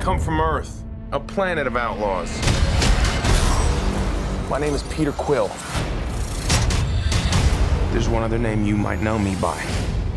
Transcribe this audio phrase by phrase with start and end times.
[0.00, 2.30] come from Earth, a planet of outlaws.
[4.48, 5.48] My name is Peter Quill.
[7.92, 9.60] There's one other name you might know me by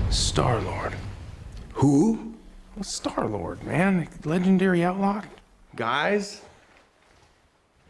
[0.09, 0.93] Star Lord.
[1.73, 2.33] Who?
[2.81, 4.07] Star Lord, man.
[4.23, 5.23] Legendary outlaw.
[5.75, 6.41] Guys,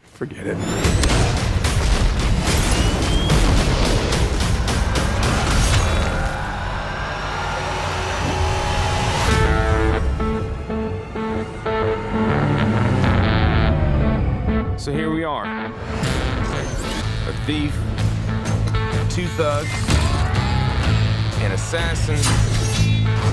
[0.02, 1.41] forget it.
[17.52, 17.74] Thief,
[19.10, 19.68] two thugs,
[21.42, 22.16] an assassin,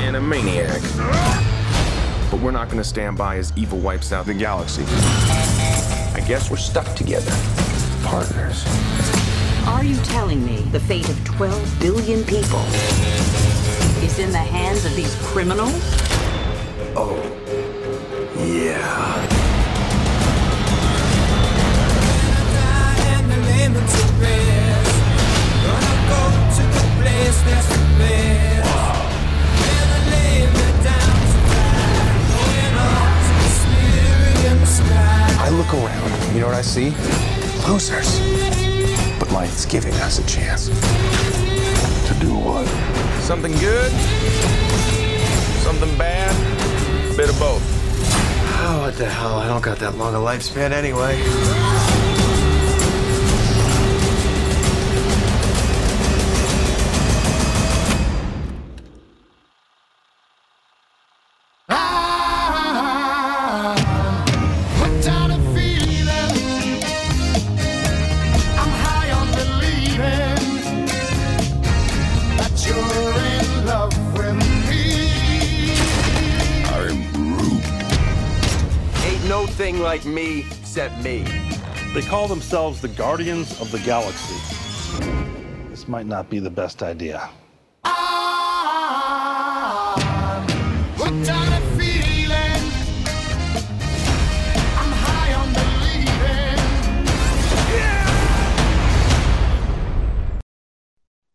[0.01, 0.81] and a maniac.
[2.29, 4.83] But we're not gonna stand by as evil wipes out the galaxy.
[6.13, 7.31] I guess we're stuck together.
[8.03, 8.65] Partners.
[9.67, 12.59] Are you telling me the fate of 12 billion people
[14.03, 15.81] is in the hands of these criminals?
[16.93, 17.15] Oh.
[18.37, 19.28] Yeah.
[36.39, 36.91] You know what I see?
[37.67, 38.19] Losers.
[39.19, 40.67] But life's giving us a chance.
[40.67, 42.65] To do what?
[43.21, 43.91] Something good,
[45.63, 46.33] something bad,
[47.17, 47.61] bit of both.
[48.61, 49.39] Oh, what the hell?
[49.39, 51.19] I don't got that long a lifespan anyway.
[80.69, 81.23] Except me.
[81.95, 84.35] They call themselves the Guardians of the Galaxy.
[85.67, 87.27] This might not be the best idea.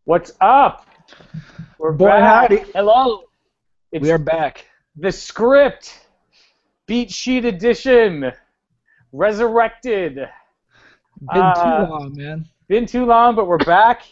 [0.05, 0.87] What's up?
[1.79, 2.51] We're Boy, back.
[2.51, 2.71] howdy.
[2.73, 3.25] Hello.
[3.91, 4.67] It's We are back.
[4.97, 6.07] the script,
[6.87, 8.33] beat sheet edition,
[9.15, 10.17] resurrected.
[10.17, 10.29] Been
[11.43, 11.55] Uh,
[11.87, 12.49] too long, man.
[12.69, 14.03] Been too long, but we're back.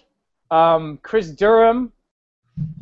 [0.50, 1.92] Um, Chris Durham,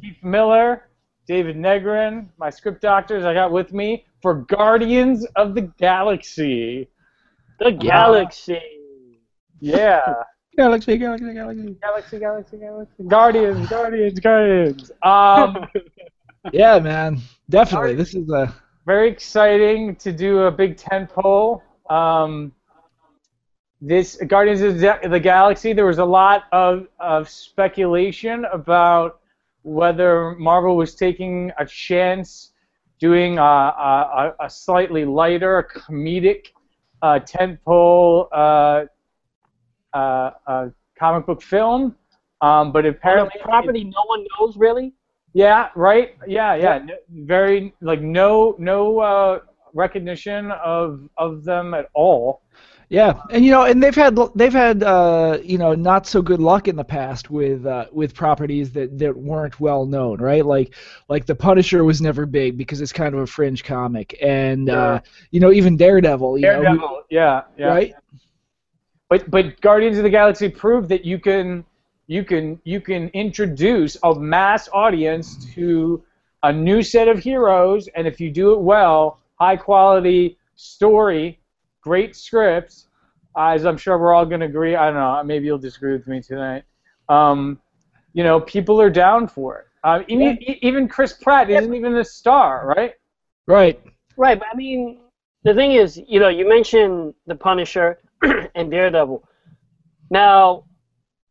[0.03, 0.89] Keith Miller,
[1.27, 6.89] David Negrin, my script doctors I got with me for Guardians of the Galaxy.
[7.59, 8.61] The Galaxy.
[9.61, 10.15] Yeah.
[10.57, 11.77] Galaxy, galaxy, galaxy.
[11.81, 13.05] Galaxy, Galaxy, Galaxy.
[13.05, 14.91] Guardians, Guardians, Guardians.
[15.03, 15.67] Um,
[16.53, 17.21] Yeah, man.
[17.51, 17.95] Definitely.
[17.95, 18.53] This is a
[18.87, 21.63] very exciting to do a big tent pole.
[21.91, 22.53] Um,
[23.83, 29.21] this Guardians of the Galaxy, there was a lot of, of speculation about
[29.62, 32.53] whether Marvel was taking a chance
[32.99, 36.49] doing a, a, a slightly lighter, comedic
[37.03, 38.84] uh, tentpole uh,
[39.95, 40.69] uh, uh,
[40.99, 41.97] comic book film.
[42.43, 44.95] Um, but apparently, property no one knows really.
[45.34, 46.17] yeah, right.
[46.27, 46.78] Yeah, yeah.
[46.78, 46.95] No,
[47.27, 49.41] very like no no uh,
[49.75, 52.43] recognition of of them at all.
[52.89, 56.41] yeah, and you know, and they've had they've had uh, you know not so good
[56.41, 60.45] luck in the past with uh, with properties that, that weren't well known, right?
[60.45, 60.75] Like
[61.09, 65.01] like the Punisher was never big because it's kind of a fringe comic, and uh,
[65.31, 67.67] you know even Daredevil, you know, Daredevil, yeah, yeah.
[67.67, 67.95] right?
[69.09, 71.65] But but Guardians of the Galaxy proved that you can
[72.11, 76.03] you can you can introduce a mass audience to
[76.43, 81.41] a new set of heroes, and if you do it well, high quality story,
[81.81, 82.84] great script,
[83.37, 84.77] as I'm sure we're all going to agree.
[84.77, 85.23] I don't know.
[85.25, 86.65] Maybe you'll disagree with me tonight.
[87.09, 87.59] Um,
[88.12, 89.67] you know, people are down for it.
[89.83, 92.95] Uh, even, even Chris Pratt isn't even a star, right?
[93.47, 93.81] Right.
[94.16, 94.98] Right, but I mean,
[95.45, 97.98] the thing is, you know, you mentioned the Punisher
[98.54, 99.25] and Daredevil.
[100.10, 100.65] Now,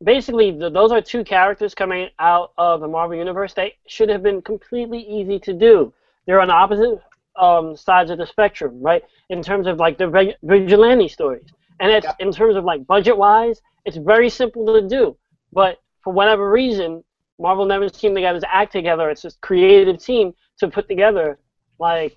[0.04, 4.24] basically, th those are two characters coming out of the Marvel Universe that should have
[4.24, 5.94] been completely easy to do.
[6.26, 7.00] They're on opposite
[7.38, 9.04] um, sides of the spectrum, right?
[9.30, 11.46] In terms of like the vig- vigilante stories,
[11.80, 15.18] and it's in terms of like budget-wise, it's very simple to do.
[15.54, 17.04] But for whatever reason,
[17.40, 19.10] Marvel never seemed to get its act together.
[19.10, 21.40] It's this creative team to put together
[21.80, 22.16] like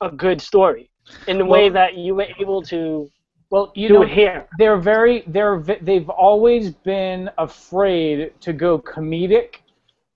[0.00, 0.90] a good story
[1.26, 3.10] in the way that you were able to
[3.50, 4.46] Well, you do know, it here.
[4.58, 9.61] they're very they're they've always been afraid to go comedic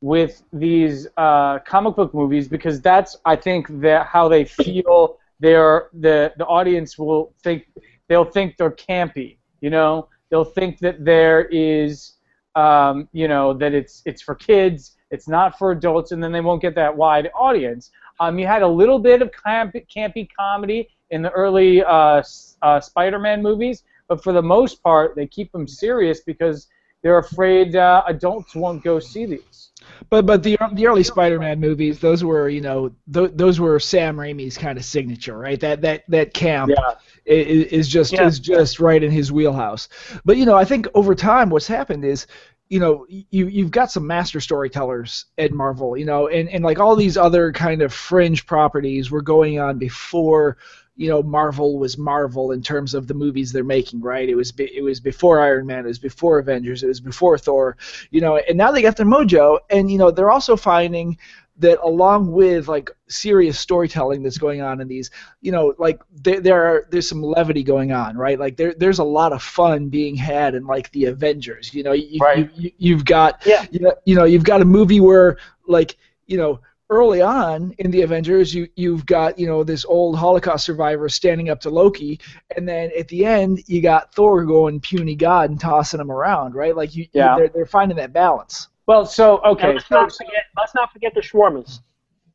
[0.06, 5.88] with these uh, comic book movies because that's I think that how they feel they're
[5.92, 7.66] the the audience will think
[8.08, 9.38] they'll think they're campy.
[9.60, 12.12] You know, they'll think that there is
[12.54, 16.40] um, you know that it's it's for kids, it's not for adults, and then they
[16.40, 17.90] won't get that wide audience.
[18.20, 22.22] Um, you had a little bit of camp, campy comedy in the early uh,
[22.62, 26.68] uh, Spider-Man movies, but for the most part, they keep them serious because
[27.06, 29.70] they're afraid uh, adults won't go see these.
[30.10, 34.16] But but the the early Spider-Man movies, those were you know th- those were Sam
[34.16, 35.60] Raimi's kind of signature, right?
[35.60, 36.94] That that that camp Yeah.
[37.24, 38.26] is, is just Yeah.
[38.26, 39.88] is just right in his wheelhouse.
[40.24, 42.26] But you know, I think over time, what's happened is,
[42.68, 46.80] you know, you you've got some master storytellers at Marvel, you know, and and like
[46.80, 50.56] all these other kind of fringe properties were going on before.
[50.96, 54.28] You know, Marvel was Marvel in terms of the movies they're making, right?
[54.28, 57.36] It was be, it was before Iron Man, it was before Avengers, it was before
[57.38, 57.76] Thor,
[58.10, 61.18] you know, and now they got their mojo, and you know they're also finding
[61.58, 65.10] that along with like serious storytelling that's going on in these
[65.40, 68.98] you know like there, there are there's some levity going on right like there there's
[68.98, 72.50] a lot of fun being had in like the avengers you know you, Right.
[72.54, 73.64] you, you have got Yeah.
[73.70, 75.96] you know, you know you've got a movie where like
[76.26, 80.64] you know early on in the avengers you you've got you know this old holocaust
[80.64, 82.20] survivor standing up to loki
[82.56, 86.54] and then at the end you got thor going puny god and tossing him around
[86.54, 87.36] right like you you- Yeah.
[87.36, 90.44] they're, they're finding that balance Well, so okay, let's so, not forget.
[90.56, 91.80] Let's not forget the shawarmas.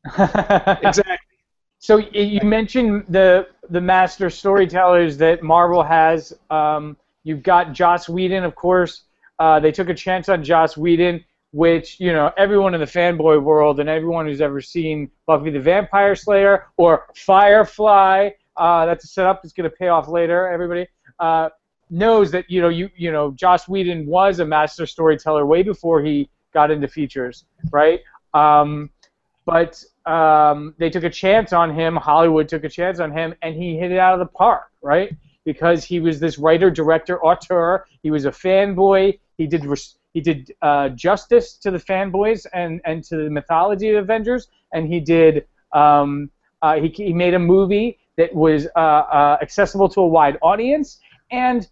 [0.82, 1.16] exactly
[1.78, 6.32] So you mentioned the the master storytellers that Marvel has.
[6.50, 9.04] Um, you've got Joss Whedon, of course.
[9.38, 13.40] Uh, they took a chance on Joss Whedon, which you know everyone in the fanboy
[13.42, 18.30] world and everyone who's ever seen Buffy the Vampire Slayer or Firefly.
[18.56, 20.48] Uh, that's a setup that's going to pay off later.
[20.48, 20.86] Everybody
[21.18, 21.48] uh,
[21.90, 26.02] knows that you know you you know Joss Whedon was a master storyteller way before
[26.02, 28.00] he got into features, right?
[28.34, 28.90] Um,
[29.44, 31.96] but um, they took a chance on him.
[31.96, 35.14] Hollywood took a chance on him, and he hit it out of the park, right?
[35.44, 37.86] Because he was this writer, director, auteur.
[38.02, 39.18] He was a fanboy.
[39.36, 43.90] He did res- he did uh, justice to the fanboys and and to the mythology
[43.90, 46.30] of Avengers, and he did um,
[46.62, 51.00] uh, he he made a movie that was uh, uh, accessible to a wide audience,
[51.30, 51.68] and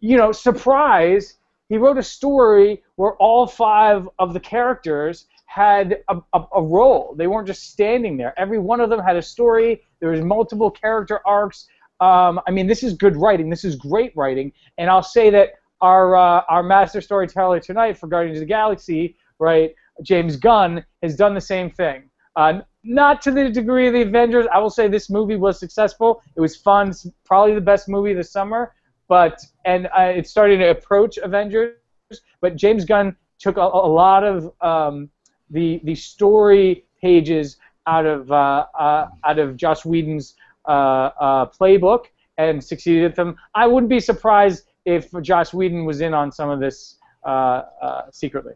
[0.00, 6.18] you know, surprise, he wrote a story where all five of the characters had a,
[6.34, 7.14] a, a role.
[7.16, 8.38] They weren't just standing there.
[8.38, 9.82] Every one of them had a story.
[10.00, 11.66] There was multiple character arcs.
[12.00, 13.48] Um, I mean, this is good writing.
[13.48, 14.52] This is great writing.
[14.76, 19.16] And I'll say that our uh, our master storyteller tonight for Guardians of the Galaxy,
[19.38, 22.10] right, James Gunn, has done the same thing.
[22.36, 24.46] Uh, not to the degree of the Avengers.
[24.52, 26.22] I will say this movie was successful.
[26.36, 26.90] It was fun.
[26.90, 28.74] It's probably the best movie this summer.
[29.08, 31.74] But and uh, it's starting to approach Avengers.
[32.40, 35.10] But James Gunn took a, a lot of um,
[35.50, 37.56] the the story pages
[37.86, 40.34] out of uh, uh, out of Joss Whedon's
[40.66, 42.06] uh, uh, playbook
[42.38, 43.36] and succeeded at them.
[43.54, 48.02] I wouldn't be surprised if Joss Whedon was in on some of this uh, uh,
[48.12, 48.54] secretly.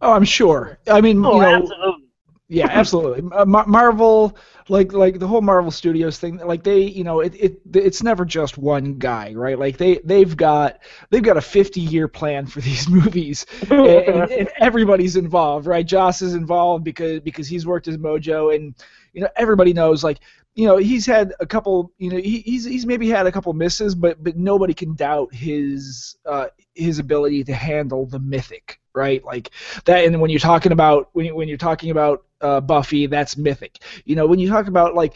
[0.00, 0.78] Oh, I'm sure.
[0.88, 2.04] I mean, Oh, you know, absolutely.
[2.48, 3.28] yeah, absolutely.
[3.32, 4.36] Uh, Mar- Marvel,
[4.68, 8.24] like like the whole Marvel Studios thing, like they, you know, it, it it's never
[8.24, 9.58] just one guy, right?
[9.58, 10.80] Like they they've got
[11.10, 15.86] they've got a 50 year plan for these movies, and, and, and everybody's involved, right?
[15.86, 18.74] Joss is involved because because he's worked his mojo, and
[19.14, 20.20] you know everybody knows like.
[20.54, 21.92] You know he's had a couple.
[21.98, 25.34] You know he, he's he's maybe had a couple misses, but but nobody can doubt
[25.34, 29.24] his uh, his ability to handle the mythic, right?
[29.24, 29.50] Like
[29.86, 30.04] that.
[30.04, 33.78] And when you're talking about when you, when you're talking about uh, Buffy, that's mythic.
[34.04, 35.14] You know, when you talk about like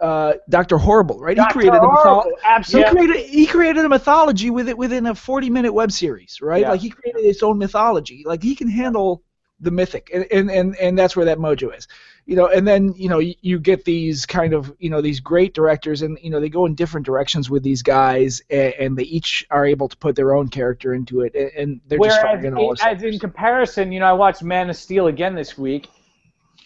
[0.00, 1.36] uh, Doctor Horrible, right?
[1.36, 1.60] Dr.
[1.60, 2.32] He created a mytho- Horrible,
[2.66, 6.62] he created he created a mythology with it within a 40 minute web series, right?
[6.62, 6.70] Yeah.
[6.70, 8.22] Like he created his own mythology.
[8.26, 9.22] Like he can handle
[9.60, 11.88] the mythic, and and and, and that's where that mojo is.
[12.26, 15.20] You know, and then you know you, you get these kind of you know these
[15.20, 18.96] great directors, and you know they go in different directions with these guys, and, and
[18.96, 22.20] they each are able to put their own character into it, and, and they're just
[22.22, 25.34] Whereas, firing all in, as in comparison, you know, I watched Man of Steel again
[25.34, 25.88] this week.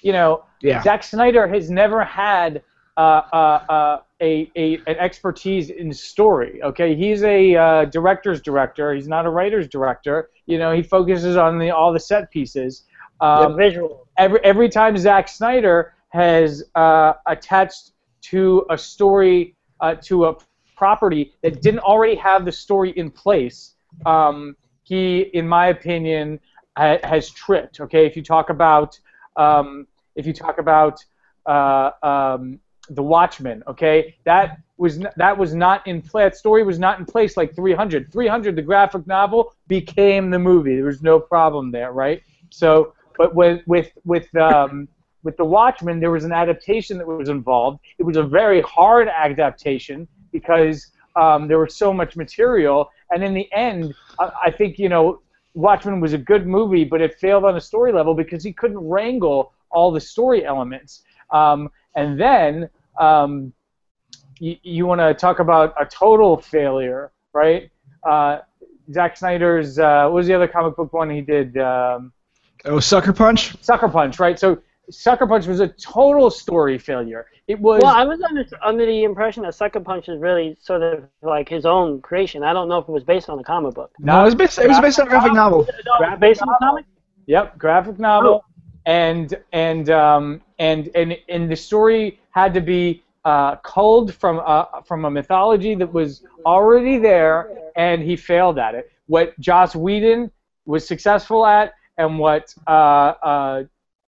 [0.03, 0.83] You know, Yeah.
[0.83, 2.63] Zack Snyder has never had
[2.97, 6.61] uh, uh, uh, a, a an expertise in story.
[6.63, 8.95] Okay, he's a uh, director's director.
[8.95, 10.31] He's not a writer's director.
[10.47, 12.85] You know, he focuses on the all the set pieces.
[13.21, 14.07] Um, visual.
[14.17, 20.37] every every time Zack Snyder has uh, attached to a story uh, to a
[20.77, 23.75] property that didn't already have the story in place,
[24.07, 26.41] um, he, in my opinion,
[26.77, 27.81] ha- has tripped.
[27.81, 28.99] Okay, if you talk about
[29.37, 31.05] um, if you talk about
[31.47, 32.59] uh, um,
[32.91, 36.03] the Watchmen, okay, that was that was not in.
[36.15, 38.13] That story was not in place like 300.
[38.13, 40.77] 300, the graphic novel, became the movie.
[40.77, 42.23] There was no problem there, right?
[42.51, 44.89] So, but with with with um,
[45.23, 47.81] with the Watchmen, there was an adaptation that was involved.
[47.99, 53.35] It was a very hard adaptation because um, there was so much material, and in
[53.35, 55.21] the end, I, I think you know
[55.55, 58.79] Watchmen was a good movie, but it failed on a story level because he couldn't
[58.79, 61.03] wrangle all the story elements.
[61.31, 63.53] Um, and then um,
[64.39, 67.71] you, you want to talk about a total failure, right?
[68.03, 68.39] Uh,
[68.93, 71.57] Zack Snyder's uh, what was the other comic book one he did?
[71.59, 72.13] Um,
[72.65, 73.57] Oh, Sucker Punch.
[73.63, 74.39] Sucker Punch, right?
[74.39, 74.59] So
[74.91, 77.27] Sucker Punch was a total story failure.
[77.47, 77.81] It was.
[77.83, 81.49] Well, I was under, under the impression that Sucker Punch is really sort of like
[81.49, 82.43] his own creation.
[82.43, 83.93] I don't know if it was based on a comic book.
[83.99, 84.59] No, it was based.
[84.59, 85.67] It was based on a graphic novel.
[86.19, 86.85] Based on a comic?
[87.27, 88.43] Yep, graphic novel,
[88.89, 94.65] and and um, and and and the story had to be uh, culled from uh,
[94.83, 98.91] from a mythology that was already there, and he failed at it.
[99.07, 100.31] What Joss Whedon
[100.65, 103.65] was successful at, and what uh, uh,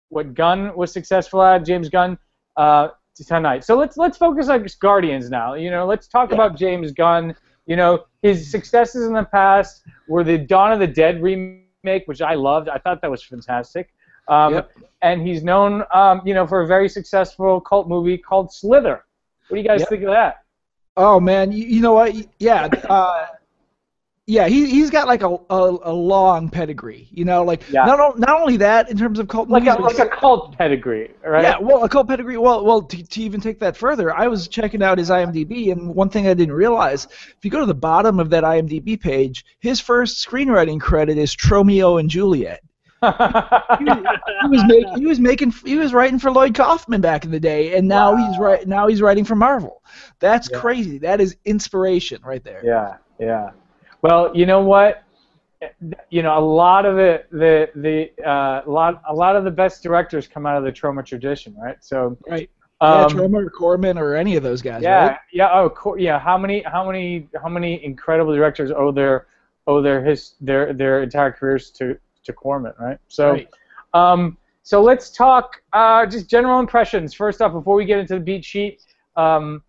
[0.09, 2.19] what Gunn was successful at, James Gunn,
[2.57, 2.89] uh,
[3.27, 3.65] tonight.
[3.65, 5.55] So let's let's focus on Guardians now.
[5.55, 7.37] You know, let's talk about James Gunn.
[7.67, 12.23] You know, his successes in the past were the Dawn of the Dead remake, which
[12.23, 12.71] I loved.
[12.71, 13.91] I thought that was fantastic.
[14.31, 14.71] Um, Yep.
[15.03, 19.03] And he's known, um, you know, for a very successful cult movie called Slither.
[19.49, 19.89] What do you guys Yep.
[19.89, 20.45] think of that?
[20.97, 22.15] Oh man, you, you know what?
[22.39, 23.27] Yeah, uh,
[24.27, 24.47] yeah.
[24.49, 27.09] He he's got like a, a, a long pedigree.
[27.11, 27.87] You know, like Yeah.
[27.87, 31.13] not not only that in terms of cult Like movies, a, like a cult pedigree,
[31.25, 31.43] right?
[31.43, 32.37] Yeah, well, a cult pedigree.
[32.37, 35.95] Well, well, to, to even take that further, I was checking out his IMDb, and
[35.95, 39.47] one thing I didn't realize: if you go to the bottom of that IMDb page,
[39.61, 42.61] his first screenwriting credit is Tromeo and Juliet.
[43.03, 44.05] He was,
[44.43, 47.41] he was making, he was making, he was writing for Lloyd Kaufman back in the
[47.41, 49.83] day, and now he's right, now he's writing for Marvel.
[50.19, 50.59] That's Yeah.
[50.59, 50.99] crazy.
[50.99, 52.61] That is inspiration right there.
[52.65, 53.51] Yeah, yeah.
[54.03, 55.03] Well, you know what?
[56.11, 59.83] You know, a lot of it, the the uh, lot, a lot of the best
[59.83, 61.77] directors come out of the Troma tradition, right?
[61.85, 62.51] So, Right.
[62.81, 64.83] um, yeah, Troma or Corman or any of those guys.
[64.83, 65.17] yeah, Right?
[65.33, 65.51] yeah.
[65.53, 66.19] Oh, co- yeah.
[66.19, 69.27] How many, how many, how many incredible directors owe their
[69.67, 72.99] owe their his their their entire careers to to Corman, right?
[73.09, 73.49] So, Right.
[73.95, 77.15] um, so let's talk uh, just general impressions.
[77.15, 78.83] First off, before we get into the beat sheet,
[79.17, 79.63] um,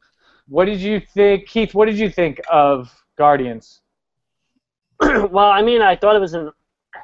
[0.48, 1.74] what did you think, Keith?
[1.74, 3.82] What did you think of Guardians?
[5.00, 6.52] well, I mean, I thought it was an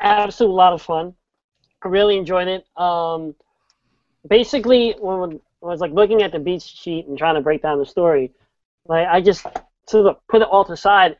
[0.01, 1.13] absolute lot of fun.
[1.83, 2.65] I really enjoyed it.
[2.75, 3.35] Um,
[4.27, 7.61] basically, when, when I was like looking at the beat sheet and trying to break
[7.61, 8.31] down the story,
[8.85, 9.45] like I just
[9.87, 11.17] sort of put it all to the side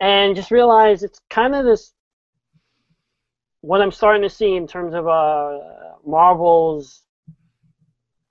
[0.00, 1.92] and just realized it's kind of this
[3.62, 5.58] what I'm starting to see in terms of uh,
[6.06, 7.02] Marvel's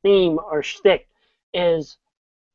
[0.03, 1.07] theme or shtick
[1.53, 1.97] is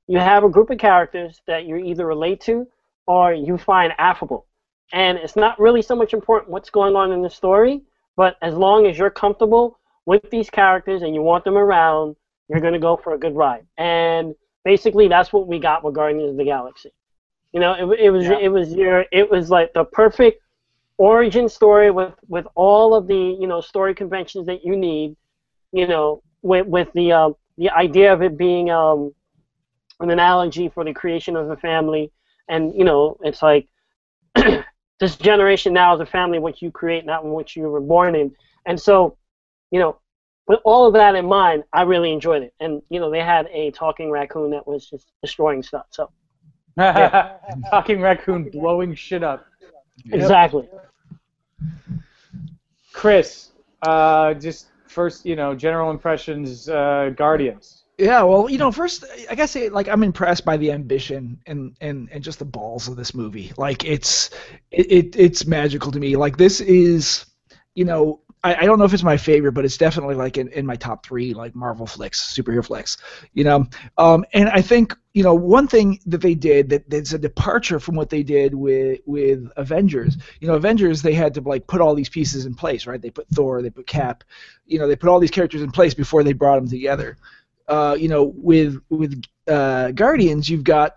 [0.06, 2.66] you have a group of characters that you either relate to
[3.06, 4.46] or you find affable
[4.92, 7.82] and it's not really so much important what's going on in the story,
[8.16, 12.14] but as long as you're comfortable with these characters and you want them around,
[12.48, 13.66] you're going to go for a good ride.
[13.76, 16.90] And basically, that's what we got with Guardians of the Galaxy.
[17.52, 18.38] You know, it, it was Yeah.
[18.38, 20.40] it was your it was like the perfect
[20.98, 25.16] origin story with with all of the you know story conventions that you need.
[25.72, 29.12] You know, with with the um, the idea of it being um,
[30.00, 32.12] an analogy for the creation of a family,
[32.48, 33.68] and you know, it's like
[35.00, 38.34] this generation now is a family which you create, not what you were born in.
[38.66, 39.16] And so,
[39.70, 39.98] you know,
[40.46, 42.54] with all of that in mind, I really enjoyed it.
[42.60, 45.86] And you know, they had a talking raccoon that was just destroying stuff.
[45.90, 46.10] So
[47.70, 49.46] Talking raccoon blowing shit up.
[50.10, 50.68] Exactly.
[52.92, 53.50] Chris,
[53.82, 57.84] uh, just first, you know, general impressions, uh, Guardians.
[57.98, 61.76] Yeah, well, you know, first I gotta say, like, I'm impressed by the ambition and
[61.80, 63.52] and and just the balls of this movie.
[63.56, 64.30] Like, it's
[64.72, 66.16] it, it it's magical to me.
[66.16, 67.26] Like, this is,
[67.74, 70.48] you know, I, I don't know if it's my favorite, but it's definitely like in,
[70.48, 72.98] in my top three, like Marvel flicks, superhero flicks.
[73.32, 73.66] You know,
[73.98, 77.80] um, and I think you know one thing that they did that that's a departure
[77.80, 80.16] from what they did with with Avengers.
[80.40, 83.02] You know, Avengers they had to like put all these pieces in place, right?
[83.02, 84.22] They put Thor, they put Cap,
[84.66, 87.16] you know, they put all these characters in place before they brought them together
[87.68, 90.96] uh, you know, with with uh, Guardians, you've got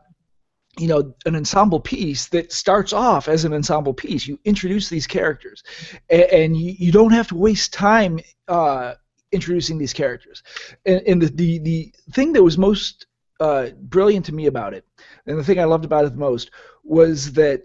[0.78, 4.28] you know an ensemble piece that starts off as an ensemble piece.
[4.28, 5.64] You introduce these characters,
[6.10, 8.94] and, and you, you don't have to waste time uh,
[9.32, 10.44] introducing these characters.
[10.86, 13.08] And, and the, the the thing that was most
[13.40, 14.86] uh, brilliant to me about it,
[15.26, 16.52] and the thing I loved about it the most,
[16.84, 17.64] was that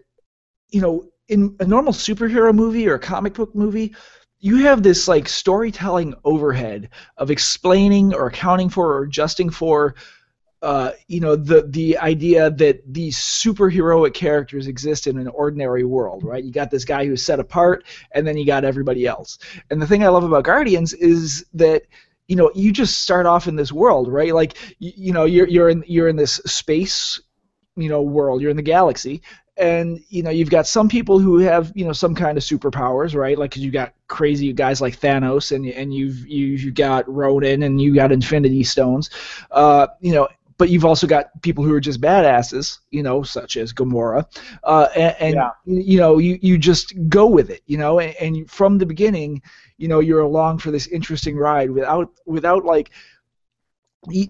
[0.70, 3.94] you know in a normal superhero movie or a comic book movie,
[4.40, 9.94] you have this like storytelling overhead of explaining or accounting for or adjusting for
[10.62, 16.22] uh, you know the the idea that these superheroic characters exist in an ordinary world
[16.22, 16.44] right?
[16.44, 19.38] You got this guy who's set apart and then you got everybody else.
[19.70, 21.82] And the thing i love about guardians is that
[22.28, 24.34] you know you just start off in this world, right?
[24.34, 27.20] Like you, you know you're you're in you're in this space
[27.76, 29.22] you know world you're in the galaxy
[29.56, 33.14] and you know you've got some people who have you know some kind of superpowers
[33.14, 33.36] right?
[33.36, 37.94] Like you got crazy guys like Thanos and and you've you've got Ronan and you
[37.94, 39.10] got Infinity Stones.
[39.50, 40.28] Uh, you know
[40.62, 44.24] but you've also got people who are just badasses, you know, such as Gamora,
[44.62, 45.50] uh, and, and Yeah.
[45.64, 49.42] you know, you, you just go with it, you know, and, and from the beginning,
[49.78, 52.90] you know, you're along for this interesting ride without without like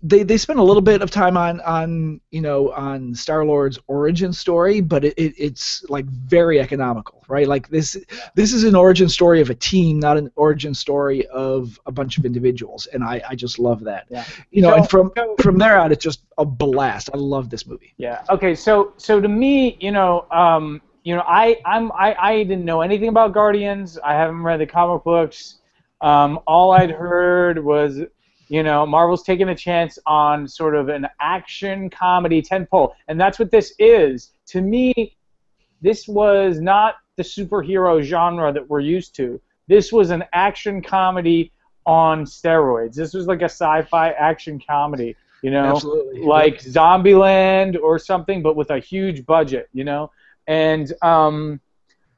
[0.02, 3.78] they they spend a little bit of time on on you know on Star Lord's
[3.86, 7.48] origin story, but it, it it's like very economical, right?
[7.48, 7.96] Like this
[8.34, 12.18] this is an origin story of a team, not an origin story of a bunch
[12.18, 14.04] of individuals, and I I just love that.
[14.10, 14.24] Yeah.
[14.50, 17.08] You know, So- and from from there out, it's just a blast.
[17.14, 17.94] I love this movie.
[17.96, 18.24] Yeah.
[18.28, 18.54] Okay.
[18.54, 22.82] So so to me, you know, um, you know, I I'm I, I didn't know
[22.82, 23.98] anything about Guardians.
[24.04, 25.60] I haven't read the comic books.
[26.02, 28.00] Um, all I'd heard was,
[28.52, 33.38] you know, Marvel's taking a chance on sort of an action comedy tentpole, and that's
[33.38, 34.32] what this is.
[34.49, 35.16] To me,
[35.80, 39.40] this was not the superhero genre that we're used to.
[39.68, 41.50] This was an action comedy
[41.87, 42.94] on steroids.
[42.94, 45.16] This was like a sci-fi action comedy.
[45.42, 46.21] You know, Absolutely.
[46.21, 50.11] like Zombieland or something, but with a huge budget, you know.
[50.47, 51.59] And um,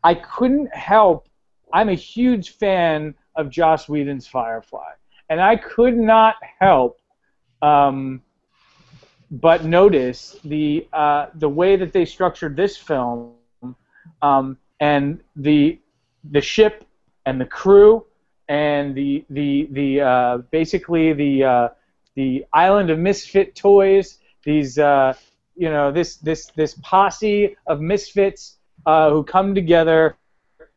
[0.02, 1.28] I couldn't help.
[1.72, 4.94] I'm a huge fan of Joss Whedon's Firefly,
[5.28, 6.98] and I could not help
[7.62, 8.22] um,
[9.30, 13.32] but notice the uh, the way that they structured this film,
[14.22, 15.78] um, and the
[16.30, 16.84] the ship
[17.26, 18.04] and the crew
[18.48, 21.68] and the the the uh, basically the uh,
[22.14, 24.18] the island of misfit toys.
[24.44, 25.14] These uh,
[25.56, 30.16] you know this this this posse of misfits uh, who come together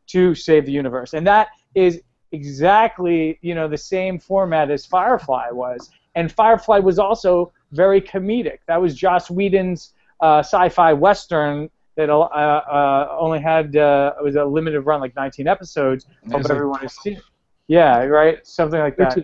[0.08, 2.00] to save the universe, and that is
[2.32, 8.58] exactly you know the same format as Firefly was, and Firefly was also very comedic.
[8.66, 14.36] That was Joss Whedon's uh, sci-fi western that uh, uh, only had uh, it was
[14.36, 16.06] a limited run, like 19 episodes.
[16.24, 17.20] It everyone has seen.
[17.66, 19.18] Yeah, right, something like that.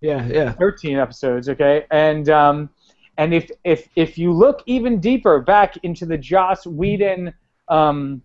[0.00, 0.52] Yeah, yeah.
[0.52, 1.86] 13 episodes, okay?
[1.90, 2.68] And um,
[3.16, 7.32] and if if if you look even deeper back into the Joss Whedon
[7.68, 8.20] um,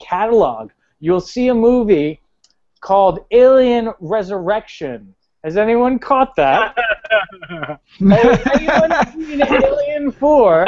[0.00, 2.21] catalog, you'll see a movie
[2.82, 5.14] called Alien Resurrection.
[5.42, 6.76] Has anyone caught that?
[7.98, 10.66] Has anyone seen Alien 4?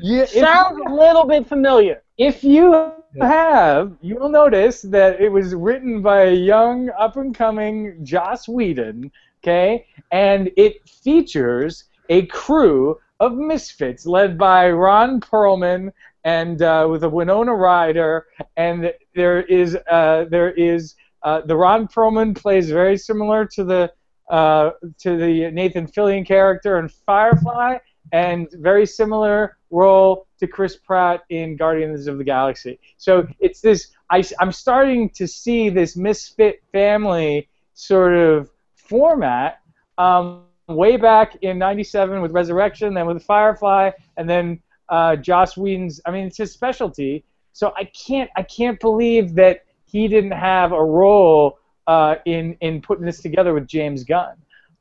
[0.00, 2.02] Yeah, Sounds a little bit familiar.
[2.16, 7.34] if you have, you will notice that it was written by a young, up and
[7.34, 9.10] coming Joss Whedon,
[9.42, 9.86] okay?
[10.12, 15.92] And it features a crew of misfits led by Ron Perlman
[16.24, 21.88] and uh, with a Winona Ryder, and there is uh, there is uh, the Ron
[21.88, 23.92] Perlman plays very similar to the
[24.30, 27.78] uh, to the Nathan Fillion character in Firefly,
[28.12, 32.78] and very similar role to Chris Pratt in Guardians of the Galaxy.
[32.96, 33.88] So it's this.
[34.10, 39.60] I, am starting to see this misfit family sort of format.
[39.98, 46.00] Um, way back in '97 with Resurrection, then with Firefly, and then uh, Joss Whedon's.
[46.06, 47.24] I mean, it's his specialty.
[47.52, 48.30] So I can't.
[48.36, 53.52] I can't believe that he didn't have a role uh, in in putting this together
[53.54, 54.34] with James Gunn.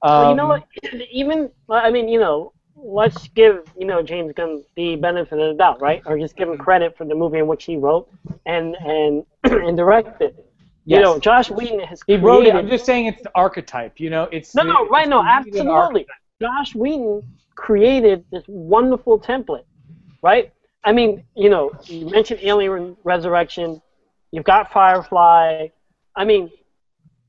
[0.04, 0.64] Um, Well, you know what?
[1.12, 5.58] Even I mean, you know, let's give you know James Gunn the benefit of the
[5.58, 6.02] doubt, right?
[6.06, 8.10] Or just give him credit for the movie in which he wrote
[8.46, 10.36] and and and directed.
[10.86, 11.04] You Yes.
[11.04, 12.26] know, Josh Whedon has He created.
[12.26, 12.56] wrote it.
[12.56, 14.00] I'm just saying it's the archetype.
[14.00, 15.08] You know, it's no, no, right?
[15.08, 16.08] No, absolutely.
[16.42, 17.24] Josh Whedon
[17.56, 19.66] created this wonderful template,
[20.24, 20.52] right?
[20.84, 23.82] I mean, you know, you mentioned Alien Resurrection.
[24.32, 25.68] You've got Firefly.
[26.16, 26.52] I mean,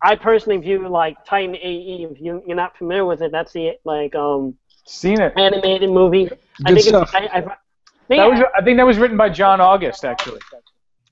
[0.02, 2.08] I personally view like Titan AE.
[2.10, 4.54] If you, you're not familiar with it, that's the like um
[4.86, 5.32] Seen it.
[5.36, 6.30] animated movie.
[6.64, 7.10] I Good think stuff.
[7.14, 7.32] it's.
[7.32, 10.40] I, I, That was, I think that was written by John August, actually.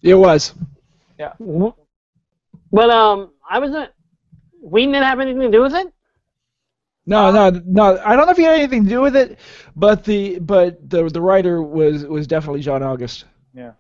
[0.03, 0.55] It was.
[1.19, 1.33] Yeah.
[2.73, 3.91] But um, I was a.
[4.63, 5.93] We didn't have anything to do with it.
[7.09, 7.99] No, no, no.
[8.05, 9.39] I don't know if he had anything to do with it,
[9.75, 13.25] but the but the the writer was was definitely John August.
[13.55, 13.73] Yeah.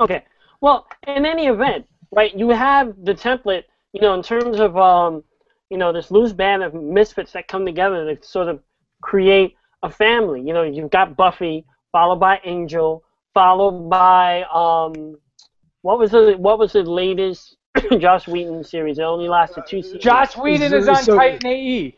[0.00, 0.24] Okay.
[0.62, 2.34] Well, in any event, right?
[2.34, 3.64] You have the template.
[3.92, 5.22] You know, in terms of um,
[5.68, 8.60] you know, this loose band of misfits that come together to sort of
[9.02, 10.40] create a family.
[10.40, 15.18] You know, you've got Buffy, followed by Angel, followed by um,
[15.82, 17.56] what was the what was the latest
[17.98, 18.98] Josh Whedon series?
[18.98, 20.02] It only lasted two seasons.
[20.02, 21.97] Josh Whedon is on So- Titan AE.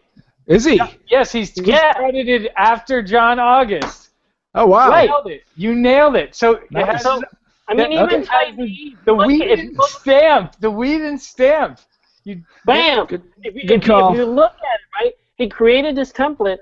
[0.50, 0.80] Is he?
[1.08, 1.92] Yes, he's, he's Yeah.
[1.94, 4.10] credited after John August.
[4.54, 4.88] Oh wow.
[5.00, 5.42] You nailed it.
[5.56, 6.34] You nailed it.
[6.34, 6.86] So it Nice.
[6.86, 7.22] has So,
[7.68, 8.94] I mean, that- even okay.
[9.04, 10.56] The Whedon stamp.
[10.60, 11.78] The Whedon stamp.
[12.24, 13.06] You, Bam!
[13.06, 14.12] Good- if, you, good if, call.
[14.12, 16.58] if you look at it, right, he created this template,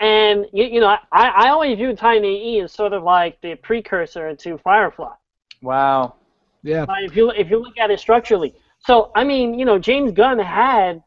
[0.00, 3.56] and you, you know, I, I always view Tiny E as sort of like the
[3.56, 5.12] precursor to Firefly.
[5.60, 6.14] wow.
[6.62, 6.86] Yeah.
[7.00, 10.38] If you if you look at it structurally, so I mean, you know, James Gunn
[10.38, 11.02] had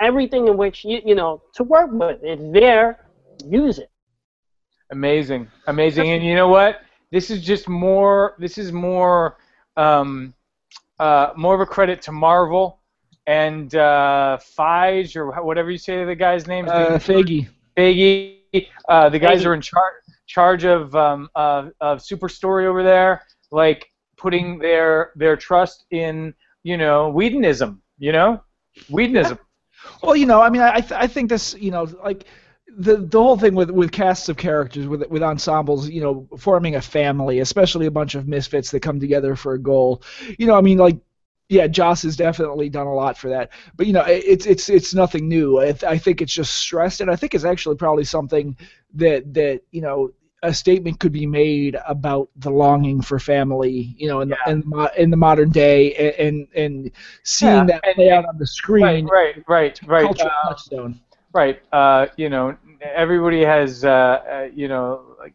[0.00, 2.20] everything in which you you know to work with.
[2.22, 3.06] It's there,
[3.46, 3.90] use it.
[4.90, 6.82] Amazing, amazing, and you know what?
[7.10, 8.34] This is just more.
[8.38, 9.38] This is more,
[9.76, 10.34] um,
[10.98, 12.80] uh, more of a credit to Marvel
[13.26, 16.68] and uh, Feige or whatever you say the guy's name.
[16.68, 17.48] Uh, Faggy.
[17.76, 18.68] Faggy.
[18.88, 19.46] Uh, the guys Feige.
[19.46, 19.94] are in charge
[20.26, 26.34] charge of um, uh, of Super Story over there, like putting their their trust in
[26.62, 27.80] you know Whedonism.
[27.98, 28.42] You know,
[28.90, 29.38] Whedonism.
[30.02, 32.24] Well, you know, I mean, I th- I think this, you know, like
[32.76, 36.76] the the whole thing with with casts of characters with with ensembles, you know, forming
[36.76, 40.02] a family, especially a bunch of misfits that come together for a goal.
[40.38, 40.98] You know, I mean, like.
[41.50, 44.70] Yeah, Joss has definitely done a lot for that, but you know, it- it's it's
[44.70, 45.58] it's nothing new.
[45.60, 48.56] I, th- I think it's just stressed, and I think it's actually probably something
[48.94, 50.12] that that you know
[50.50, 54.60] a statement could be made about the longing for family, you know, in, the, in,
[54.70, 56.90] the, in the modern day, a- and and
[57.24, 60.20] seeing Yeah, that and- play out on the screen, Right, right, right, right.
[60.20, 61.00] Uh, touchstone.
[61.32, 61.58] Right.
[61.72, 62.56] Uh, you know,
[63.04, 65.34] everybody has, uh, uh, you know, like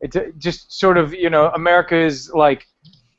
[0.00, 2.66] it's just sort of, you know, America's like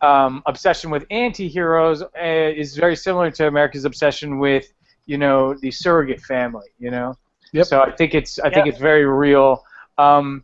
[0.02, 4.66] um, obsession with anti-heroes uh, is very similar to America's obsession with,
[5.06, 6.70] you know, the surrogate family.
[6.80, 7.16] You know.
[7.54, 7.66] Yep.
[7.68, 9.64] So I think it's I think it's very real.
[9.98, 10.44] Um,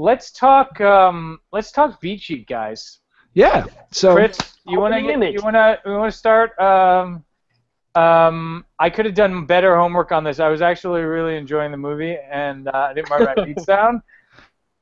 [0.00, 0.80] let's talk.
[0.80, 3.00] Um, let's talk beat sheet, guys.
[3.34, 3.66] Yeah.
[3.92, 6.58] So Chris, you want to you want to you want to start?
[6.58, 7.24] Um,
[7.94, 10.40] um, I could have done better homework on this.
[10.40, 14.02] I was actually really enjoying the movie, and uh, I didn't write my beats down.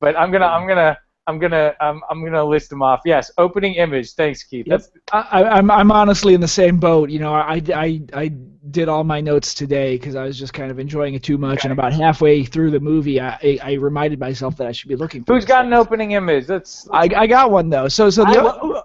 [0.00, 0.96] But I'm gonna I'm gonna
[1.28, 3.02] I'm gonna I'm, I'm gonna list them off.
[3.04, 4.14] Yes, opening image.
[4.14, 4.66] Thanks, Keith.
[4.66, 4.80] Yep.
[4.80, 7.10] That's I, I'm I'm honestly in the same boat.
[7.10, 8.28] You know, I, I, I
[8.70, 11.64] did all my notes today because I was just kind of enjoying it too much,
[11.64, 14.96] and about halfway through the movie, I, I, I reminded myself that I should be
[14.96, 15.34] looking for.
[15.34, 16.48] who's these got an opening image?
[16.48, 16.88] Let's.
[16.90, 17.88] I, I got one though.
[17.88, 18.84] So so the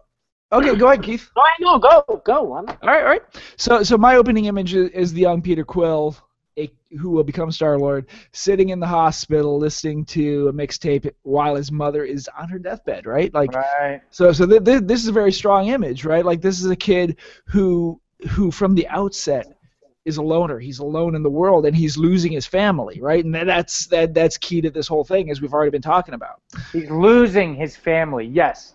[0.51, 1.31] I- okay, go ahead, Keith.
[1.37, 2.53] All right, no, go, go.
[2.55, 3.21] I'm, All right, all right.
[3.57, 6.15] So, so my opening image is, is the young Peter Quill,
[6.57, 11.55] a, who will become Star Lord, sitting in the hospital listening to a mixtape while
[11.55, 13.05] his mother is on her deathbed.
[13.05, 14.01] Right, like right.
[14.09, 14.31] so.
[14.31, 16.25] So th- th- this is a very strong image, right?
[16.25, 19.57] Like this is a kid who, who from the outset
[20.05, 20.59] is a loner.
[20.59, 23.23] He's alone in the world, and he's losing his family, right?
[23.23, 26.41] And that's that that's key to this whole thing, as we've already been talking about.
[26.71, 28.25] He's losing his family.
[28.25, 28.73] Yes,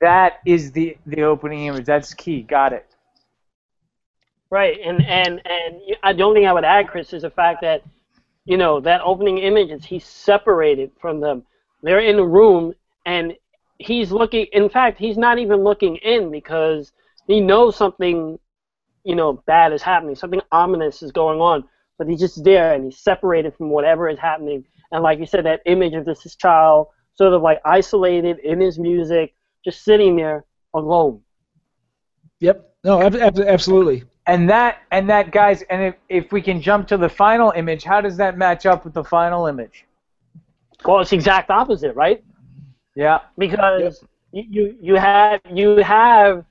[0.00, 1.84] that is the the opening image.
[1.84, 2.42] That's key.
[2.42, 2.89] Got it.
[4.50, 7.30] Right, and and and I- uh, the only thing I would add, Chris, is the
[7.30, 7.82] fact that
[8.46, 11.44] you know that opening image is he's separated from them.
[11.82, 12.74] They're in the room,
[13.06, 13.34] and
[13.78, 14.46] he's looking.
[14.52, 16.92] In fact, he's not even looking in because
[17.28, 18.38] he knows something,
[19.04, 20.16] you know, bad is happening.
[20.16, 21.64] Something ominous is going on,
[21.96, 24.64] but he's just there, and he's separated from whatever is happening.
[24.90, 28.80] And like you said, that image of this child, sort of like isolated in his
[28.80, 29.34] music,
[29.64, 31.22] just sitting there alone.
[32.40, 32.74] Yep.
[32.82, 34.04] No, ab- ab- absolutely.
[34.32, 37.82] And that and that guys, and if if we can jump to the final image,
[37.84, 39.84] how does that match up with the final image?
[40.84, 42.22] Well, it's the exact opposite, right?
[42.94, 43.18] Yeah.
[43.36, 46.44] because you, you you have you have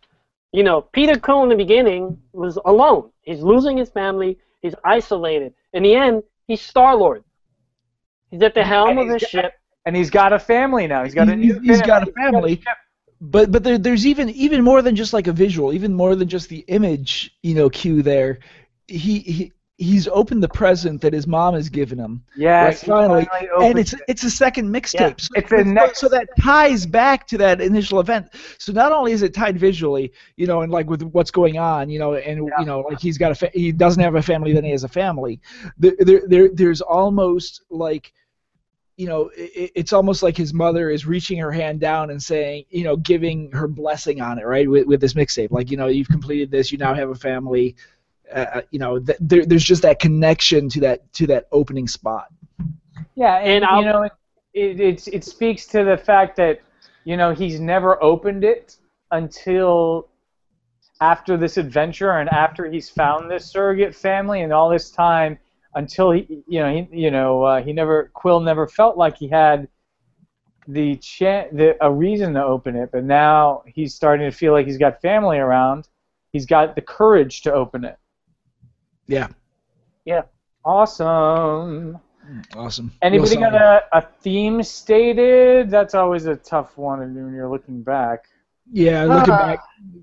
[0.52, 3.12] you know Peter Quill in the beginning was alone.
[3.22, 4.38] He's losing his family.
[4.62, 5.54] He's isolated.
[5.74, 7.24] In the end, he's Star Lord.
[8.30, 9.54] He's at the helm And of he's his got- ship.
[9.86, 11.04] And he's got a family now.
[11.06, 12.62] He's got a He's- new he's got a He's family.
[13.22, 16.28] But but there, there's even even more than just like a visual, even more than
[16.28, 18.40] just the image, you know, cue there.
[18.88, 22.22] He he he's opened the present that his mom has given him.
[22.36, 22.86] Yes.
[22.88, 24.02] right, finally, he and it's it.
[24.08, 25.00] it's a second mixtape.
[25.00, 28.28] Yeah, so, it's the next- so that ties back to that initial event.
[28.58, 31.90] So not only is it tied visually, you know, and like with what's going on,
[31.90, 34.54] you know, and you know, like he's got a fa- he doesn't have a family,
[34.54, 35.40] then he has a family.
[35.78, 38.14] There there, there there's almost like
[39.00, 42.66] you know, it, it's almost like his mother is reaching her hand down and saying,
[42.70, 44.70] you know, giving her blessing on it, right?
[44.70, 47.78] With, with this mixtape, like, you know, you've completed this, you now have a family.
[48.34, 52.28] Uh, you know, th- there, there's just that connection to that to that opening spot.
[53.16, 54.04] Yeah, and, I'll- you know,
[54.54, 56.60] it, it it speaks to the fact that
[57.06, 58.76] you know he's never opened it
[59.12, 60.10] until
[61.02, 65.40] after this adventure and after he's found this surrogate family and all this time
[65.80, 69.28] until he you know he you know uh, he never Quill never felt like he
[69.28, 69.68] had
[70.68, 74.66] the cha- the a reason to open it, but now he's starting to feel like
[74.68, 75.88] he's got family around.
[76.34, 77.98] He's got the courage to open it.
[79.08, 79.28] Yeah,
[80.06, 80.24] Yeah.
[80.64, 81.98] Awesome.
[82.56, 82.92] awesome.
[83.02, 85.72] Anybody Real got a, a theme stated?
[85.72, 88.26] That's always a tough one when you're looking back.
[88.72, 89.46] Yeah, looking Ah.
[89.48, 89.60] back,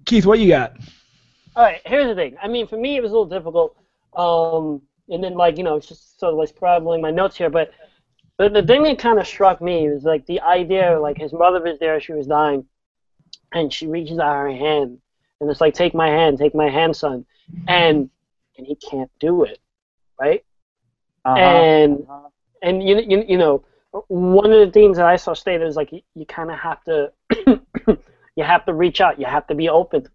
[0.07, 0.73] Keith, what you got?
[1.55, 2.37] All right, here's the thing.
[2.43, 3.77] I mean, for me, it was a little difficult.
[4.17, 7.51] Um, and then, like, you know, it's just sort of like scrabbling my notes here.
[7.51, 7.71] But
[8.39, 11.63] the, the thing that kind of struck me was like the idea, like his mother
[11.63, 12.67] was there, she was dying,
[13.53, 14.99] and she reaches out her hand,
[15.41, 17.25] and it's like, take my hand, take my hand, son,
[17.69, 18.11] and
[18.59, 19.59] and he can't do it,
[20.21, 20.45] right?
[21.25, 21.37] Uh-huh.
[21.37, 22.07] And
[22.63, 23.65] and you, you you know
[24.09, 26.83] one of the things that I saw stated is like you, you kind of have
[26.85, 27.13] to
[28.37, 30.09] you have to reach out, you have to be open,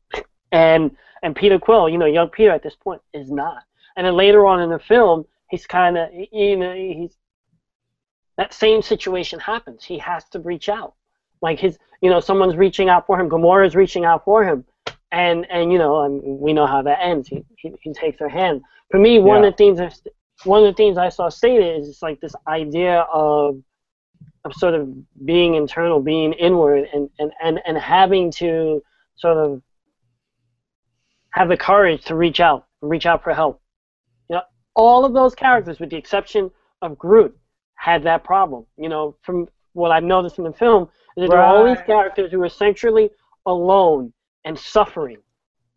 [0.52, 3.64] and and Peter Quill, you know, young Peter at this point is not.
[3.98, 7.16] And then later on in the film, he's kind of you know he's
[8.38, 9.84] that same situation happens.
[9.84, 10.94] He has to reach out,
[11.42, 13.30] like his you know someone's reaching out for him.
[13.30, 14.66] Gamora's reaching out for him,
[15.12, 17.28] and and you know and we know how that ends.
[17.28, 18.62] He he, he takes her hand.
[18.90, 19.50] For me, one Yeah.
[19.50, 20.02] of the things
[20.46, 23.62] one of the things I saw stated is it's like this idea of
[24.44, 24.90] of sort of
[25.26, 28.82] being internal, being inward, and and and, and having to
[29.16, 29.62] sort of
[31.32, 33.61] have the courage to reach out, reach out for help.
[34.76, 37.38] All of those characters, with the exception of Groot,
[37.76, 38.66] had that problem.
[38.78, 40.84] You know, from what I've noticed in the film,
[41.18, 43.10] is that there are all these characters who are essentially
[43.46, 44.14] alone
[44.46, 45.18] and suffering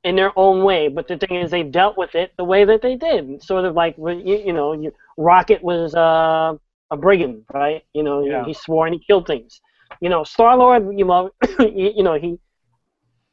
[0.04, 0.88] in their own way.
[0.88, 3.42] But the thing is, they dealt with it the way that they did.
[3.42, 6.54] Sort of like you, you know, you, Rocket was uh,
[6.90, 7.82] a brigand, right?
[7.94, 8.44] You know, Yeah.
[8.44, 9.60] he swore and he killed things.
[10.00, 12.38] You know, Star Lord, you know, you, you know, he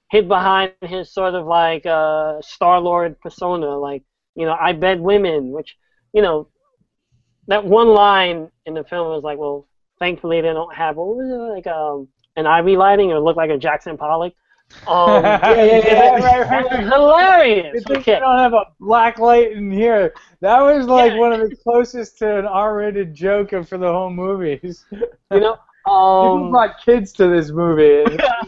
[0.09, 4.03] hid behind his sort of like uh, Star Lord persona, like
[4.35, 5.75] you know, I bed women, which
[6.13, 6.49] you know,
[7.47, 9.67] that one line in the film was like, well,
[9.99, 13.49] thankfully they don't have what was it like um an ivy lighting or look like
[13.49, 14.33] a Jackson Pollock.
[14.87, 16.93] Um, Yeah, yeah, yeah, right, right, that was right.
[16.93, 17.83] hilarious.
[17.89, 18.19] Okay.
[18.19, 20.13] don't have a black light in here.
[20.41, 21.19] That was like Yeah.
[21.19, 24.85] one of the closest to an R-rated joke for the whole movies.
[25.33, 25.57] You know,
[26.19, 28.03] People um, brought kids to this movie,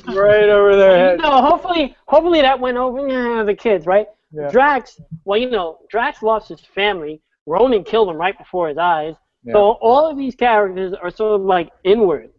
[0.09, 1.21] right over their heads.
[1.21, 4.07] no, hopefully, hopefully that went over yeah, the kids, right?
[4.33, 4.49] Yeah.
[4.49, 7.21] Drax, well, you know, Drax lost his family.
[7.45, 9.15] Ronan killed him right before his eyes.
[9.43, 9.53] Yeah.
[9.53, 12.31] So all of these characters are sort of like inward.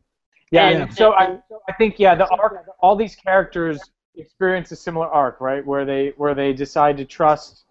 [0.50, 3.80] Yeah, And- and so I, I think yeah, the arc, all these characters
[4.16, 5.64] experience a similar arc, right?
[5.64, 7.64] Where they where they decide to trust,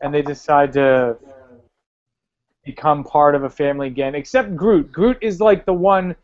[0.00, 1.16] and they decide to
[2.64, 4.14] become part of a family again.
[4.14, 4.92] Except Groot.
[4.92, 6.14] Groot is like the one,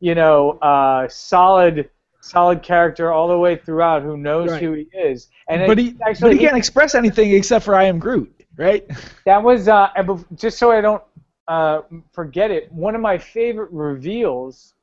[0.00, 1.88] you know, uh, solid
[2.26, 4.62] solid character all the way throughout who knows Right.
[4.62, 5.28] who he is.
[5.48, 8.32] And but it- he, actually but he can't express anything except for I am Groot,
[8.56, 8.84] right?
[9.24, 9.88] That was uh,
[10.36, 11.02] just so I don't
[11.48, 12.70] uh, forget it.
[12.72, 14.74] One of my favorite reveals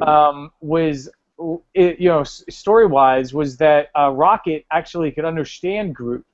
[0.00, 1.10] um, was,
[1.74, 6.24] it, you know, story wise, was that uh, Rocket actually could understand Groot.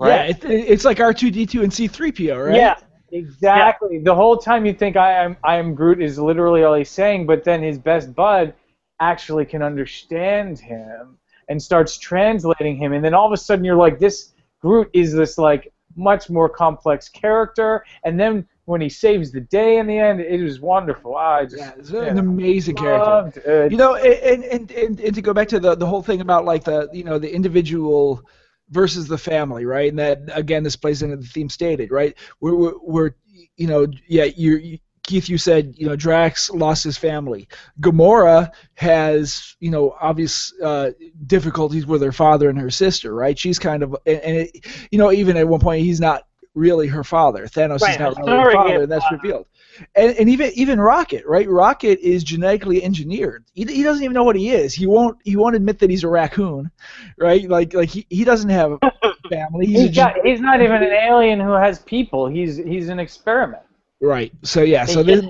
[0.00, 2.56] Yeah, it, it's like R2D2 and C3PO, right?
[2.56, 2.74] Yeah.
[3.12, 4.00] exactly.
[4.00, 7.26] The whole time you think I am I am Groot is literally all he's saying,
[7.26, 8.52] but then his best bud
[9.00, 13.76] actually can understand him and starts translating him, and then all of a sudden you're
[13.76, 19.30] like, this Groot is this like much more complex character, and then when he saves
[19.30, 21.14] the day in the end, it was wonderful.
[21.16, 23.64] Ah, I just Yeah, it's an amazing character.
[23.64, 23.72] it.
[23.72, 26.46] You know, and, and, and, and to go back to the, the whole thing about
[26.46, 28.22] like the you know the individual
[28.70, 29.90] versus the family, right?
[29.90, 32.16] And that again, this plays into the theme stated, right?
[32.40, 33.10] We're, we're, we're
[33.56, 37.48] you know, yeah, you Keith, you said you know Drax lost his family.
[37.80, 40.90] Gamora has you know obvious uh,
[41.26, 43.38] difficulties with her father and her sister, right?
[43.38, 46.86] She's kind of and, and it, you know even at one point he's not really
[46.86, 47.46] her father.
[47.46, 49.46] Thanos Right, is not really her father, and that's revealed.
[49.94, 51.48] And, and even even Rocket, right?
[51.48, 53.44] Rocket is genetically engineered.
[53.52, 54.72] He, he doesn't even know what he is.
[54.72, 56.70] He won't he won't admit that he's a raccoon,
[57.18, 57.46] right?
[57.46, 58.78] Like like he, he doesn't have a
[59.28, 59.66] family.
[59.66, 62.26] He's, a He's, got, he's not even an alien who has people.
[62.26, 63.62] He's he's an experiment.
[64.04, 64.32] Right.
[64.42, 64.84] So yeah.
[64.84, 65.24] So this,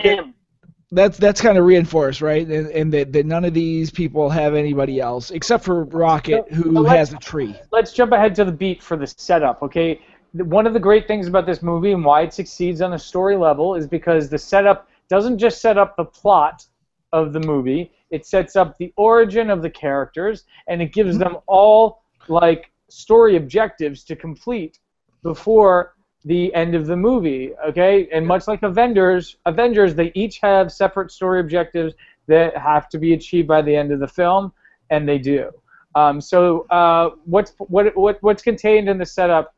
[0.91, 2.47] that's that's kind of reinforced, right?
[2.47, 6.55] And, and that, that none of these people have anybody else except for Rocket, So-
[6.55, 7.57] who so has a tree.
[7.73, 10.01] let's jump ahead to the beat for the setup, okay?
[10.33, 13.37] One of the great things about this movie and why it succeeds on a story
[13.37, 16.67] level is because the setup doesn't just set up the plot
[17.13, 21.35] of the movie, it sets up the origin of the characters and it gives mm-hmm.
[21.35, 24.79] them all like story objectives to complete
[25.23, 25.94] before
[26.25, 28.09] the end of the movie, okay?
[28.13, 31.95] And much like Avengers, Avengers they each have separate story objectives
[32.27, 34.53] that have to be achieved by the end of the film
[34.91, 35.51] and they do.
[35.95, 39.55] Um, so uh, what's what, what what's contained in the setup,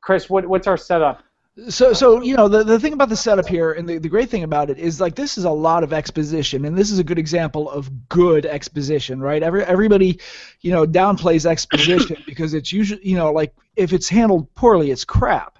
[0.00, 0.30] Chris?
[0.30, 1.22] What what's our setup?
[1.68, 4.30] So, so you know, the, the thing about the setup here, and the, the great
[4.30, 7.04] thing about it is like this is a lot of exposition, and this is a
[7.04, 9.42] good example of good exposition, right?
[9.42, 10.20] Every everybody,
[10.60, 15.04] you know, downplays exposition because it's usually, you know, like if it's handled poorly, it's
[15.04, 15.58] crap.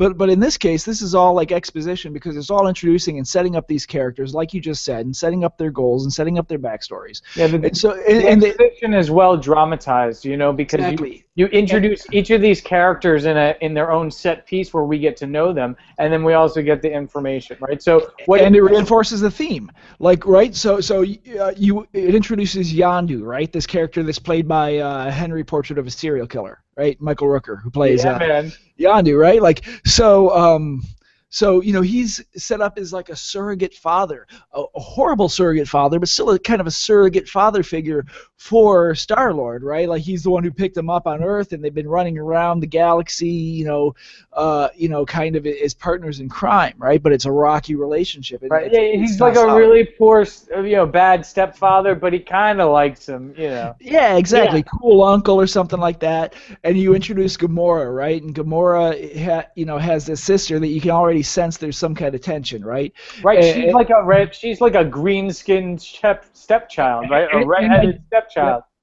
[0.00, 3.28] But but in this case, this is all like exposition because it's all introducing and
[3.28, 6.38] setting up these characters, like you just said, and setting up their goals and setting
[6.38, 7.20] up their backstories.
[7.36, 10.80] Yeah, the, And so, and, the and the, exposition is well dramatized, you know, because
[10.80, 11.16] Exactly.
[11.16, 14.98] you introduce each of these characters in a in their own set piece where we
[14.98, 17.82] get to know them, and then we also get the information, right?
[17.82, 20.54] So what and it reinforces the theme, like right.
[20.54, 23.52] So so uh, you it introduces Yondu, right?
[23.52, 27.00] This character that's played by uh, Henry Portrait of a Serial Killer, right?
[27.00, 28.52] Michael Rooker, who plays yeah, uh, man.
[28.78, 29.40] Yondu, right?
[29.40, 30.30] Like so.
[30.36, 30.82] Um,
[31.30, 35.68] so you know he's set up as like a surrogate father, a, a horrible surrogate
[35.68, 38.04] father, but still a kind of a surrogate father figure
[38.40, 39.86] for Star Lord, right?
[39.86, 42.60] Like he's the one who picked him up on Earth, and they've been running around
[42.60, 43.94] the galaxy, you know,
[44.32, 47.02] uh, you know, kind of as partners in crime, right?
[47.02, 48.40] But it's a rocky relationship.
[48.40, 48.68] and Right.
[48.68, 49.58] it's- Yeah, it's he's like a solid.
[49.58, 50.24] really poor,
[50.56, 53.74] uh, you know, bad stepfather, but he kind of likes him, you know.
[53.78, 54.64] Yeah, exactly.
[54.80, 56.32] Cool uncle or something like that.
[56.64, 58.22] And you introduce Gamora, right?
[58.22, 61.94] And Gamora, ha, you know, has this sister that you can already sense there's some
[61.94, 62.94] kind of tension, right?
[63.22, 63.44] Right.
[63.44, 64.34] And- She's like a red.
[64.34, 67.28] She's like a green-skinned step stepchild, right?
[67.34, 68.00] A And- and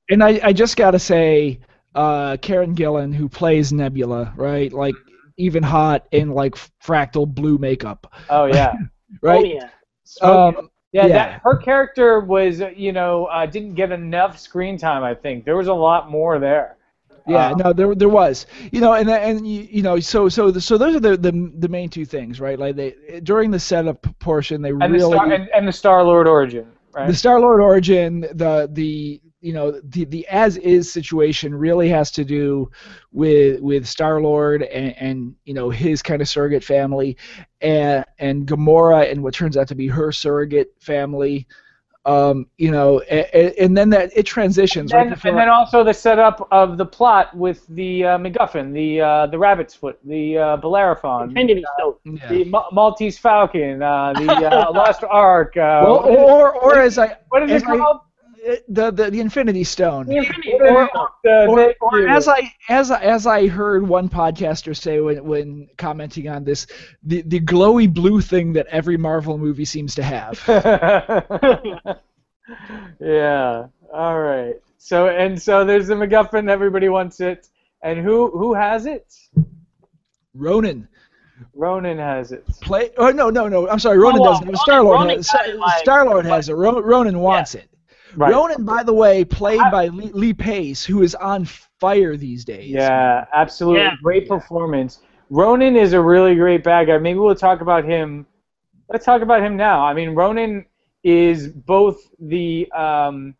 [0.09, 1.59] And I, I just got to say,
[1.95, 4.71] uh, Karen Gillan, who plays Nebula, right?
[4.71, 4.95] Like,
[5.37, 8.73] even hot in, like, fractal blue makeup, Oh yeah.
[9.21, 9.43] right?
[9.43, 9.69] Oh yeah.
[10.21, 11.13] Um, Yeah, Yeah.
[11.13, 15.03] That, her character was, you know, uh, didn't get enough screen time.
[15.03, 16.77] I think there was a lot more there.
[17.27, 20.49] Yeah, Uh, no, there there was, you know, and and you, you know, so so
[20.49, 22.57] the, so those are the, the the main two things, right?
[22.57, 26.03] Like they during the setup portion, they and really the Star, and, and the Star
[26.05, 27.07] Lord origin, right?
[27.07, 32.09] the Star Lord origin, the the you know the the as is situation really has
[32.11, 32.69] to do
[33.11, 37.17] with with Star Lord and, and you know his kind of surrogate family,
[37.61, 41.47] and and Gamora and what turns out to be her surrogate family.
[42.05, 45.31] Um, you know, and, and then that it transitions right and, before.
[45.31, 49.37] and then also the setup of the plot with the uh, MacGuffin, the uh, the
[49.37, 51.95] rabbit's foot, the uh, Bellerophon, Infinity Stone.
[52.05, 52.29] yeah.
[52.29, 55.57] the Ma- Maltese Falcon, uh, the uh, Lost Ark.
[55.57, 57.99] Uh, Well, what is- or or as I what is as it I- called?
[58.67, 60.05] The the, the Infinity Stone.
[60.07, 61.07] The Infinity Or, Stone.
[61.27, 65.67] uh, or, or as I as I- as I heard one podcaster say when when
[65.77, 66.67] commenting on this,
[67.03, 70.41] the the glowy blue thing that every Marvel movie seems to have.
[72.99, 73.67] yeah.
[73.93, 74.55] All right.
[74.77, 76.49] So and so there's the MacGuffin.
[76.49, 77.47] Everybody wants it.
[77.83, 79.13] And who who has it?
[80.33, 80.87] Ronan
[81.53, 82.45] Ronan has it.
[82.61, 82.91] play.
[82.97, 83.67] Oh no no no!
[83.69, 83.97] I'm sorry.
[83.99, 84.45] Ronan Oh, doesn't.
[84.47, 85.33] Ronan- Star Lord Ronan has.
[85.45, 86.53] it, like- Star Lord has it.
[86.53, 87.69] Ro- Ronan wants it.
[88.17, 88.33] Right.
[88.33, 92.71] Ronan, by the way, played by Lee, Lee Pace, who is on fire these days.
[92.71, 93.81] Yeah, absolutely.
[93.81, 93.95] Yeah.
[94.01, 95.01] Great performance.
[95.29, 96.97] Ronan is a really great bad guy.
[96.97, 98.25] Maybe we'll talk about him.
[98.89, 99.85] Let's talk about him now.
[99.85, 100.65] I mean, Ronan
[101.03, 103.35] is both the um,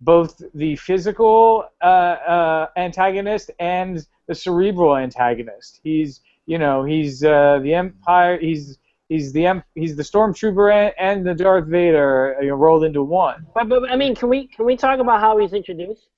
[0.00, 5.80] both the physical uh, uh, antagonist and the cerebral antagonist.
[5.82, 8.38] He's you know he's uh, the Empire.
[8.38, 8.78] He's
[9.14, 13.46] he's the he's the stormtrooper and, and the Darth Vader you know, rolled into one.
[13.54, 16.08] But, but I mean, can we can we talk about how he's introduced?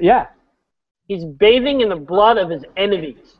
[0.00, 0.26] Yeah.
[1.08, 3.34] He's bathing in the blood of his enemies.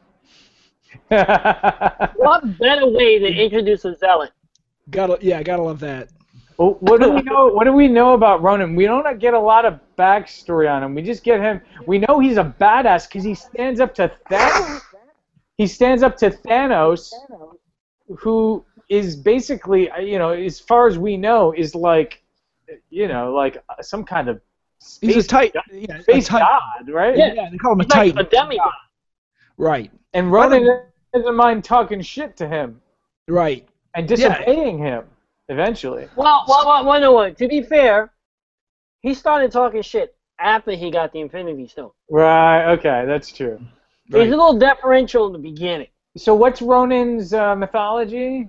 [1.11, 4.33] What better way to introduce a zealot?
[4.91, 6.09] Gotta yeah, I gotta love that.
[6.57, 7.49] Well, what do we know?
[7.49, 8.75] What do we know about Ronan?
[8.75, 10.95] We don't get a lot of backstory on him.
[10.95, 11.61] We just get him.
[11.87, 14.81] We know he's a badass because he stands up to Thanos.
[15.59, 17.13] He stands up to Thanos,
[18.19, 22.23] who is basically, uh, you know, as far as we know, is like,
[22.91, 24.41] you know, like uh, some kind of
[24.79, 25.55] space, He's a tight.
[25.73, 27.17] Yeah, a space tight- god, right?
[27.17, 27.33] Yeah.
[27.35, 28.19] Yeah, they call him a He's like titan.
[28.19, 28.73] a demigod.
[29.59, 29.91] Right.
[30.15, 30.83] And Ronan
[31.15, 32.81] doesn't mind talking shit to him
[33.29, 33.69] Right.
[33.95, 35.05] and disobeying him
[35.49, 36.09] eventually.
[36.17, 38.13] Well, well, well, well, no, well, to be fair,
[39.03, 41.91] he started talking shit after he got the Infinity Stone.
[42.11, 42.73] Right.
[42.73, 43.59] Okay, that's true.
[44.07, 45.89] He's a little deferential in the beginning.
[46.17, 48.49] So what's Ronan's uh, mythology?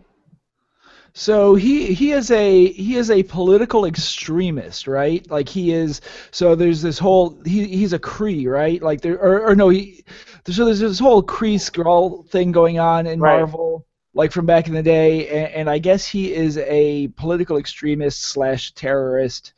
[1.19, 5.27] So he he is a he is a political extremist, right?
[5.31, 5.99] Like he is.
[6.29, 8.79] So there's this whole he he's a Kree, right?
[8.79, 10.05] Like there or, or no he.
[10.45, 13.37] So there's this whole Kree Skrull thing going on in Right.
[13.37, 17.57] Marvel, like from back in the day, and, and I guess he is a political
[17.57, 19.53] extremist slash terrorist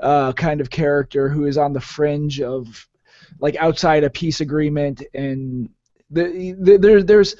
[0.00, 2.88] uh, kind of character who is on the fringe of
[3.38, 5.68] like outside a peace agreement and
[6.10, 7.36] the, the, there there's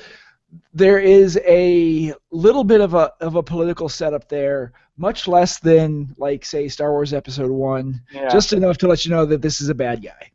[0.72, 6.14] there is a little bit of a of a political setup there, much less than
[6.18, 8.28] like say Star Wars Episode One, Yeah.
[8.28, 10.30] just enough to let you know that this is a bad guy.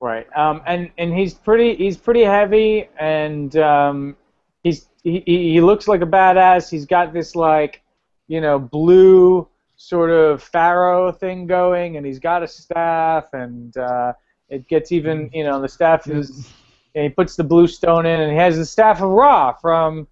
[0.00, 0.26] right.
[0.36, 4.16] Um, and and he's pretty he's pretty heavy, and um,
[4.62, 6.70] he's he, he he looks like a badass.
[6.70, 7.82] He's got this like,
[8.28, 14.12] you know, blue sort of pharaoh thing going, and he's got a staff, and uh,
[14.48, 16.52] it gets even you know the staff is.
[16.96, 20.08] And he puts the blue stone in, and he has the staff of Ra from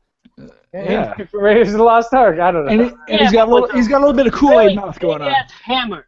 [0.73, 1.15] Yeah.
[1.15, 2.39] from Raiders of the Lost Ark.
[2.39, 2.71] I don't know.
[2.73, 4.61] And, it, and he's Yeah, got a little he's got a little bit of Kool
[4.61, 5.35] Aid Really mouth going on.
[5.65, 6.07] hammer.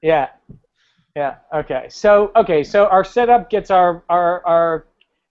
[0.00, 0.28] yeah.
[1.16, 1.36] Yeah.
[1.52, 1.86] Okay.
[1.90, 2.62] So okay.
[2.62, 4.86] So our setup gets our our our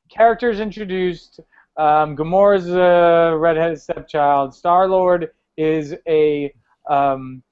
[0.10, 1.40] characters introduced.
[1.78, 4.54] Um, Gamora's a redheaded stepchild.
[4.56, 6.54] Star Lord is a
[6.90, 7.44] um,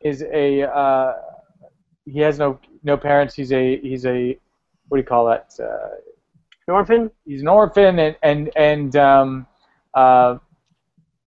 [0.00, 1.14] is a uh,
[2.06, 3.34] he has no no parents.
[3.34, 4.38] He's a he's a
[4.88, 5.52] what do you call that?
[5.60, 5.88] Uh,
[6.68, 7.10] An orphan?
[7.24, 9.46] he's an orphan, and and and um,
[9.94, 10.38] uh,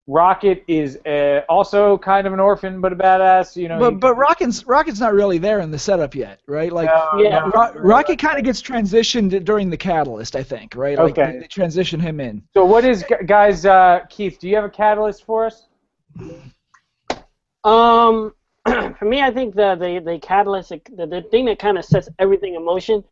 [0.08, 3.56] Rocket is uh also kind of an orphan, but a badass.
[3.56, 3.76] You know.
[3.76, 6.72] he- But but Rocket's Rocket's not really there in the setup yet, right?
[6.74, 7.48] Like No, Yeah.
[7.54, 10.98] Ro- Rocket kind of gets transitioned during the catalyst, I think, right?
[10.98, 11.34] Like Okay.
[11.34, 12.42] they, they transition him in.
[12.56, 13.68] So what is guys?
[13.68, 15.68] Uh, Keith, do you have a catalyst for us?
[17.64, 18.34] Um,
[18.66, 22.10] for me, I think the the, the catalyst, the, the thing that kind of sets
[22.18, 23.04] everything in motion,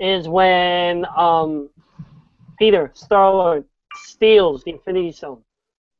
[0.00, 1.70] is when um,
[2.58, 5.42] Peter Star Lord steals the Infinity Stone,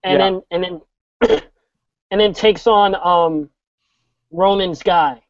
[0.05, 0.31] and Yeah.
[0.31, 1.41] then and then
[2.11, 3.51] and then takes on um,
[4.31, 5.23] Ronan's guy.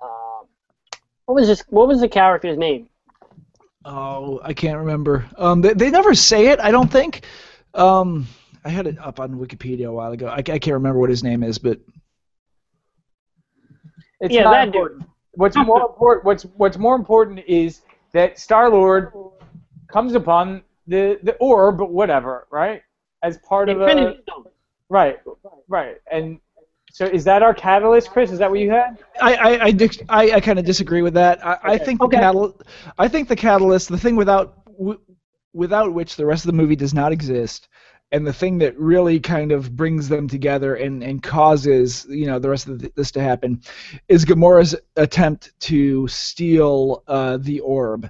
[0.00, 0.46] Um,
[1.26, 1.62] what was this?
[1.68, 2.88] What was the character's name?
[3.84, 5.26] Oh, I can't remember.
[5.36, 7.24] Um, they, they never say it, I don't think.
[7.74, 8.26] Um,
[8.64, 10.26] I had it up on Wikipedia a while ago.
[10.26, 11.78] I, I can't remember what his name is, but
[14.20, 14.74] It's Yeah, not that dude.
[14.74, 15.02] important.
[15.32, 16.24] What's more important?
[16.24, 17.82] What's what's more important is
[18.16, 19.12] that Star Lord
[19.88, 22.82] comes upon the the orb, whatever, right?
[23.22, 24.46] As part of a Infinity Stone.
[24.88, 25.18] right,
[25.68, 26.40] right, and
[26.92, 28.30] so is that our catalyst, Chris?
[28.32, 28.98] Is that what you had?
[29.20, 29.72] I I, I,
[30.08, 31.44] I, I kind of disagree with that.
[31.44, 31.84] I, I Okay.
[31.84, 32.18] think the Okay.
[32.18, 32.56] catalyst.
[32.98, 35.00] I think the catalyst, the thing without w-
[35.52, 37.68] without which the rest of the movie does not exist,
[38.12, 42.38] and the thing that really kind of brings them together and, and causes you know
[42.38, 43.60] the rest of this to happen,
[44.08, 48.08] is Gamora's attempt to steal uh, the orb,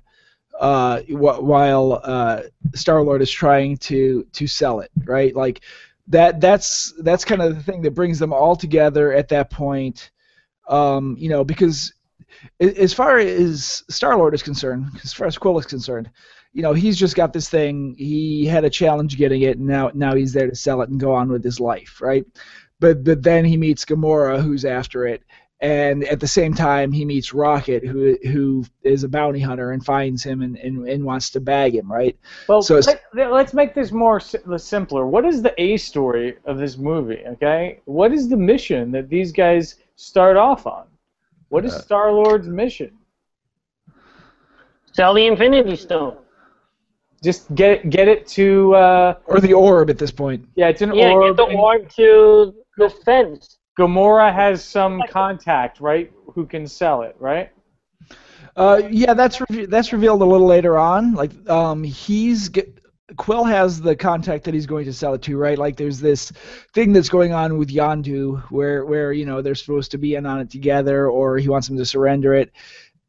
[0.61, 2.42] uh, while uh,
[2.74, 4.90] Star Lord is trying to to sell it.
[5.05, 5.62] Right, like
[6.09, 6.40] that.
[6.40, 10.11] That's that's kind of the thing that brings them all together at that point.
[10.68, 11.94] Um, you know, because
[12.61, 16.11] as far as Star Lord is concerned, as far as Quill is concerned,
[16.57, 17.95] you know, he's just got this thing.
[17.99, 20.99] He had a challenge getting it, and now now he's there to sell it and
[20.99, 22.25] go on with his life, right?
[22.81, 25.23] But but then he meets Gamora, who's after it,
[25.61, 29.85] and at the same time he meets Rocket, who who is a bounty hunter and
[29.85, 32.17] finds him and, and, and wants to bag him, right?
[32.49, 35.07] Well, So it's- let, let's make this more simpler.
[35.07, 37.23] What is the A story of this movie?
[37.35, 40.87] Okay, what is the mission that these guys start off on?
[41.51, 42.93] What is Uh, Star Lord's mission?
[44.93, 46.17] Sell the Infinity Stone.
[47.27, 48.47] Just get get it to
[48.77, 50.41] uh, Or the orb at this point.
[50.55, 51.37] yeah, it's an Yeah, orb.
[51.37, 53.59] get the orb to the fence.
[53.77, 56.09] Gamora has some contact, right?
[56.35, 57.51] Who can sell it, right?
[58.55, 61.14] Uh, yeah, that's re- that's revealed a little later on.
[61.14, 62.66] Like, um, he's get,
[63.16, 65.59] Quill has the contact that he's going to sell it to, right?
[65.59, 66.33] Like, there's this
[66.74, 70.27] thing that's going on with Yondu, where where you know they're supposed to be in
[70.27, 72.53] on it together, or he wants him to surrender it,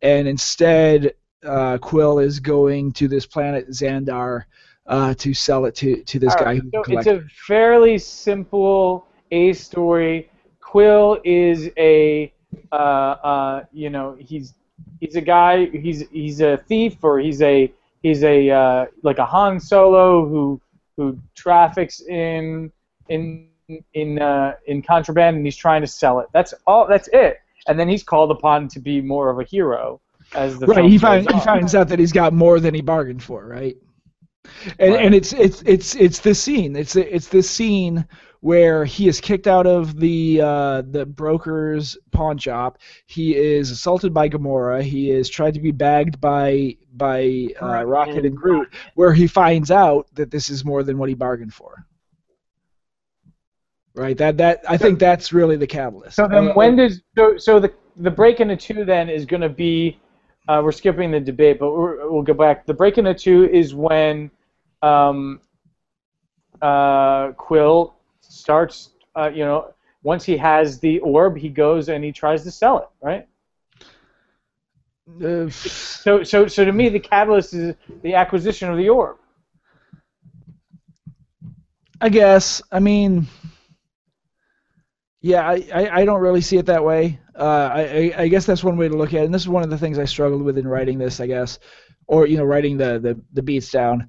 [0.02, 1.14] and instead,
[1.46, 4.44] uh, Quill is going to this planet Xandar
[4.86, 7.98] uh, to sell it to to this All guy right, who so it's a fairly
[7.98, 10.30] simple A story.
[10.62, 12.34] Quill is a,
[12.72, 14.54] uh, uh, you know, he's
[15.00, 15.66] he's a guy.
[15.66, 17.72] He's he's a thief, or he's a
[18.02, 20.62] he's a uh, like a Han Solo who
[20.96, 22.72] who traffics in
[23.10, 23.48] in
[23.94, 26.28] in uh, in contraband, and he's trying to sell it.
[26.34, 26.88] That's all.
[26.88, 27.42] That's it.
[27.68, 30.00] And then he's called upon to be more of a hero
[30.36, 32.82] as the right he goes finds he finds out that he's got more than he
[32.82, 33.78] bargained for right?
[34.80, 35.06] And Right.
[35.06, 36.76] and it's it's it's it's this scene.
[36.76, 38.08] It's it's this scene
[38.40, 42.78] where he is kicked out of the uh, the broker's pawn shop.
[43.08, 44.82] He is assaulted by Gamora.
[44.82, 49.28] He is tried to be bagged by by uh, Rocket and and Groot where he
[49.28, 51.86] finds out that this is more than what he bargained for.
[53.96, 56.16] Right that that I think that's really the catalyst.
[56.16, 59.42] So then, Uh, when does so so the the break into two then is going
[59.42, 60.00] to be?
[60.48, 62.66] Uh, we're skipping the debate, but we're, we'll go back.
[62.66, 64.32] The break into two is when
[64.82, 65.42] um,
[66.62, 68.92] uh, Quill starts.
[69.16, 69.74] Uh, you know,
[70.04, 73.28] once he has the orb, he goes and he tries to sell it, right?
[75.24, 79.18] uh, So so so to me, the catalyst is the acquisition of the orb.
[82.02, 82.62] I guess.
[82.72, 83.28] I mean,
[85.28, 87.20] yeah, I, I, I don't really see it that way.
[87.36, 89.64] Uh, I, I guess that's one way to look at it, and this is one
[89.64, 91.60] of the things I struggled with in writing this, I guess,
[92.08, 94.08] or you know, writing the the, the beats down.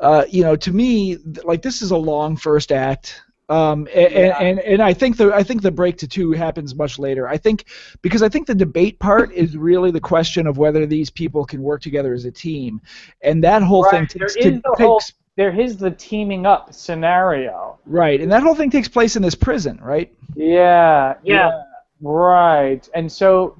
[0.00, 3.22] Uh, you know, to me, like this is a long first act.
[3.50, 4.38] Um, and, Yeah.
[4.38, 7.28] and and I think the I think the break to two happens much later.
[7.28, 7.64] I think
[8.00, 11.60] because I think the debate part is really the question of whether these people can
[11.60, 12.80] work together as a team,
[13.22, 15.00] and that whole Right, thing takes, takes whole-
[15.40, 17.78] There is the teaming up scenario.
[17.86, 20.12] right, and that whole thing takes place in this prison, right?
[20.36, 21.14] Yeah.
[21.22, 21.62] Yeah.
[22.02, 22.86] Right.
[22.94, 23.58] And so,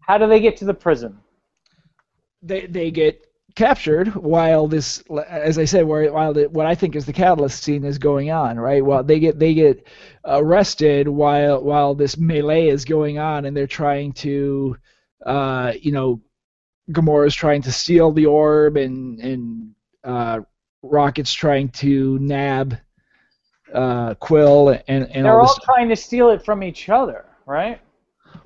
[0.00, 1.16] How do they get to the prison?
[2.42, 7.06] they they get captured while this, as I said, while the, what I think is
[7.06, 8.84] the catalyst scene is going on, right?
[8.84, 9.86] While they get they get
[10.24, 14.76] arrested while while this melee is going on, and they're trying to,
[15.24, 16.20] uh, you know,
[16.90, 20.40] Gamora's trying to steal the orb, and and uh,
[20.90, 22.78] Rocket's trying to nab
[23.72, 25.64] uh, Quill, and and They're all all this.
[25.64, 27.80] trying to steal it from each other, right?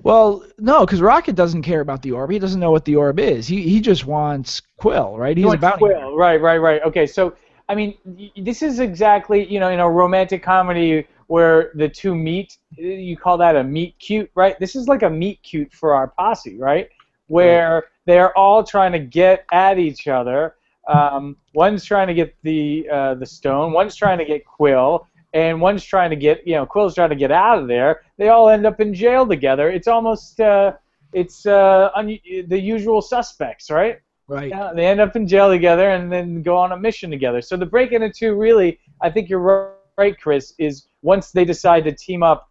[0.03, 2.31] Well, no, because Rocket doesn't care about the orb.
[2.31, 3.47] He doesn't know what the orb is.
[3.49, 5.37] He he just wants Quill, right?
[5.37, 5.79] He's You a want bounty.
[5.79, 6.83] Quill, right, right, right.
[6.83, 7.35] Okay, so
[7.69, 7.99] I mean,
[8.37, 12.57] this is exactly you know in a romantic comedy where the two meet.
[12.77, 14.59] You call that a meet cute, right?
[14.61, 16.89] This is like a meet cute for our posse, right?
[17.27, 20.55] Where they're all trying to get at each other.
[20.89, 23.73] Um, one's trying to get the uh, the stone.
[23.73, 27.17] One's trying to get Quill, and one's trying to get you know Quill's trying to
[27.17, 28.03] get out of there.
[28.17, 29.71] They all end up in jail together.
[29.71, 30.73] It's almost uh,
[31.13, 34.01] it's uh, un- the usual suspects, right?
[34.27, 34.51] Right.
[34.51, 37.41] Yeah, they end up in jail together and then go on a mission together.
[37.41, 41.85] So the break into two really, I think you're right, Chris, is once they decide
[41.85, 42.51] to team up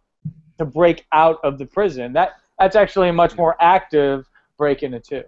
[0.58, 2.12] to break out of the prison.
[2.12, 5.24] That that's actually a much more active break into two.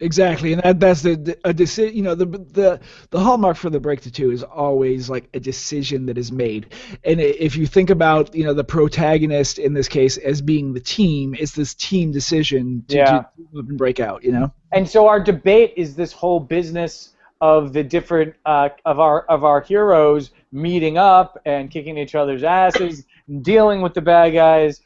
[0.00, 1.96] Exactly, and that, that's the, a decision.
[1.96, 2.80] You know, the the
[3.10, 6.66] the hallmark for the break to two is always like a decision that is made.
[7.04, 10.80] And if you think about you know the protagonist in this case as being the
[10.80, 13.24] team, it's this team decision to, Yeah.
[13.52, 14.24] to and break out.
[14.24, 14.52] You know.
[14.72, 19.44] And so our debate is this whole business of the different uh, of our of
[19.44, 24.80] our heroes meeting up and kicking each other's asses, and dealing with the bad guys.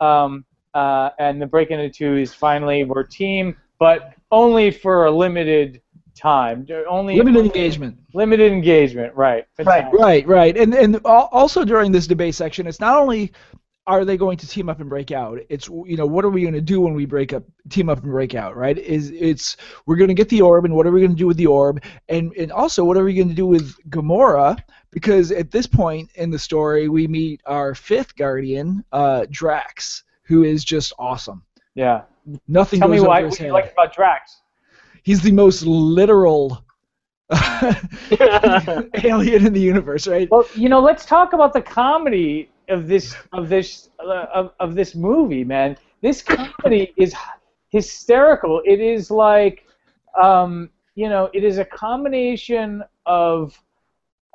[0.00, 5.10] Um, uh, and the break into two is finally we're team, but only for a
[5.10, 5.80] limited
[6.16, 6.66] time.
[6.88, 7.98] Only Limited engagement.
[8.14, 9.46] Limited engagement, right?
[9.56, 9.98] Fantastic.
[9.98, 13.32] Right, right, and and also during this debate section, it's not only
[13.86, 15.40] are they going to team up and break out.
[15.48, 18.02] It's you know what are we going to do when we break up, team up
[18.02, 18.76] and break out, right?
[18.76, 19.56] Is it's
[19.86, 21.46] we're going to get the orb, and what are we going to do with the
[21.46, 24.58] orb, and and also what are we going to do with Gamora?
[24.90, 30.42] Because at this point in the story, we meet our fifth guardian, uh, Drax, who
[30.42, 31.42] is just awesome.
[31.74, 32.02] Yeah.
[32.48, 33.22] Nothing Tell me why.
[33.22, 34.40] What you like about Drax?
[35.02, 36.64] He's the most literal
[39.04, 40.28] alien in the universe, right?
[40.30, 44.74] Well, you know, let's talk about the comedy of this of this uh, of, of
[44.74, 45.76] this movie, man.
[46.02, 47.14] This comedy is
[47.70, 48.60] hysterical.
[48.64, 49.64] It is like,
[50.20, 53.58] um, you know, it is a combination of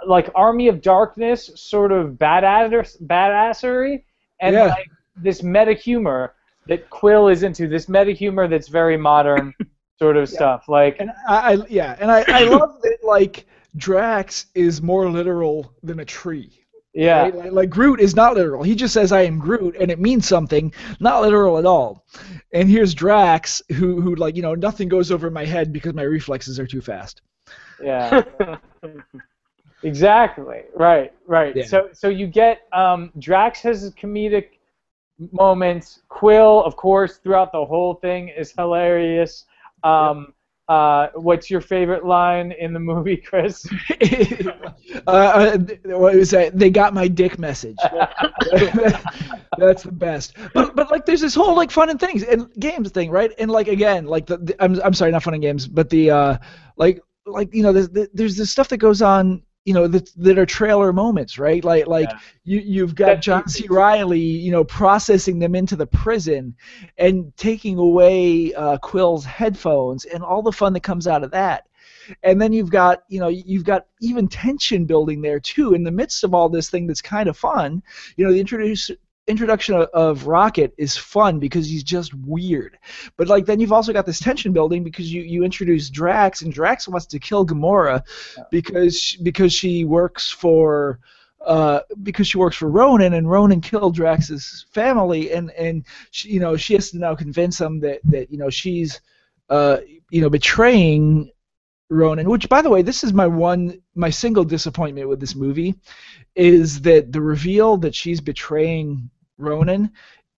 [0.06, 4.04] like Army of Darkness sort of badass badassery
[4.42, 4.66] and Yeah.
[4.68, 6.34] like this meta humor
[6.68, 7.68] that Quill is into.
[7.68, 9.54] This meta humor that's very modern
[10.00, 10.68] sort of stuff.
[10.68, 13.46] Like, And I, I yeah, and I, I love that like
[13.78, 16.62] Drax is more literal than a tree.
[16.94, 17.24] yeah.
[17.24, 17.36] right?
[17.36, 18.64] Like, like Groot is not literal.
[18.64, 22.06] He just says I am Groot and it means something, not literal at all.
[22.54, 26.04] And here's Drax who who like, you know, nothing goes over my head because my
[26.04, 27.22] reflexes are too fast.
[27.84, 28.24] Yeah.
[29.84, 30.64] exactly.
[30.74, 31.14] Right.
[31.28, 31.56] Right.
[31.56, 31.66] Yeah.
[31.66, 34.46] So so you get um, Drax has his comedic
[35.32, 36.02] moments.
[36.10, 39.46] Quill, of course, throughout the whole thing is hilarious.
[39.84, 40.34] Um,
[40.68, 43.68] uh, what's your favorite line in the movie, Chris?
[45.08, 46.58] uh, uh, what was that?
[46.58, 47.78] They got my dick message.
[49.58, 50.36] That's the best.
[50.54, 53.32] But but like there's this whole like fun and things and games thing, right?
[53.38, 56.10] And like again, like the, the I'm I'm sorry, not fun and games, but the
[56.10, 56.38] uh
[56.78, 60.38] like like you know there's there's this stuff that goes on you know that that
[60.38, 61.64] are trailer moments, right?
[61.64, 62.20] Like like Yeah.
[62.44, 63.68] you you've got Set John C.
[63.68, 66.56] Reilly, you know, processing them into the prison
[66.98, 71.68] and taking away uh, Quill's headphones and all the fun that comes out of that
[72.24, 75.92] and then you've got you know you've got even tension building there too in the
[75.92, 77.82] midst of all this thing that's kind of fun
[78.18, 78.92] you know the introduce
[79.28, 82.78] introduction of, of rocket is fun because he's just weird
[83.18, 86.54] but like then you've also got this tension building because you you introduce drax and
[86.54, 88.02] drax wants to kill gamora
[88.52, 91.00] because she, because she works for
[91.46, 96.40] uh, because she works for Ronan, and Ronan killed Drax's family, and and she, you
[96.40, 99.00] know she has to now convince him that that you know she's
[99.50, 99.78] uh,
[100.10, 101.30] you know betraying
[101.90, 102.30] Ronan.
[102.30, 105.76] Which, by the way, this is my one my single disappointment with this movie
[106.36, 109.92] is that the reveal that she's betraying Ronan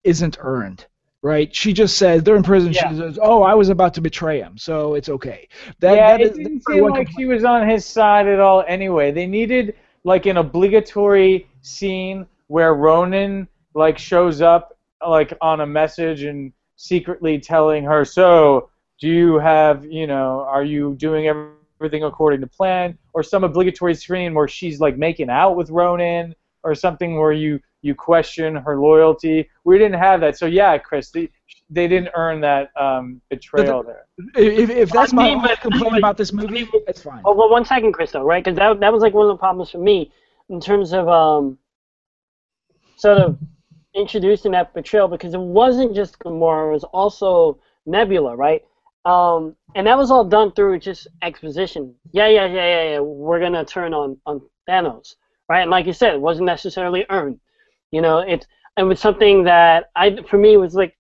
[0.03, 0.85] isn't earned.
[1.23, 1.53] Right?
[1.53, 2.71] She just says they're in prison.
[2.71, 2.89] Yeah.
[2.91, 5.47] She says, "Oh, I was about to betray him, so it's okay."
[5.79, 7.09] That, yeah, that it is- didn't seem like complaint.
[7.17, 8.63] she was on his side at all.
[8.67, 9.73] Anyway, they needed
[10.03, 17.39] like an obligatory scene where Ronan like shows up like on a message and secretly
[17.39, 18.69] telling her, "So,
[18.99, 20.45] do you have you know?
[20.47, 21.27] Are you doing
[21.79, 26.35] everything according to plan?" Or some obligatory screen where she's like making out with Ronan
[26.63, 29.49] or something where you you question her loyalty.
[29.63, 30.37] We didn't have that.
[30.37, 31.29] So yeah, Chris, the,
[31.69, 34.05] they didn't earn that um, betrayal there.
[34.35, 37.21] If, if that's my I mean, only but- complaint but- about this movie, that's fine.
[37.25, 38.43] Oh, well, one second, Christo, right?
[38.43, 40.11] Because that, that was like one of the problems for me
[40.49, 41.57] in terms of um,
[42.95, 43.37] sort of
[43.93, 48.63] introducing that betrayal because it wasn't just Gamora, it was also Nebula, right?
[49.05, 51.95] Um, and that was all done through just exposition.
[52.11, 52.99] Yeah, yeah, yeah, yeah, yeah.
[52.99, 55.15] We're gonna turn on on Thanos,
[55.47, 55.61] right?
[55.61, 57.39] And like you said, it wasn't necessarily earned.
[57.91, 58.45] You know, it
[58.77, 60.95] it was something that I for me was like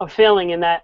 [0.00, 0.82] a failing in that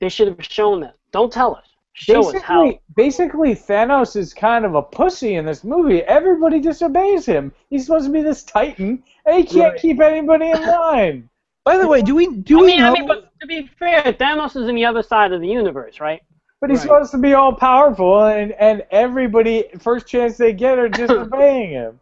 [0.00, 0.96] they should have shown that.
[1.12, 1.66] Don't tell us.
[1.94, 2.62] Show us how.
[2.62, 6.02] Basically, basically, Thanos is kind of a pussy in this movie.
[6.02, 7.52] Everybody disobeys him.
[7.70, 9.80] He's supposed to be this titan, and he can't Right.
[9.80, 11.28] keep anybody in line.
[11.64, 12.86] By the way, do we do I we mean, know?
[12.86, 16.00] I mean, but to be fair, Thanos is in the other side of the universe,
[16.00, 16.22] right?
[16.60, 16.82] But he's Right.
[16.82, 22.00] supposed to be all powerful, and and everybody first chance they get are disobeying him.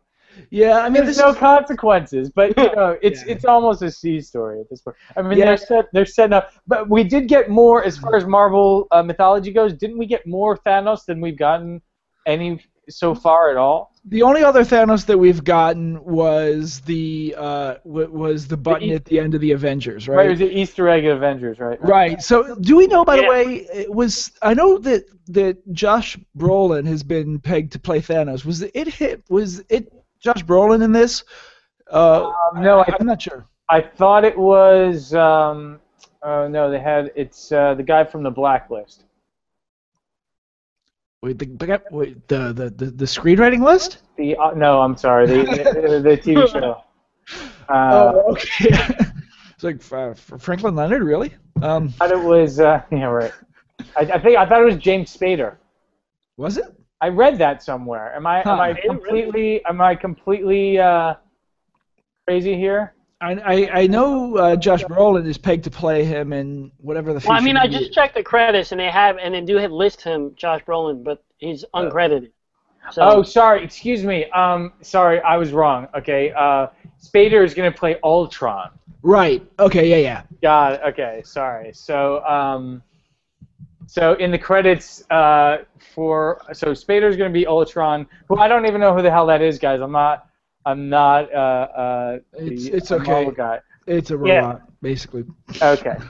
[0.51, 3.33] Yeah, I mean, There's no is, consequences, but you know, it's Yeah.
[3.35, 4.97] it's almost a C story at this point.
[5.17, 5.47] I mean, Yeah.
[5.47, 9.03] they're set they're setting up, but we did get more as far as Marvel uh,
[9.03, 9.73] mythology goes.
[9.75, 11.81] Didn't we get more Thanos than we've gotten
[12.27, 13.93] any so far at all?
[14.09, 18.95] the only other Thanos that we've gotten was the uh, w- was the button E-
[18.95, 21.77] at the end of the Avengers, Right, it was the Easter egg of Avengers, right?
[21.83, 22.23] Right.
[22.23, 26.87] So, do we know, by the way, it was I know that that Josh Brolin
[26.87, 28.45] has been pegged to play Thanos.
[28.45, 29.25] Was it hit?
[29.29, 31.25] Was it Josh Brolin in this?
[31.91, 33.47] Uh, Um, no, I, I'm not sure.
[33.69, 35.15] I thought it was.
[35.15, 35.81] Um,
[36.23, 39.05] oh no, they had it's uh, the guy from the Blacklist.
[41.23, 43.99] Wait, the wait, the, the the the screenwriting list?
[44.17, 46.83] The uh, no, I'm sorry, the the, the TV show.
[47.69, 48.69] Uh, oh, okay.
[49.55, 51.35] it's like uh, Franklin Leonard, really?
[51.63, 52.61] Um, I thought it was.
[52.61, 53.33] Uh, yeah, right.
[53.97, 55.57] I, I think I thought it was James Spader.
[56.37, 56.73] was it?
[57.01, 58.15] I read that somewhere.
[58.15, 61.15] Am I am I completely am I completely uh,
[62.27, 62.95] crazy here?
[63.21, 67.21] I I, I know uh, Josh Brolin is pegged to play him in whatever the.
[67.27, 67.95] Well, I mean, I just is.
[67.95, 71.23] checked the credits, and they have, and they do have list him, Josh Brolin, but
[71.39, 72.31] he's uncredited.
[72.93, 73.65] So, Oh, sorry.
[73.65, 74.31] Excuse me.
[74.31, 75.89] Um, sorry, I was wrong.
[75.95, 76.33] Okay.
[76.33, 76.69] Uh,
[77.03, 78.71] Spader is gonna play Ultron.
[79.03, 79.47] Right.
[79.59, 79.89] Okay.
[79.89, 79.97] Yeah.
[79.97, 80.23] Yeah.
[80.43, 80.81] Got it.
[80.89, 81.23] Okay.
[81.25, 81.73] Sorry.
[81.73, 82.83] So um,
[83.87, 85.59] so in the credits uh,
[85.95, 88.07] for so Spader's gonna be Ultron.
[88.29, 89.81] Who I don't even know who the hell that is, guys.
[89.81, 90.29] I'm not.
[90.65, 91.33] I'm not.
[91.33, 93.31] Uh, uh, It's- the it's okay.
[93.37, 93.61] Guy.
[93.87, 94.35] It's a Yeah.
[94.41, 95.25] robot, basically.
[95.63, 95.97] Okay.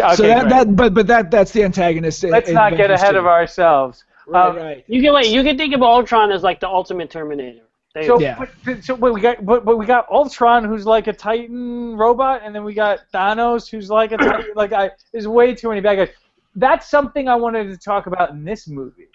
[0.00, 0.50] Okay so that, great.
[0.50, 2.24] that but but that that's the antagonist.
[2.24, 3.18] Let's in not get Avengers ahead 2.
[3.18, 4.04] of ourselves.
[4.26, 4.84] Right, Um, right.
[4.86, 5.26] you can wait.
[5.26, 7.60] You can think of Ultron as like the ultimate Terminator.
[7.92, 8.18] There you So.
[8.18, 8.36] Yeah.
[8.38, 11.94] but, but- so wait, we got but, but we got Ultron who's like a Titan
[11.98, 14.92] robot, and then we got Thanos who's like a Titan, like I.
[15.12, 16.08] There's way too many bad guys.
[16.54, 19.08] That's something I wanted to talk about in this movie.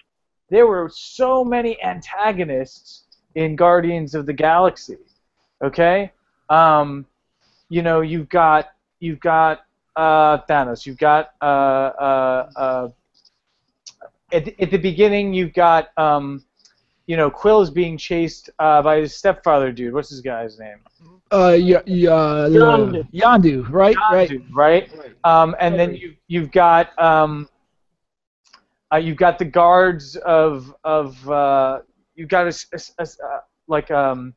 [0.50, 4.96] There were so many antagonists in Guardians of the Galaxy.
[5.62, 6.12] Okay,
[6.48, 7.06] um,
[7.68, 8.70] you know you've got
[9.00, 9.60] you've got
[9.96, 10.86] uh, Thanos.
[10.86, 12.88] You've got uh, uh, uh,
[14.32, 16.44] at, at the beginning you've got um,
[17.08, 19.94] you know Quill is being chased uh, by his stepfather dude.
[19.94, 20.78] What's his guy's name?
[21.32, 23.10] Uh, yeah, yeah, uh, Yondu.
[23.12, 24.30] Yondu, right, right.
[24.30, 24.90] Yondu, right?
[25.24, 27.48] Um, and then you you've got um,
[28.92, 31.80] uh, you've got the guards of of uh,
[32.14, 34.34] you've got a, a a s- uh, like um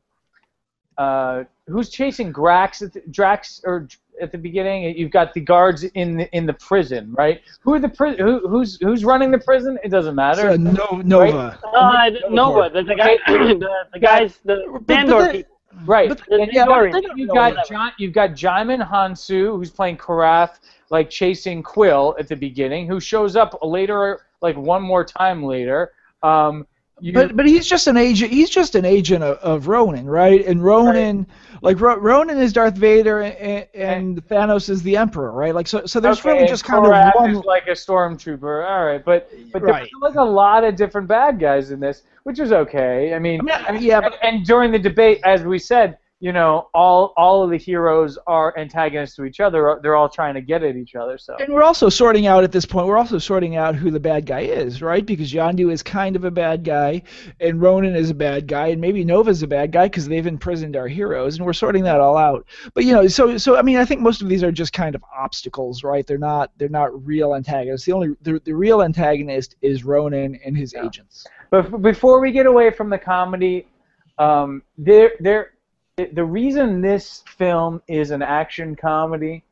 [0.98, 3.88] uh, who's chasing the, Drax or
[4.20, 4.96] at the beginning?
[4.96, 7.40] You've got the guards in the, in the prison, right?
[7.60, 9.78] Who are the pri- who, who's who's running the prison?
[9.84, 10.50] It doesn't matter.
[10.50, 11.58] Uh, no, Nova.
[11.74, 15.56] Uh, Nova, the, the guy, the, the guys, the Bandor people.
[15.86, 16.10] Right.
[16.10, 19.96] But- and yeah, you've got, they you've got John, you've got Djimon Hounsou, who's playing
[19.96, 20.58] Korath,
[20.90, 25.92] like chasing Quill at the beginning, who shows up later, like one more time later.
[26.22, 26.66] Um,
[27.02, 28.30] you, But but he's just an agent.
[28.32, 30.46] He's just an agent of, of Ronan, right?
[30.46, 31.26] And Ronan,
[31.60, 35.52] like Ro- Ronan is Darth Vader, and, and Thanos is the Emperor, right?
[35.52, 35.84] Like so.
[35.84, 37.30] So there's okay, really just kind of one.
[37.32, 38.64] is like a stormtrooper.
[38.70, 39.80] All right, but but Right.
[39.90, 43.14] there's like a lot of different bad guys in this, which is okay.
[43.14, 45.42] I mean, I mean, I- I mean, yeah, and, but- and during the debate, as
[45.42, 49.80] we said, you know, all all of the heroes are antagonists to each other.
[49.82, 51.18] They're all trying to get at each other.
[51.18, 51.34] So.
[51.40, 52.86] And we're also sorting out at this point.
[52.86, 55.04] We're also sorting out who the bad guy is, right?
[55.04, 57.02] Because Yondu is kind of a bad guy,
[57.40, 60.76] and Ronan is a bad guy, and maybe Nova's a bad guy because they've imprisoned
[60.76, 62.46] our heroes, and we're sorting that all out.
[62.72, 64.94] But you know, so so I mean, I think most of these are just kind
[64.94, 66.06] of obstacles, right?
[66.06, 67.84] They're not they're not real antagonists.
[67.84, 71.26] The only the, the real antagonist is Ronan and his agents.
[71.50, 73.66] But before we get away from the comedy,
[74.18, 75.52] um, there, there,
[75.96, 79.44] the reason this film is an action comedy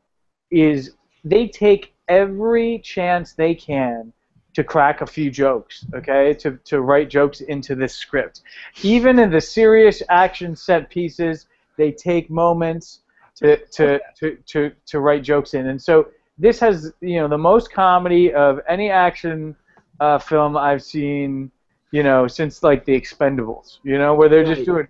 [0.51, 4.13] is they take every chance they can
[4.55, 8.41] to crack a few jokes, okay, to, to write jokes into this script.
[8.83, 13.01] Even in the serious action set pieces, they take moments
[13.37, 17.39] to to, to, to to write jokes in, and so this has you know the
[17.39, 19.55] most comedy of any action
[20.01, 21.51] uh, film I've seen,
[21.91, 24.89] you know, since like the Expendables, you know, where they're just doing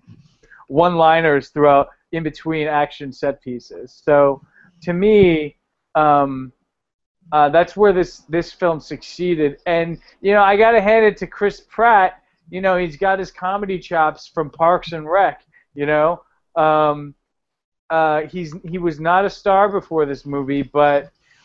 [0.71, 4.01] one-liners throughout in between action set pieces.
[4.05, 4.43] So
[4.83, 5.57] to me,
[5.95, 6.53] um,
[7.33, 9.61] uh, that's where this this film succeeded.
[9.66, 12.23] And you know, I gotta hand it to Chris Pratt.
[12.49, 15.43] You know, he's got his comedy chops from Parks and Rec.
[15.75, 16.23] You know,
[16.57, 17.14] um,
[17.91, 21.05] uh, he's he was not a star before this movie, but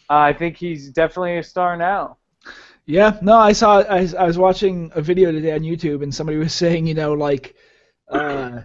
[0.09, 2.17] uh, I think he's definitely a star now.
[2.87, 3.81] Yeah, no, I saw.
[3.81, 7.13] I, I was watching a video today on YouTube, and somebody was saying, you know,
[7.13, 7.55] like,
[8.09, 8.61] uh,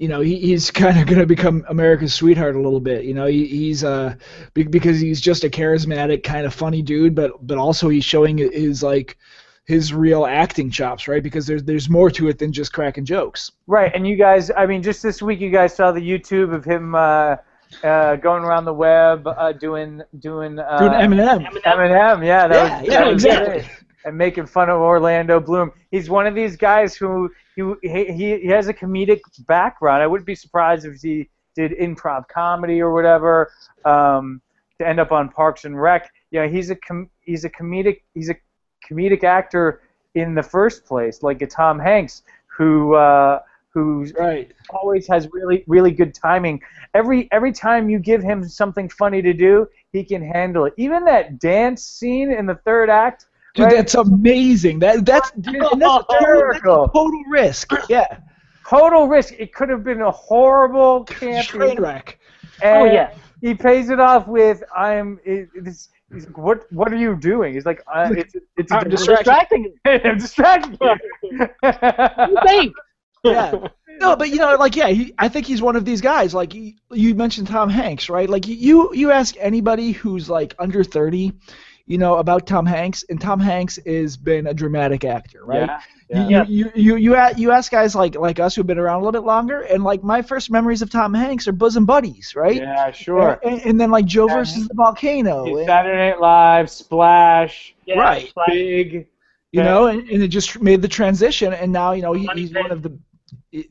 [0.00, 3.04] you know, he, he's kind of going to become America's sweetheart a little bit.
[3.04, 4.16] You know, he, he's uh,
[4.54, 8.82] because he's just a charismatic, kind of funny dude, but but also he's showing his
[8.82, 9.18] like
[9.66, 11.22] his real acting chops, right?
[11.22, 13.52] Because there's there's more to it than just cracking jokes.
[13.66, 16.64] Right, and you guys, I mean, just this week you guys saw the YouTube of
[16.64, 17.36] him uh,
[17.84, 21.46] uh, going around the web uh, doing doing uh, Doing Eminem.
[21.64, 23.60] Eminem, yeah, that Yeah, was, yeah, that exactly.
[23.60, 23.70] great.
[24.06, 25.72] And making fun of Orlando Bloom.
[25.90, 27.30] He's one of these guys who
[27.82, 30.02] he, he he has a comedic background.
[30.02, 33.50] I wouldn't be surprised if he did improv comedy or whatever
[33.84, 34.40] um,
[34.78, 36.10] to end up on Parks and Rec.
[36.30, 38.36] Yeah, he's a com- he's a comedic he's a
[38.88, 39.82] comedic actor
[40.14, 43.40] in the first place, like a Tom Hanks who uh,
[43.72, 44.52] who's Right.
[44.70, 46.60] always has really really good timing.
[46.94, 50.74] Every every time you give him something funny to do, he can handle it.
[50.76, 53.76] Even that dance scene in the third act, Dude, right?
[53.76, 54.78] that's amazing.
[54.80, 57.72] That that's dude, that's a total, that's a total risk.
[57.88, 58.18] Yeah.
[58.68, 59.34] total risk.
[59.38, 61.80] It could have been a horrible Train camping.
[61.80, 62.18] wreck.
[62.62, 63.14] Oh yeah.
[63.40, 65.18] He pays it off with I'm.
[65.24, 67.54] It, it's, he's like, what what are you doing?
[67.54, 69.24] He's like, uh, it's it's a I'm distraction.
[69.24, 69.74] Distracting.
[69.86, 71.48] I'm distracting you.
[71.62, 72.74] You think?
[73.24, 73.68] Yeah.
[74.00, 76.32] No, but you know, like, yeah, he, I think he's one of these guys.
[76.32, 78.28] Like, you, you mentioned Tom Hanks, right?
[78.30, 81.32] Like, you you ask anybody who's like under thirty,
[81.90, 85.68] you know, about Tom Hanks, and Tom Hanks has been a dramatic actor, right?
[86.08, 86.28] Yeah.
[86.28, 86.44] You, yeah.
[86.46, 89.20] you, you, you, you, you ask guys like like us who've been around a little
[89.20, 92.54] bit longer, and like my first memories of Tom Hanks are bosom buddies, right?
[92.54, 93.40] Yeah, sure.
[93.42, 94.36] And, and then like Joe Yeah.
[94.36, 98.24] versus the volcano, and- Saturday Night Live, Splash, Yeah, Right.
[98.26, 99.08] it's like- Big.
[99.50, 102.50] you know, and, and it just made the transition, and now you know he, he's
[102.52, 102.62] Pit.
[102.62, 102.96] one of the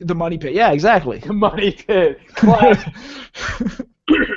[0.00, 0.52] the money pit.
[0.52, 1.20] Yeah, exactly.
[1.20, 2.20] The Money Pit.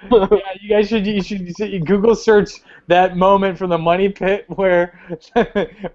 [0.10, 0.26] Yeah,
[0.60, 2.52] you guys should you should you should Google search
[2.88, 4.98] that moment from the Money Pit where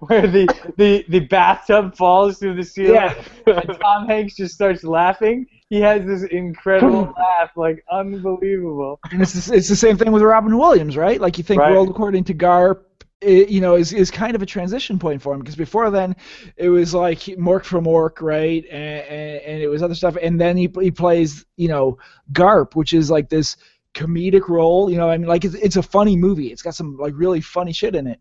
[0.00, 3.14] where the the the bathtub falls through the ceiling Yeah.
[3.46, 5.46] and Tom Hanks just starts laughing.
[5.68, 9.00] He has this incredible laugh, like unbelievable.
[9.10, 11.20] And it's the, it's the same thing with Robin Williams, right?
[11.20, 11.72] Like you think Right.
[11.72, 12.82] World According to Garp,
[13.20, 16.14] it, you know, is is kind of a transition point for him because before then
[16.56, 18.64] it was like Mork from Mork, right?
[18.70, 21.98] And, and, and it was other stuff, and then he he plays you know
[22.32, 23.56] Garp, which is like this
[23.96, 24.90] comedic role.
[24.90, 26.48] You know, I mean, like it's it's a funny movie.
[26.48, 28.20] It's got some like really funny shit in it,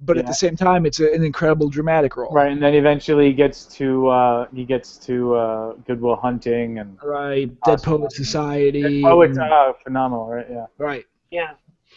[0.00, 2.32] but at the same time, it's a, an incredible dramatic role.
[2.32, 6.96] Right, and then eventually he gets to uh, he gets to uh, Goodwill Hunting and
[7.02, 7.48] Right.
[7.64, 7.98] Dead Awesome.
[7.98, 9.02] Poet Society.
[9.04, 10.46] oh, it's uh, phenomenal, right?
[10.48, 10.66] Yeah.
[10.78, 11.04] right.
[11.30, 11.54] Yeah.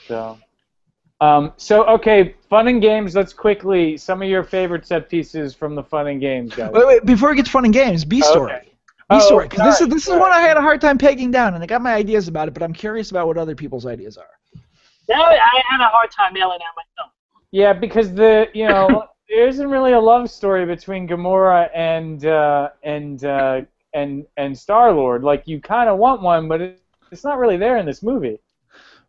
[0.08, 0.40] So,
[1.22, 3.16] um, so okay, fun and games.
[3.16, 6.72] Let's quickly some of your favorite set pieces from the fun and games, guys.
[6.74, 8.54] Wait, wait, before we get to fun and games, B story.
[8.54, 8.69] Okay.
[9.10, 10.20] B Oh, story, because this is sorry, this is sorry.
[10.20, 12.54] one I had a hard time pegging down, and I got my ideas about it,
[12.54, 14.30] but I'm curious about what other people's ideas are.
[15.08, 17.14] Now I had a hard time nailing out myself.
[17.52, 22.70] Yeah, because the you know there isn't really a love story between Gamora and uh,
[22.84, 23.62] and uh,
[23.94, 25.24] and and Star Lord.
[25.24, 26.82] Like you kind of want one, but it,
[27.12, 28.40] it's not really there in this movie.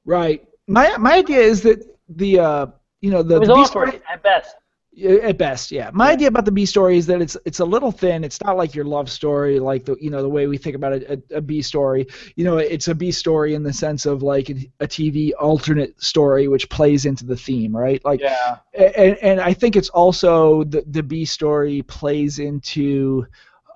[0.06, 0.46] Right.
[0.66, 2.66] My my idea is that the uh,
[3.00, 4.56] you know the, It was the awkward story at best.
[4.92, 5.90] Yeah, at best, yeah.
[5.94, 8.24] My idea about the B story is that it's it's a little thin.
[8.24, 10.94] It's not like your love story, like the you know the way we think about
[10.94, 12.08] a, a, a B story.
[12.34, 16.48] You know, it's a B story in the sense of like a, TV alternate story
[16.48, 18.04] which plays into the theme, right?
[18.04, 18.58] Like, Yeah.
[18.74, 23.26] and, and I think it's also the the B story plays into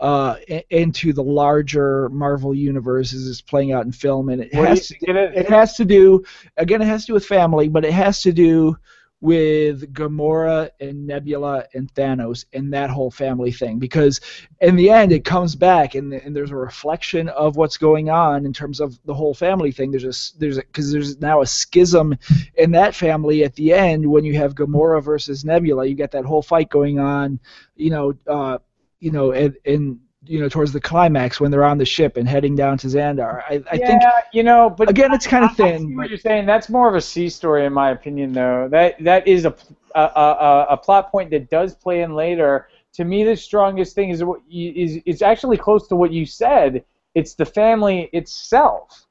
[0.00, 0.34] uh
[0.70, 4.88] into the larger Marvel universe as it's playing out in film, and it What has
[4.88, 6.24] to, it it has to do
[6.56, 8.76] again it has to do with family, but it has to do
[9.24, 13.78] with Gamora and Nebula and Thanos and that whole family thing.
[13.78, 14.20] Because
[14.60, 18.44] in the end it comes back and, and there's a reflection of what's going on
[18.44, 19.90] in terms of the whole family thing.
[19.90, 22.18] There's a there's because there's now a schism
[22.56, 25.86] in that family at the end when you have Gamora versus Nebula.
[25.86, 27.40] You get that whole fight going on
[27.76, 28.58] you know uh
[29.00, 32.54] you know and you know towards the climax when they're on the ship and heading
[32.56, 34.02] down to Xandar I, I yeah, think
[34.32, 36.46] you know, but again it's kind I- of I thin see what you're saying.
[36.46, 38.68] That's more of a C story, in my opinion, though.
[38.70, 39.54] That that is a
[39.94, 42.68] a, a, a plot point that does play in later.
[42.94, 46.26] To me, the strongest thing is what you, is it's actually close to what you
[46.26, 46.84] said.
[47.14, 49.06] it's the family itself.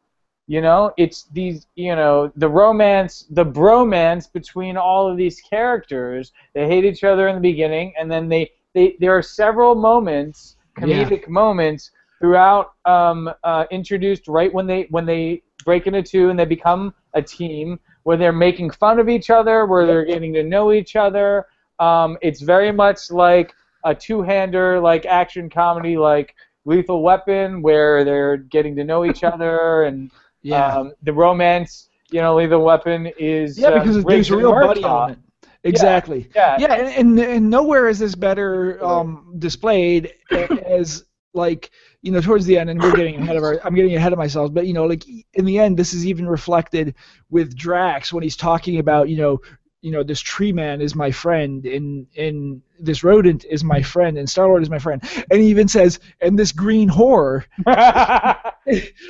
[0.47, 6.33] You know, it's these, you know, the romance, the bromance between all of these characters.
[6.53, 10.57] They hate each other in the beginning, and then they, they there are several moments,
[10.77, 16.37] comedic moments throughout, um, uh, introduced right when they when they break into two and
[16.39, 20.43] they become a team, where they're making fun of each other, where they're getting to
[20.43, 21.45] know each other.
[21.79, 23.53] Um, it's very much like
[23.85, 29.83] a two-hander, like action comedy, like Lethal Weapon, where they're getting to know each other
[29.83, 30.11] and
[30.41, 30.77] Yeah.
[30.77, 34.83] um, the romance, you know, Lethal Weapon is yeah, uh, because there's a real buddy
[34.83, 35.22] element.
[35.63, 36.29] Exactly.
[36.35, 36.57] Yeah.
[36.59, 42.45] Yeah, and, and, and nowhere is this better um, displayed as like you know towards
[42.45, 43.59] the end, and we're getting ahead of our.
[43.63, 45.03] I'm getting ahead of myself, but you know, like
[45.33, 46.95] in the end, this is even reflected
[47.29, 49.41] with Drax when he's talking about you know.
[49.81, 54.17] You know, this tree man is my friend, and and this rodent is my friend,
[54.17, 57.43] and Star Lord is my friend, and he even says, and this green whore,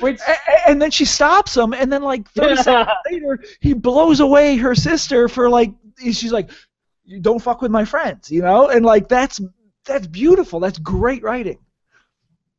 [0.00, 0.20] Which
[0.66, 4.74] and then she stops him, and then like 30 seconds later, he blows away her
[4.74, 6.50] sister for like she's like,
[7.04, 9.40] "You don't fuck with my friends," you know, and like that's
[9.84, 10.60] that's beautiful.
[10.60, 11.58] That's great writing,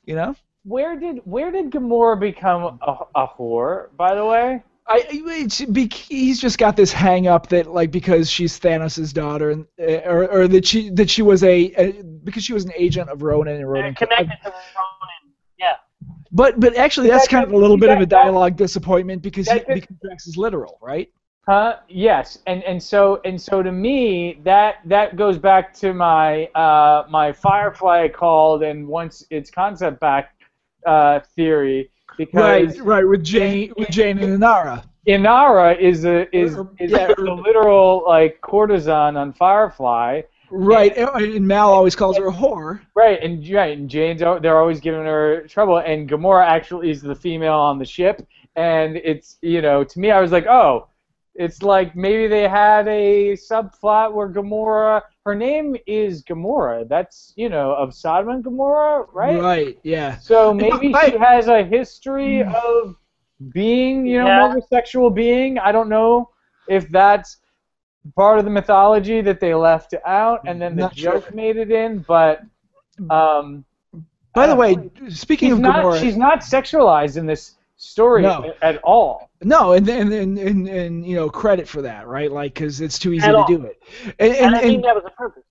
[0.05, 0.36] you know.
[0.63, 3.95] where did where did Gamora become a, a whore?
[3.95, 8.29] By the way, I it's, be- he's just got this hang up that like because
[8.29, 12.43] she's Thanos' daughter, and uh, or, or that she that she was a, a because
[12.43, 13.95] she was an agent of Ronan and Ronan.
[13.95, 15.33] connected to Ronan.
[15.57, 15.73] Yeah.
[16.31, 19.21] But but actually, that's That- kind of a little bit of a that- dialogue disappointment
[19.23, 21.09] because he, because Drax is literal, right?
[21.47, 21.77] Huh?
[21.87, 27.05] Yes, and and so and so to me that that goes back to my uh,
[27.09, 30.33] my Firefly called and once its concept back
[30.87, 34.83] uh, theory because Right, right, with Jayne, with Jayne and Inara.
[35.07, 37.13] Inara is a is, is yeah.
[37.15, 40.21] the literal like courtesan on Firefly.
[40.49, 42.79] Right, and, and Mal always calls her a whore.
[42.95, 47.15] Right, and right, and Jayne's they're always giving her trouble, and Gamora actually is the
[47.15, 48.25] female on the ship,
[48.55, 50.87] and it's you know to me I was like oh,
[51.36, 57.49] it's like maybe they had a subplot where Gamora her name is Gamora that's you
[57.49, 60.17] know of Sodom and Gomorrah right Right, yeah.
[60.17, 62.95] so maybe I- she has a history of
[63.53, 64.45] being you know Yeah.
[64.45, 66.29] an homosexual being I don't know
[66.67, 67.38] if that's
[68.15, 71.13] part of the mythology that they left out and then the Not sure.
[71.13, 72.41] joke made it in but
[73.09, 73.65] um
[74.33, 78.53] By the way, speaking of not Gamora, she's not sexualized in this story No.
[78.61, 79.30] at all.
[79.43, 82.32] no, and, and and and and you know credit for that, right?
[82.32, 83.47] Like, because it's too easy At to all.
[83.47, 83.82] do it.
[84.19, 85.43] And, And, and, I think that was the purpose.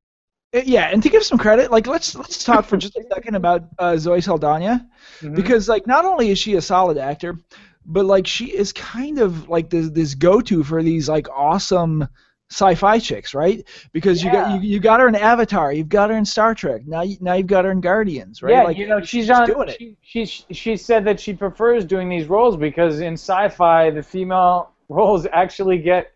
[0.55, 3.35] Uh, yeah, and to give some credit, like let's let's talk for just a second
[3.35, 4.87] about uh, Zoe Saldana
[5.20, 5.35] Mhm.
[5.37, 7.39] because like not only is she a solid actor,
[7.85, 12.07] but like she is kind of like this this go-to for these like awesome
[12.51, 13.66] sci-fi chicks, right?
[13.92, 16.86] Because you got you, you got her in Avatar, you've got her in Star Trek,
[16.86, 18.53] now you, now you've got her in Guardians, right?
[18.53, 19.47] Yeah, like, you know she's on.
[19.47, 19.78] doing it.
[19.78, 24.70] She, she she said that she prefers doing these roles because in sci-fi the female
[24.88, 26.12] roles actually get,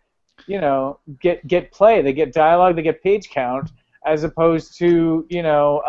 [0.47, 2.01] you know, get get play.
[2.01, 2.75] They get dialogue.
[2.75, 3.71] They get page count
[4.05, 5.81] as opposed to you know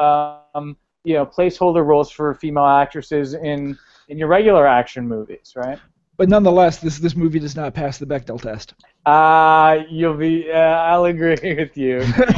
[0.54, 3.78] um, you know placeholder roles for female actresses in
[4.08, 5.78] in your regular action movies, right?
[6.20, 8.74] But nonetheless, this this movie does not pass the Bechdel test.
[9.06, 10.52] Uh, you'll be.
[10.52, 12.02] Uh, I'll agree with you.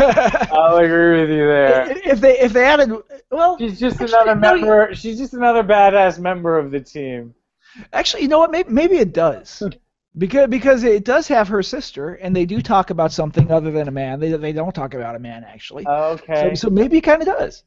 [0.53, 1.91] I'll agree with you there.
[2.05, 2.93] if they if they added
[3.33, 4.95] well She's just Actually, another no, member.
[4.95, 7.35] She's just another badass member of the team.
[7.93, 9.63] actually you know what maybe maybe it does
[10.17, 13.89] because because it does have her sister and they do talk about something other than
[13.89, 16.55] a man they they don't talk about a man actually Okay.
[16.55, 17.65] so, so maybe it kind of does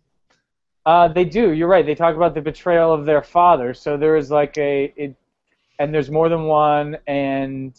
[0.85, 1.51] Uh, they do.
[1.51, 1.85] You're right.
[1.85, 3.73] They talk about the betrayal of their father.
[3.73, 5.15] So there is like a, it,
[5.79, 6.97] and there's more than one.
[7.07, 7.73] And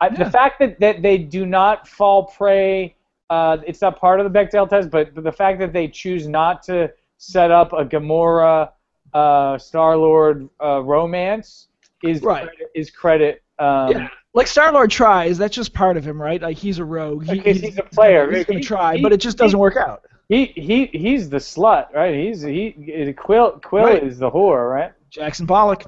[0.00, 0.24] I, Yeah.
[0.24, 2.96] the fact that, that they do not fall prey,
[3.30, 6.26] uh, it's not part of the Bechdel test, but, but the fact that they choose
[6.28, 8.70] not to set up a Gamora,
[9.14, 11.68] uh, Star Lord uh, romance
[12.02, 12.44] is Right.
[12.46, 13.42] credit, is credit.
[13.58, 16.84] Um, yeah like Star Lord tries that's just part of him right like he's a
[16.84, 18.28] rogue he, Because he's a player.
[18.32, 21.36] he's gonna He- try he- but it just doesn't work out He he he's the
[21.36, 22.12] slut, right?
[22.16, 24.02] He's he Quill Quill Right.
[24.02, 24.92] is the whore, right?
[25.08, 25.84] Jackson Pollock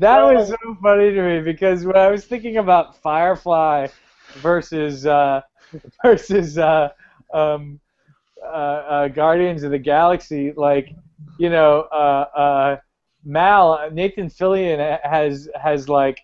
[0.00, 3.88] was so funny to me because when I was thinking about Firefly
[4.36, 5.40] versus uh,
[6.02, 6.90] versus uh,
[7.32, 7.80] um,
[8.42, 10.94] uh, uh, Guardians of the Galaxy, like
[11.38, 12.76] you know, uh, uh,
[13.24, 16.20] Mal Nathan Fillion has has like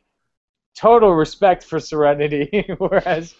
[0.79, 3.35] total respect for Serenity, whereas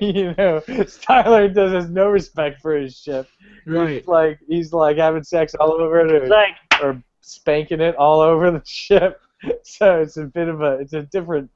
[0.00, 3.28] you know Star Lord does has no respect for his ship.
[3.66, 6.24] right He's like he's like having sex all over it.
[6.24, 9.20] Or, like or spanking it all over the ship.
[9.64, 11.50] So it's a bit of a it's a different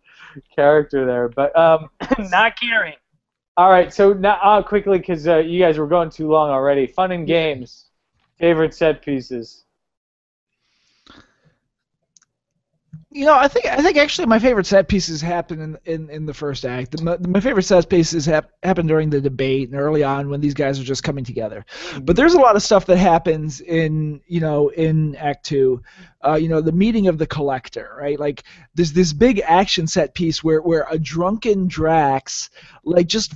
[0.52, 1.28] character there.
[1.28, 2.94] But um, not caring.
[3.56, 3.94] all right.
[3.94, 6.88] So now uh, quickly because uh, you guys were going too long already.
[6.88, 7.84] Fun and games.
[8.40, 9.65] favorite set pieces.
[13.16, 16.26] You know, I think I think actually my favorite set pieces happen in in, in
[16.26, 17.00] the first act.
[17.00, 20.52] My, my favorite set pieces hap, happen during the debate and early on when these
[20.52, 21.64] guys are just coming together.
[22.02, 25.82] But there's a lot of stuff that happens in you know in Act Two.
[26.22, 28.20] Uh, you know, the meeting of the collector, right?
[28.20, 28.42] Like
[28.74, 32.50] there's this big action set piece where where a drunken Drax
[32.84, 33.32] like just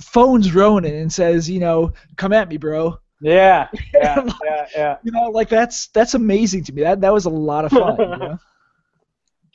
[0.00, 3.00] phones Ronan and says, you know, come at me, bro.
[3.20, 4.96] Yeah, yeah, yeah, yeah.
[5.02, 6.82] You know, like that's that's amazing to me.
[6.82, 7.96] That that was a lot of fun.
[7.98, 8.38] you know?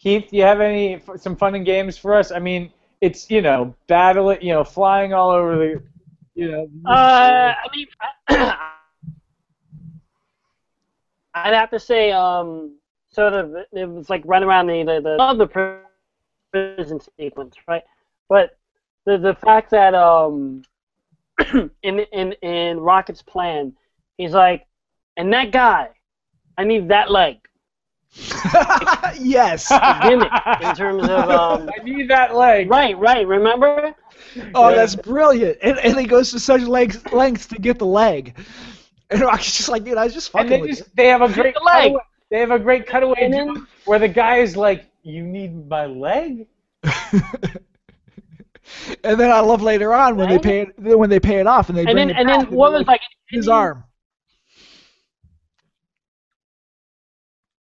[0.02, 2.32] Keith, do you have any some fun and games for us?
[2.32, 2.72] I mean,
[3.02, 5.84] it's you know battle, you know, flying all over the,
[6.34, 6.68] you know.
[6.86, 7.88] Uh, I mean,
[11.34, 12.78] I'd have to say, um,
[13.12, 15.80] sort of, it was like run around the the, the of the
[16.52, 17.84] prison sequence, right?
[18.28, 18.58] But
[19.06, 20.64] the the fact that um,
[21.84, 23.74] in in in Rocket's plan,
[24.18, 24.66] he's like,
[25.16, 25.90] and that guy,
[26.58, 27.38] I need that leg.
[29.20, 29.70] yes.
[30.04, 30.32] gimmick
[30.62, 32.70] in terms of um, I need that leg.
[32.70, 33.26] right, right.
[33.26, 33.94] Remember?
[34.54, 35.58] Oh, that's brilliant.
[35.62, 38.38] And, and he goes to such lengths, lengths to get the leg.
[39.10, 41.22] And Rocket's just like, dude, I was just fucking And they with just they have
[41.22, 41.84] a great the leg.
[41.92, 45.68] cutaway- They have a great cutaway And then- where the guy is like, "You need
[45.68, 46.48] my leg."
[49.04, 51.70] and then I love later on when they pay it when they pay it off
[51.70, 53.84] and they And bring then it and back then what was like his arm.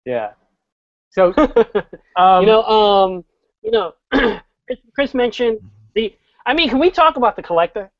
[0.04, 0.32] Yeah.
[1.10, 1.32] So,
[2.16, 3.24] um, you know, um,
[3.62, 5.58] you know, Chris, Chris mentioned
[5.94, 6.14] the.
[6.44, 7.90] I mean, can we talk about the collector,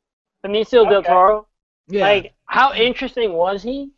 [0.45, 1.47] Benicio del Toro?
[1.89, 2.03] Yeah.
[2.03, 3.91] Like, how interesting was he?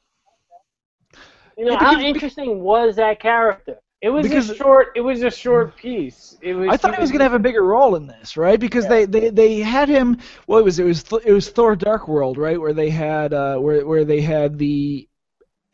[1.56, 3.78] You know, Yeah, how because- interesting was that character?
[4.02, 4.88] it was because- a short.
[4.96, 6.36] It was a short piece.
[6.42, 6.68] It was.
[6.70, 8.58] I thought he was gonna have a bigger role in this, right?
[8.60, 10.18] Because they, they, they had him.
[10.46, 10.82] Well, it was it?
[10.82, 12.60] It was it was Thor: Dark World, right?
[12.60, 15.08] Where they had uh, where where they had the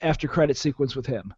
[0.00, 1.34] after credit sequence with him.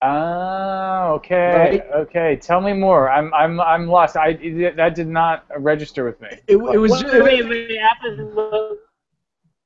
[0.00, 1.82] Ah, okay, Right?
[1.92, 2.36] okay.
[2.36, 3.10] Tell me more.
[3.10, 4.16] I'm, I'm, I'm lost.
[4.16, 4.34] I
[4.76, 6.28] that did not register with me.
[6.46, 8.78] It, it was Wait, ju- wait, wait, after the,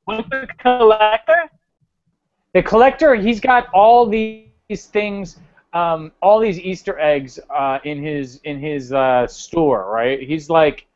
[0.07, 1.51] with the collector?
[2.55, 5.39] The collector, he's got all these things,
[5.75, 10.23] um, all these Easter eggs uh, in his in his uh, store, right?
[10.23, 10.87] He's like,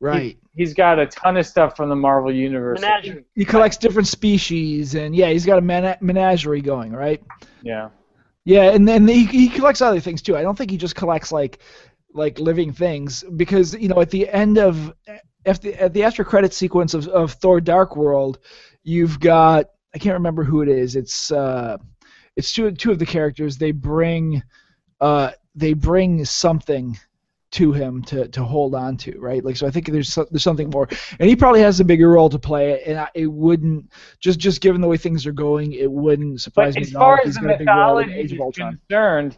[0.00, 0.36] right.
[0.54, 2.80] he, has got a ton of stuff from the Marvel universe.
[2.80, 3.24] Menagerie.
[3.34, 7.22] He collects different species, and yeah, he's got a mena- menagerie going, right?
[7.62, 7.88] Yeah.
[8.44, 10.36] Yeah, and then he, he collects other things too.
[10.36, 11.60] I don't think he just collects like
[12.14, 14.92] like living things because you know at the end of
[15.46, 18.38] at the, at the after credit sequence of, of Thor: Dark World,
[18.82, 20.96] you've got I can't remember who it is.
[20.96, 21.78] It's uh,
[22.36, 23.58] it's two two of the characters.
[23.58, 24.42] They bring
[25.00, 26.98] uh, they bring something
[27.52, 29.44] to him to, to hold on to, right?
[29.44, 30.88] Like so, I think there's there's something more,
[31.20, 32.82] and he probably has a bigger role to play.
[32.84, 33.90] And I, it wouldn't
[34.20, 36.96] just just given the way things are going, it wouldn't surprise But me as at
[36.96, 39.36] all far if as he's the got a role in mythology Age of is concerned,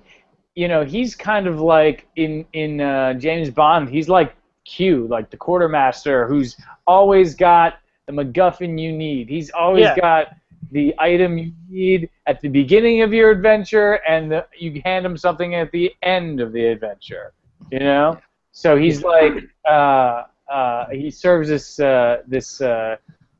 [0.55, 3.89] you know, he's kind of like in in uh, James Bond.
[3.89, 4.35] He's like
[4.65, 6.57] Q, like the quartermaster, who's
[6.87, 7.75] always got
[8.07, 9.29] the MacGuffin you need.
[9.29, 9.97] He's always Yeah.
[9.97, 10.29] got
[10.71, 15.17] the item you need at the beginning of your adventure, and the, you hand him
[15.17, 17.33] something at the end of the adventure.
[17.71, 18.19] You know,
[18.53, 19.33] so he's like
[19.69, 22.97] uh, uh, he serves this uh, this uh,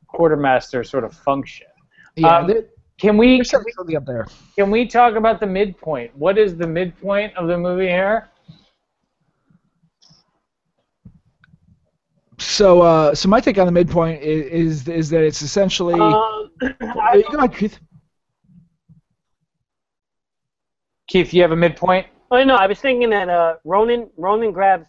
[0.07, 1.67] quartermaster sort of function.
[2.15, 2.51] Yeah, Um,
[2.97, 4.25] Can we there's something something up there.
[4.55, 6.15] can we talk about the midpoint?
[6.17, 8.29] What is the midpoint of the movie here?
[12.37, 15.93] So, uh, so my take on the midpoint is is, is that it's essentially.
[15.99, 17.79] Um, Uh, go ahead, Keith.
[21.07, 22.07] Keith, you have a midpoint?
[22.31, 24.87] Oh no, I was thinking that uh, Ronan Ronan grabs.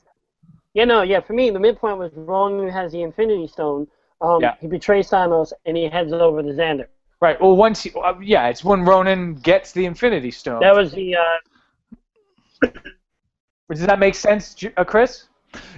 [0.75, 1.21] Yeah, no, yeah.
[1.21, 3.87] For me, the midpoint was Ronan has the Infinity Stone.
[4.21, 4.55] Um, Yeah.
[4.61, 6.87] He betrays Thanos and he heads over to Xandar.
[7.21, 7.41] Right.
[7.41, 10.61] Well, once he, uh, yeah, it's when Ronan gets the Infinity Stone.
[10.61, 11.17] That was the.
[11.17, 12.69] Uh,
[13.71, 15.25] Does that make sense, uh, Chris?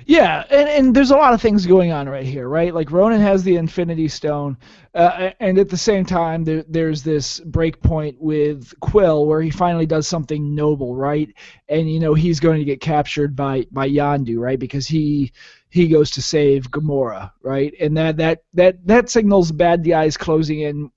[0.06, 2.72] Yeah, and, and there's a lot of things going on right here, right?
[2.74, 4.56] Like Ronan has the Infinity Stone,
[4.94, 9.50] uh, and at the same time, there, there's this break point with Quill where he
[9.50, 11.28] finally does something noble, right?
[11.68, 14.58] And you know he's going to get captured by by Yondu, right?
[14.58, 15.32] Because he
[15.70, 17.74] he goes to save Gamora, right?
[17.80, 20.90] And that that that that signals bad guys closing in.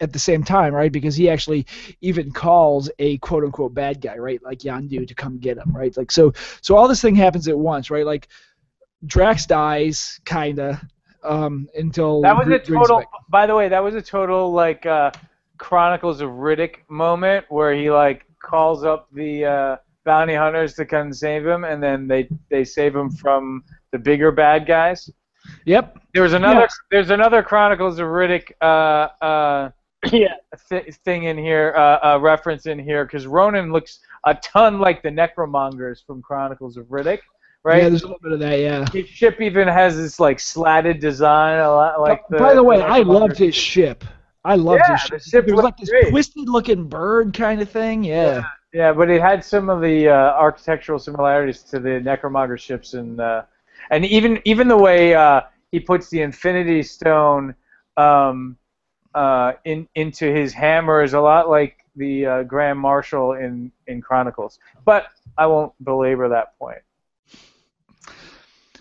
[0.00, 0.92] At, the same time, right?
[0.92, 1.66] Because he actually
[2.00, 4.42] even calls a quote unquote bad guy, right?
[4.42, 5.96] Like Yondu to come get him, right?
[5.96, 8.06] Like so so all this thing happens at once, right?
[8.06, 8.28] Like
[9.06, 10.80] Drax dies, kinda,
[11.22, 13.04] um, until That was a total.
[13.28, 15.10] By the way, that was a total like uh,
[15.58, 21.12] Chronicles of Riddick moment where he like calls up the uh, bounty hunters to come
[21.12, 25.10] save him, and then they they save him from the bigger bad guys.
[25.64, 25.98] Yep.
[26.14, 26.60] There was another.
[26.60, 26.78] Yes.
[26.90, 29.70] There's another Chronicles of Riddick uh, uh,
[30.12, 30.34] yeah.
[30.68, 35.02] th- thing in here, uh, uh, reference in here, because Ronan looks a ton like
[35.02, 37.20] the Necromongers from Chronicles of Riddick,
[37.64, 37.82] right?
[37.82, 38.60] Yeah, there's a little bit of that.
[38.60, 38.86] Yeah.
[38.92, 42.22] his ship even has this like slatted design, a lot like.
[42.28, 44.04] The, By the way, I loved his ship.
[44.44, 45.22] I loved Yeah, his the ship.
[45.30, 46.10] ship There was like this great.
[46.10, 48.04] twisted-looking bird kind of thing.
[48.04, 48.42] Yeah.
[48.72, 53.18] Yeah, but it had some of the uh, architectural similarities to the Necromonger ships, and
[53.18, 53.42] uh,
[53.90, 55.40] and even even the way uh,
[55.72, 57.54] he puts the Infinity Stone
[57.96, 58.56] um,
[59.14, 64.00] uh, in into his hammer is a lot like the uh, Grand Marshal in in
[64.00, 64.58] Chronicles.
[64.84, 65.06] But
[65.36, 66.78] I won't belabor that point.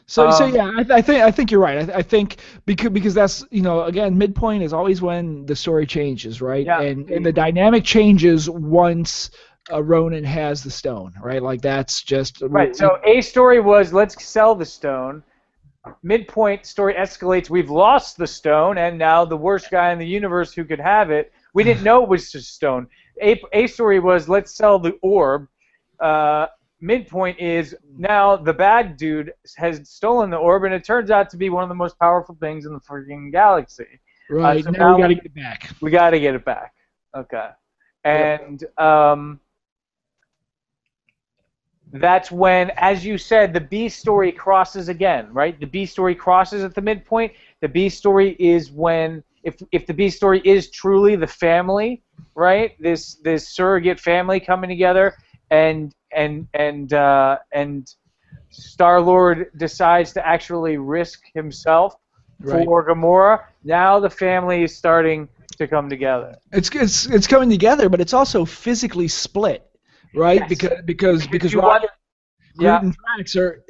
[0.09, 1.89] So, so Um, yeah, I, I think I think you're right.
[1.89, 5.85] I, I think because because that's you know again midpoint is always when the story
[5.85, 6.65] changes, right?
[6.65, 6.81] Yeah.
[6.81, 9.29] And and the dynamic changes once
[9.71, 11.43] uh, Ronan has the stone, right?
[11.43, 12.73] Like that's just Right.
[12.75, 15.23] So a story was let's sell the stone.
[16.03, 17.49] Midpoint story escalates.
[17.49, 21.11] We've lost the stone, and now the worst guy in the universe who could have
[21.11, 21.33] it.
[21.53, 22.87] We didn't know it was just stone.
[23.21, 25.47] A, a story was let's sell the orb.
[25.99, 26.47] Uh,
[26.81, 31.37] midpoint is now the bad dude has stolen the orb, and it turns out to
[31.37, 33.99] be one of the most powerful things in the freaking galaxy.
[34.29, 35.69] right so now, now- we got to get it back.
[35.81, 36.73] We got to get it back.
[37.15, 37.49] Okay.
[38.03, 39.39] And um,
[41.93, 45.59] that's when, as you said, the B story crosses again, right?
[45.59, 47.33] The B story crosses at the midpoint.
[47.61, 52.03] The B story is when, if if the B story is truly the family,
[52.35, 52.75] right?
[52.79, 55.13] This this surrogate family coming together,
[55.49, 57.87] and and and uh, and
[58.49, 61.95] Star Lord decides to actually risk himself
[62.41, 62.65] Right.
[62.67, 63.41] for Gamora.
[63.63, 65.27] Now the family is starting
[65.57, 66.35] to come together.
[66.51, 69.67] It's it's it's coming together, but it's also physically split,
[70.15, 70.39] right?
[70.41, 70.49] Yes.
[70.49, 71.91] Because because because you Rocket, want-
[72.59, 72.79] yeah.
[72.81, 72.95] And
[73.35, 73.63] are.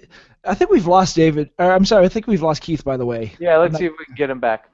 [0.44, 1.50] I think we've lost David.
[1.60, 2.84] Or, I'm sorry, I think we've lost Keith.
[2.84, 3.34] By the way.
[3.40, 4.70] Yeah, let's I'm see if we can get him back.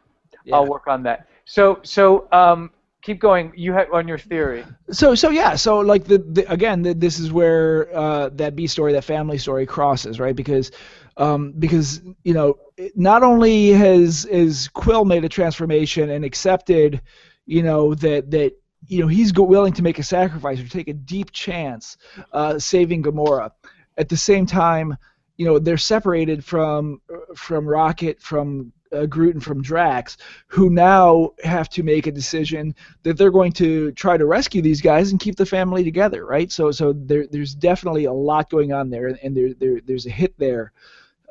[0.45, 0.55] Yeah.
[0.55, 1.28] I'll work on that.
[1.45, 3.53] So so um, keep going.
[3.55, 4.66] You had on your theory.
[4.91, 8.68] So so yeah, so like the, the again, the, this is where uh, that B
[8.68, 10.36] story, that family story crosses, right?
[10.36, 10.72] Because
[11.18, 12.57] um, because you know,
[12.95, 17.01] not only has is Quill made a transformation and accepted,
[17.45, 18.53] you know, that that
[18.88, 21.97] you know he's willing to make a sacrifice or take a deep chance
[22.31, 23.51] uh, saving Gamora.
[23.97, 24.97] At the same time,
[25.38, 27.01] you know, they're separated from
[27.36, 30.17] from Rocket, from uh, Groot, and from Drax,
[30.47, 34.81] who now have to make a decision that they're going to try to rescue these
[34.81, 36.51] guys and keep the family together, right?
[36.51, 40.11] So so there there's definitely a lot going on there, and there, there there's a
[40.11, 40.71] hit there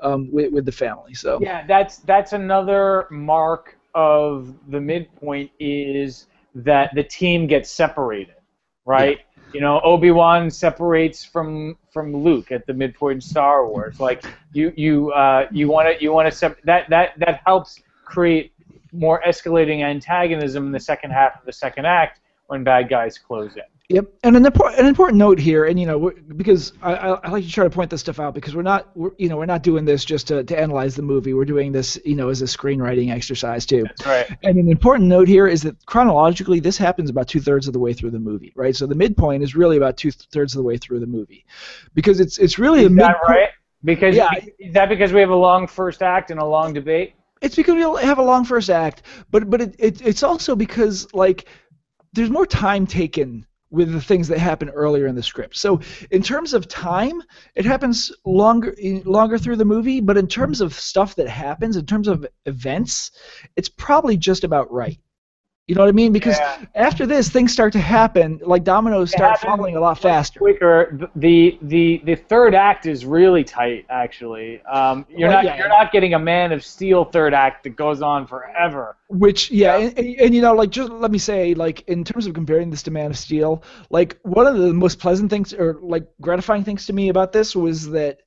[0.02, 1.14] um, with with the family.
[1.14, 8.36] So Yeah, that's that's another mark of the midpoint is that the team gets separated,
[8.84, 9.20] right?
[9.52, 14.00] You know, Obi Wan separates from from Luke at the midpoint in Star Wars.
[14.00, 17.80] Like you you uh, you want to you want to sep- that that that helps
[18.04, 18.52] create
[18.92, 23.56] more escalating antagonism in the second half of the second act when bad guys close
[23.56, 23.62] in.
[23.88, 27.28] Yep, and an important an important note here, and you know, we're- because I, I,
[27.30, 29.44] like to try to point this stuff out because we're not, we're, you know, we're
[29.44, 31.34] not doing this just to, to analyze the movie.
[31.34, 33.82] We're doing this, you know, as a screenwriting exercise too.
[33.82, 34.38] That's right.
[34.44, 37.80] And an important note here is that chronologically, this happens about two thirds of the
[37.80, 38.74] way through the movie, right?
[38.74, 41.44] So the midpoint is really about two thirds of the way through the movie,
[41.92, 43.18] because it's it's really Is that midpoint.
[43.28, 43.48] right?
[43.84, 44.30] Because Yeah.
[44.60, 47.14] is that because we have a long first act and a long debate?
[47.42, 49.02] It's because we have a long first act,
[49.32, 51.46] but but it, it it's also because like
[52.12, 55.56] there's more time taken with the things that happen earlier in the script.
[55.56, 55.80] So
[56.10, 57.22] in terms of time,
[57.54, 61.86] it happens longer longer through the movie, but in terms of stuff that happens, in
[61.86, 63.10] terms of events,
[63.56, 64.98] it's probably just about right.
[65.68, 66.12] You know what I mean?
[66.12, 66.64] Because Yeah.
[66.74, 68.40] after this, things start to happen.
[68.44, 70.40] Like dominoes start falling a lot faster.
[70.40, 71.08] quicker.
[71.14, 74.60] The the the third act is really tight, actually.
[74.62, 75.56] Um, you're Well, not yeah.
[75.58, 78.96] you're not getting a Man of Steel third act that goes on forever.
[79.08, 82.26] Which yeah, And, and, and, you know, like just let me say, like in terms
[82.26, 85.78] of comparing this to Man of Steel, like one of the most pleasant things or
[85.80, 88.18] like gratifying things to me about this was that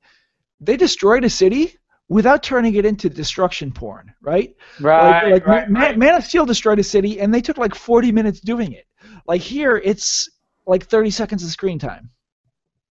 [0.60, 1.76] they destroyed a city
[2.08, 4.54] without turning it into destruction porn, right?
[4.80, 5.98] Right, like, like right, Ma- right.
[5.98, 8.86] Man of Steel destroyed a city, and they took like 40 minutes doing it.
[9.26, 10.28] Like here, it's
[10.66, 12.10] like 30 seconds of screen time.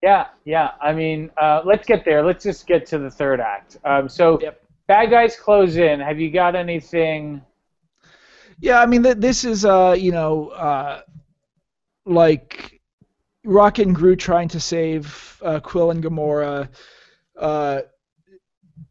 [0.04, 0.72] Yeah, yeah.
[0.82, 2.24] I mean, uh, let's get there.
[2.24, 3.78] Let's just get to the third act.
[3.86, 4.62] Um, so, Yep.
[4.88, 6.00] bad guys close in.
[6.00, 7.42] Have you got anything?
[8.60, 11.02] Yeah, I mean, th- this is, uh, you know, uh,
[12.06, 12.82] like
[13.44, 16.70] Rocket and Groot trying to save uh, Quill and Gamora.
[17.38, 17.82] Uh,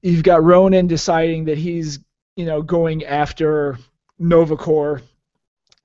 [0.05, 1.98] you've got Ronan deciding that he's,
[2.36, 3.78] you know, going after
[4.18, 5.01] Nova Corps.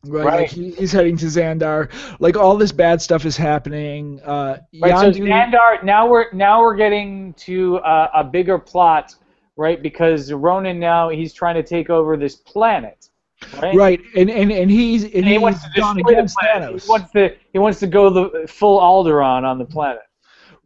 [0.06, 0.40] Right, Right.
[0.42, 1.92] Like he, he's heading to Xandar.
[2.20, 4.22] Like all this bad stuff is happening.
[4.22, 4.98] Uh, Right.
[4.98, 5.84] So Yondu- Xandar.
[5.84, 9.16] Now we're now we're getting to uh, a bigger plot,
[9.58, 9.82] right?
[9.82, 13.10] Because Ronan now he's trying to take over this planet,
[13.62, 13.76] Right.
[13.76, 16.76] Right, and and, and he's and, And he wants to destroy the against planet.
[16.76, 16.84] Thanos.
[16.84, 20.02] He wants to he wants to go the full Alderaan on the planet.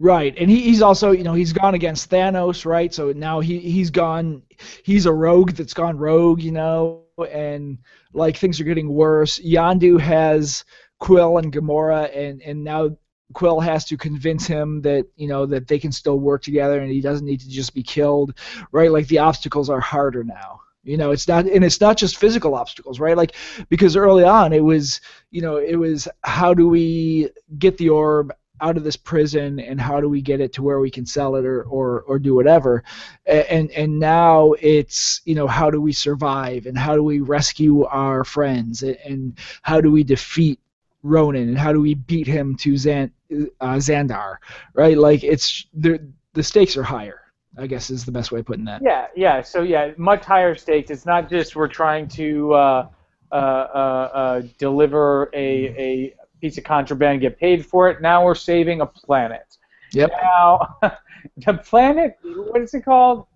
[0.04, 2.94] Right, and he, he's also, you know, he's gone against Thanos, right?
[2.94, 4.44] So now he he's gone,
[4.84, 7.78] he's a rogue that's gone rogue, you know, and
[8.12, 9.40] like things are getting worse.
[9.40, 10.66] Yondu has
[11.00, 12.98] Quill and Gamora, and and now
[13.34, 16.92] Quill has to convince him that you know that they can still work together, and
[16.92, 18.38] he doesn't need to just be killed,
[18.74, 18.92] right?
[18.92, 20.60] Like the obstacles are harder now.
[20.84, 23.16] You know, it's not, and it's not just physical obstacles, right?
[23.16, 23.36] Like
[23.70, 25.00] because early on it was,
[25.32, 29.82] you know, it was how do we get the orb out of this prison and
[29.82, 32.36] how do we get it to where we can sell it or or, or do
[32.36, 32.84] whatever
[33.26, 37.84] and and now it's you know how do we survive and how do we rescue
[37.86, 40.60] our friends and, how do we defeat
[41.02, 43.12] Ronan and how do we beat him to Zan,
[43.60, 44.36] uh,
[44.74, 46.00] right like it's the
[46.34, 47.22] the stakes are higher
[47.58, 49.42] I guess is the best way of putting that Yeah, yeah.
[49.42, 50.90] So yeah, much higher stakes.
[50.90, 52.88] It's not just we're trying to uh,
[53.32, 58.02] uh, uh, uh, deliver a, a piece of contraband, get paid for it.
[58.02, 59.58] Now we're saving a planet.
[59.94, 60.12] Yep.
[60.22, 60.78] Now
[61.38, 63.28] the planet, what is it called?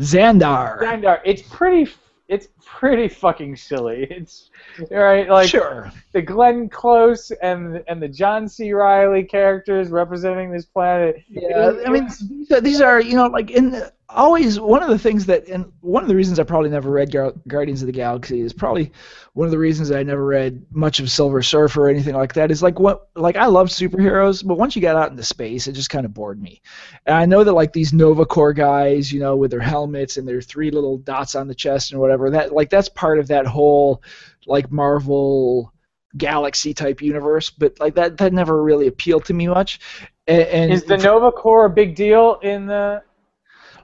[0.00, 1.20] Xandar Xandar.
[1.24, 1.90] It's pretty.
[2.26, 4.06] It's pretty fucking silly.
[4.10, 4.50] It's
[4.90, 8.72] right, like sure the Glenn Close and and the John C.
[8.72, 11.22] Reilly characters representing this planet.
[11.28, 14.98] Yeah, I mean, these are, these are you know like in always one of the
[14.98, 17.92] things that and one of the reasons I probably never read Gar- Guardians of the
[17.92, 18.92] Galaxy is probably
[19.32, 22.50] one of the reasons I never read much of Silver Surfer or anything like that
[22.50, 25.72] is like what like I love superheroes, but once you got out into space, it
[25.72, 26.60] just kind of bored me.
[27.06, 30.28] And I know that like these Nova Corps guys, you know, with their helmets and
[30.28, 33.46] their three little dots on the chest and whatever, that like that's part of that
[33.46, 34.02] whole
[34.46, 35.72] like Marvel
[36.16, 39.80] galaxy type universe, but like that that never really appealed to me much.
[40.26, 43.02] And, and Is the Nova Corps a big deal in the?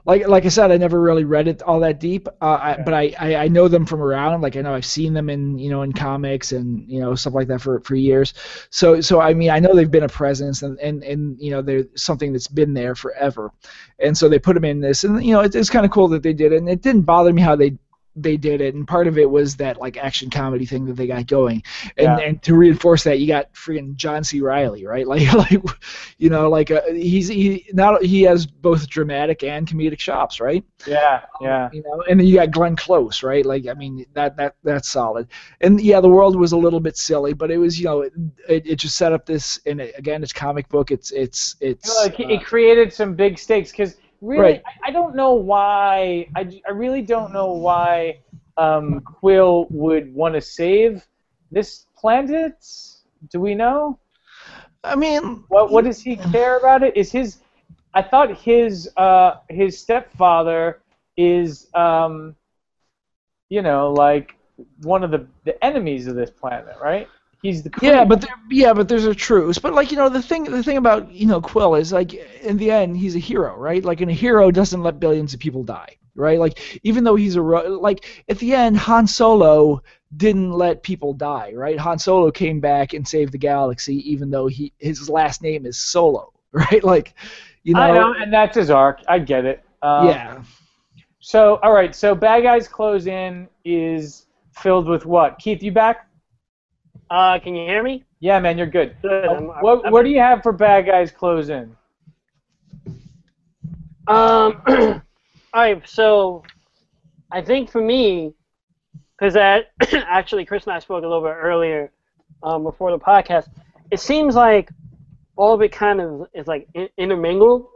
[0.05, 2.93] Like like I said, I never really read it all that deep, uh, I, but
[2.93, 4.41] I, I I know them from around.
[4.41, 7.33] Like I know I've seen them in you know in comics and you know stuff
[7.33, 8.33] like that for for years.
[8.69, 11.61] So so I mean I know they've been a presence and and and you know
[11.61, 13.51] they're something that's been there forever,
[13.99, 16.07] and so they put them in this and you know it, it's kind of cool
[16.09, 17.77] that they did it and it didn't bother me how they
[18.15, 18.75] they did it.
[18.75, 21.63] And part of it was that like action comedy thing that they got going.
[21.97, 22.17] And Yeah.
[22.17, 24.41] and to reinforce that you got freaking John C.
[24.41, 25.07] Reilly right?
[25.11, 25.61] Like like
[26.17, 30.63] you know like uh, he's he not he has both dramatic and comedic chops right?
[30.87, 31.69] Yeah, yeah.
[31.71, 33.45] you know and then you got Glenn Close right?
[33.45, 35.27] Like I mean that that that's solid.
[35.61, 38.13] And yeah the world was a little bit silly but it was you know it,
[38.49, 40.91] it, it just set up this and it, again it's comic book.
[40.91, 44.61] It's it's it's Like uh, it created some big stakes because really, Right.
[44.65, 46.27] I, I don't know why.
[46.35, 48.19] I, I really don't know why
[48.57, 51.05] um, Quill would want to save
[51.51, 52.53] this planet.
[53.31, 53.99] Do we know?
[54.83, 56.95] I mean What what does he care about it?
[56.97, 57.39] Is his?
[57.93, 60.81] I thought his uh, his stepfather
[61.17, 62.35] is um,
[63.49, 64.35] you know like
[64.81, 67.09] one of the the enemies of this planet, right?
[67.41, 69.57] He's the Yeah, but there, yeah, but there's a truce.
[69.57, 72.57] But like you know, the thing the thing about you know Quill is like in
[72.57, 73.83] the end he's a hero, right?
[73.83, 76.39] Like, and a hero doesn't let billions of people die, right?
[76.39, 79.81] Like even though he's a ro- like at the end Han Solo
[80.15, 81.79] didn't let people die, right?
[81.79, 85.81] Han Solo came back and saved the galaxy, even though he his last name is
[85.81, 86.83] Solo, right?
[86.83, 87.15] Like,
[87.63, 88.99] you know, I know, and that's his arc.
[89.07, 89.63] I get it.
[89.81, 90.43] Um, yeah.
[91.21, 91.95] So, all right.
[91.95, 95.39] So, Bad Guys Close In is filled with what?
[95.39, 96.07] Keith, you back?
[97.11, 98.05] Uh, can you hear me?
[98.21, 98.95] Yeah, man, you're good.
[99.01, 99.25] Good.
[99.25, 101.75] Uh, I'm- I'm- what I'm- What do you have for Bad Guys Close In?
[104.07, 105.01] Um, all
[105.53, 106.43] right, so
[107.31, 108.33] I think for me,
[109.19, 111.91] because that actually Chris and I spoke a little bit earlier
[112.43, 113.49] um, before the podcast.
[113.91, 114.69] It seems like
[115.35, 117.67] all of it kind of is like in- intermingled.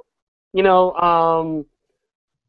[0.54, 1.66] You know, um,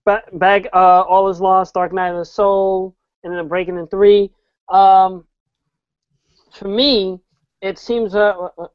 [0.04, 2.94] ba- back uh, all is lost, Dark Night of the Soul,
[3.24, 4.30] and then Breaking in Three.
[4.68, 5.25] Um,
[6.56, 7.20] for me,
[7.62, 8.68] it seems uh, uh,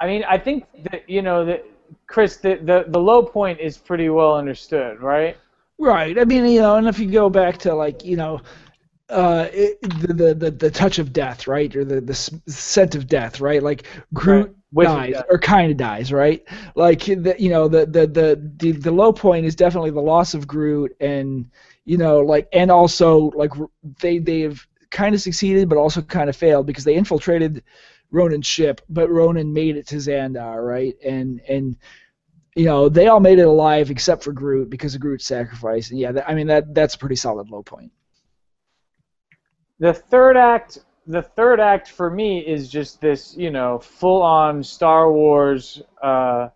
[0.00, 1.64] I mean, I think that you know that
[2.06, 5.36] Chris, the, the the low point is pretty well understood, right?
[5.78, 6.18] Right.
[6.18, 8.40] I mean, you know, and if you go back to like, you know,
[9.10, 13.06] uh, it, the, the the the touch of death, right, or the the scent of
[13.08, 13.62] death, right?
[13.62, 14.54] Like Groot Right.
[14.72, 16.44] Whiff dies or kind of dies, right?
[16.76, 20.34] Like the, you know, the, the the the the low point is definitely the loss
[20.34, 21.50] of Groot, and
[21.86, 23.52] you know, like, and also like
[24.00, 27.62] they they have kind of succeeded, but also kind of failed because they infiltrated
[28.10, 30.94] Ronan's ship, but Ronan made it to Xandar, right?
[31.04, 31.76] And and
[32.56, 35.90] you know they all made it alive except for Groot because of Groot's sacrifice.
[35.90, 37.92] And yeah, that, I mean that that's a pretty solid low point.
[39.78, 45.12] The third act, the third act for me is just this, you know, full-on Star
[45.12, 46.48] Wars, uh,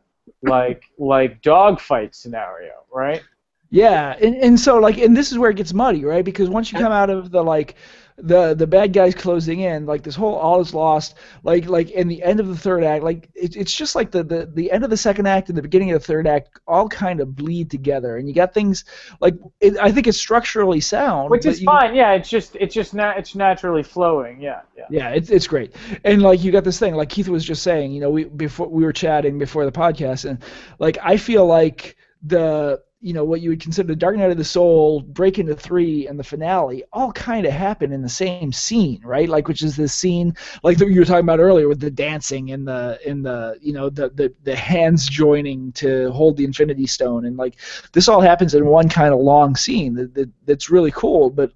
[0.43, 3.23] like like dogfight scenario, right?
[3.71, 6.25] Yeah, and, and so like, and this is where it gets muddy, right?
[6.25, 7.77] Because once you come out of the like,
[8.19, 12.09] the the bad guys closing in, like this whole all is lost, like like in
[12.09, 14.85] the end of the third act, like it, it's just like the, the the end
[14.85, 17.71] of the second act and the beginning of the third act all kind of bleed
[17.71, 18.85] together, and you got things
[19.21, 21.95] like it, I think it's structurally sound, Which is you- fine.
[21.95, 24.41] Yeah, it's just it's just na- it's naturally flowing.
[24.41, 24.85] Yeah, yeah.
[24.91, 25.75] Yeah, it's it's great,
[26.05, 28.69] and like you got this thing, like Keith was just saying, you know, we before
[28.69, 30.43] we were chatting before the podcast, and
[30.79, 34.37] like I feel like the you know what you would consider the Dark Night of
[34.37, 38.53] the Soul, Break into Three, and the finale all kind of happen in the same
[38.53, 39.29] scene, right?
[39.29, 42.53] Like which is this scene like that you were talking about earlier with the dancing
[42.53, 46.87] and the in the you know the, the the hands joining to hold the Infinity
[46.87, 47.57] Stone, and like
[47.93, 51.53] this all happens in one kind of long scene that, that that's really cool, but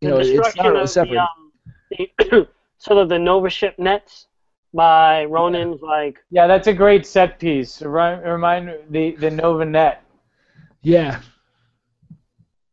[0.00, 1.20] you know it's not really separate.
[1.90, 2.48] the, um, the
[2.78, 4.28] sort of the Nova ship nets
[4.72, 7.82] by Ronan's like Yeah, that's a great set piece.
[7.82, 10.03] Remind, remind the the Nova Net.
[10.84, 11.20] Yeah.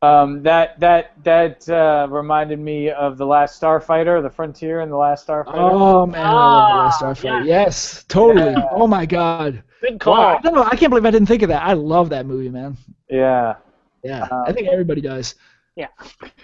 [0.02, 4.96] Um, that that that uh, reminded me of the Last Starfighter, the Frontier, and the
[4.96, 5.52] Last Starfighter.
[5.54, 7.46] Oh man, I love the last Ah, Starfighter.
[7.46, 8.50] Yes, totally.
[8.50, 8.66] Yeah.
[8.72, 9.62] Oh my god.
[9.80, 10.14] good call.
[10.14, 10.64] Wow, I don't know.
[10.64, 11.62] I can't believe I didn't think of that.
[11.62, 12.76] I love that movie, man.
[13.08, 13.56] Yeah.
[14.02, 15.36] Yeah, Uh, I think everybody does.
[15.76, 15.86] Yeah.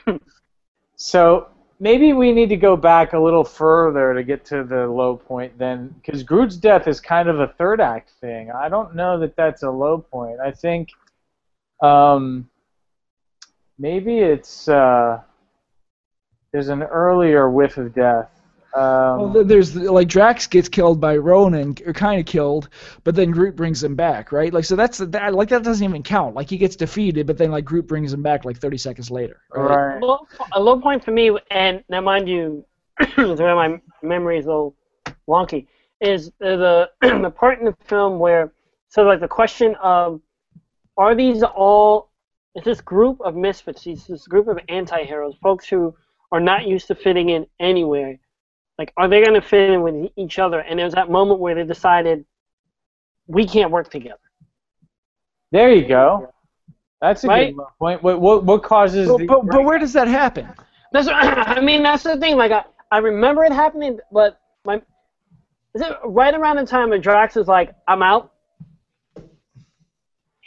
[0.96, 1.48] so
[1.80, 5.58] maybe we need to go back a little further to get to the low point
[5.58, 8.52] then, because Groot's death is kind of a third act thing.
[8.52, 10.38] I don't know that that's a low point.
[10.38, 10.90] I think
[11.82, 12.48] um,
[13.78, 15.20] maybe it's uh,
[16.52, 18.30] there's an earlier whiff of death.
[18.74, 22.68] Um, Well, there's like Drax gets killed by Ronan, or kind of killed,
[23.02, 24.52] but then Groot brings him back, right?
[24.52, 26.34] Like so that's that like that doesn't even count.
[26.34, 29.40] Like he gets defeated, but then like Groot brings him back like 30 seconds later.
[29.54, 29.94] Right.
[29.94, 30.02] right.
[30.02, 32.64] low, a low point for me, and now mind you,
[33.14, 34.76] where my memory is a little
[35.26, 35.66] wonky,
[36.00, 38.52] is the the part in the film where
[38.90, 40.20] so like the question of
[40.98, 42.10] are these all
[42.56, 45.94] is this group of misfits, these this group of anti-heroes, folks who
[46.32, 48.18] are not used to fitting in anywhere,
[48.78, 50.60] like are they going to fit in with each other?
[50.60, 52.26] And there's that moment where they decided
[53.28, 54.18] we can't work together.
[55.52, 56.30] There you go.
[57.00, 57.54] That's a Right?
[57.56, 58.02] good point.
[58.02, 60.48] What what what causes But, the but, but where does that happen?
[60.92, 62.36] That's I mean that's the thing.
[62.36, 64.76] Like I, I remember it happening, but my
[65.74, 68.32] is it right around the time when Drax is like, I'm out.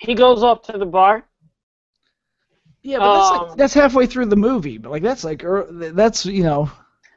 [0.01, 1.23] He goes off to the bar.
[2.83, 4.77] Yeah, but that's Um, like, that's halfway through the movie.
[4.79, 6.69] But like that's like ear- that's you know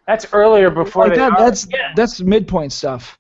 [0.07, 1.67] that's earlier before like that, are- that's
[1.97, 3.19] that's midpoint stuff.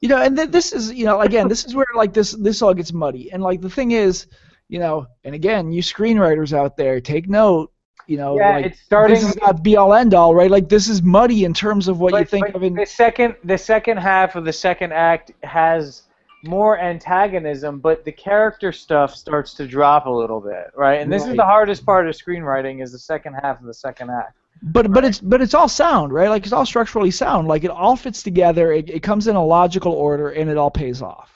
[0.00, 2.62] You know, and th- this is you know again this is where like this this
[2.62, 3.30] all gets muddy.
[3.32, 4.26] And like the thing is,
[4.68, 7.70] you know, and again you screenwriters out there take note.
[8.06, 10.50] You know, Yeah, like it's starting- this is not be all end all, right?
[10.50, 13.58] Like this is muddy in terms of what you think of in the second the
[13.58, 16.02] second half of the second act has
[16.44, 21.00] more antagonism, but the character stuff starts to drop a little bit, right?
[21.00, 24.10] And this is the hardest part of screenwriting is the second half of the second
[24.10, 24.36] act.
[24.62, 26.28] But but it's but it's all sound, right?
[26.28, 27.48] Like it's all structurally sound.
[27.48, 28.72] Like it all fits together.
[28.72, 31.30] It, it comes in a logical order, and it all pays off.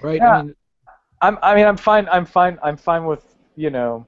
[0.00, 0.16] Right?
[0.16, 0.38] Yeah.
[0.38, 0.54] I mean,
[1.20, 3.24] I'm I mean I'm fine I'm fine I'm fine with
[3.56, 4.06] you know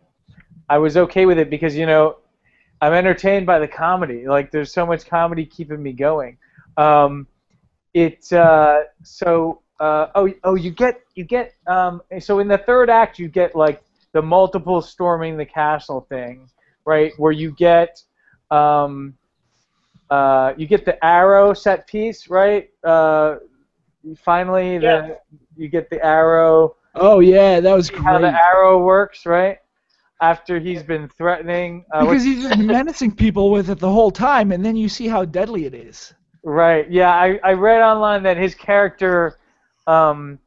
[0.68, 2.18] I was okay with it because you know
[2.80, 4.26] I'm entertained by the comedy.
[4.28, 6.38] Like there's so much comedy keeping me going.
[6.76, 7.26] Um,
[7.94, 12.90] it uh, so uh, oh oh you get you get um, so in the third
[12.90, 16.50] act you get like the multiple storming the castle thing,
[16.84, 17.12] right?
[17.16, 18.02] Where you get
[18.50, 19.14] um,
[20.10, 22.68] uh, you get the arrow set piece, right?
[22.82, 23.36] Uh,
[24.16, 25.18] finally, the
[25.56, 29.58] you get the arrow oh yeah, that was how the arrow works, right?
[30.20, 31.84] After he's been threatening.
[31.92, 34.88] Uh, Because what's- he's just menacing people with it the whole time, and then you
[34.88, 36.12] see how deadly it is.
[36.42, 39.38] Right, yeah, I, I read online that his character
[39.86, 40.38] um,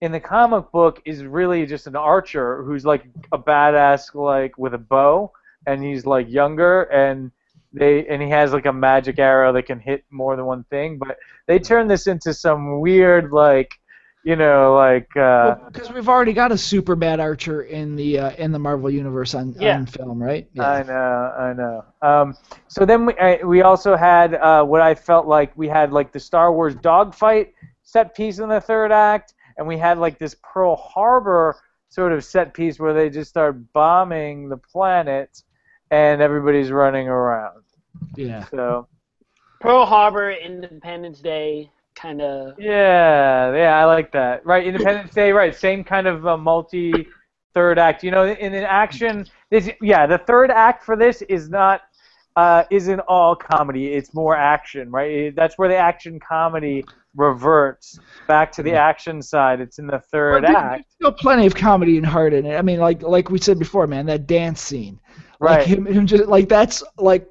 [0.00, 4.74] in the comic book is really just an archer who's like a badass, like with
[4.74, 5.32] a bow,
[5.66, 7.30] and he's like younger, and
[7.72, 10.98] they and he has like a magic arrow that can hit more than one thing.
[10.98, 13.78] But they turn this into some weird, like,
[14.24, 15.14] you know, like.
[15.16, 18.90] Uh, Because we've already got a super bad archer in the uh, in the Marvel
[18.90, 19.76] universe on, Yeah.
[19.76, 20.48] on film, right?
[20.58, 21.84] I know, I know.
[22.02, 22.36] Um,
[22.68, 26.12] so then we I, we also had uh, what I felt like we had like
[26.12, 30.36] the Star Wars dogfight set piece in the third act, and we had like this
[30.42, 31.56] Pearl Harbor
[31.88, 35.42] sort of set piece where they just start bombing the planet,
[35.90, 37.62] and everybody's running around.
[38.16, 38.46] yeah.
[38.46, 38.86] So
[39.60, 42.54] Pearl Harbor, Independence Day, kind of.
[42.58, 44.44] yeah, yeah, I like that.
[44.46, 45.54] Right, Independence Day, right?
[45.54, 47.06] Same kind of uh, multi
[47.54, 48.02] third act.
[48.02, 51.82] You know, in an action, this yeah, the third act for this is not
[52.36, 53.92] uh, isn't all comedy.
[53.92, 55.34] It's more action, right?
[55.36, 59.60] That's where the action comedy reverts back to the action side.
[59.60, 60.72] It's in the third But there- act.
[60.98, 62.56] There's still plenty of comedy and heart in it.
[62.56, 64.98] I mean, like like we said before, man, that dance scene,
[65.40, 65.66] like Right.
[65.66, 67.26] him, him just like that's like.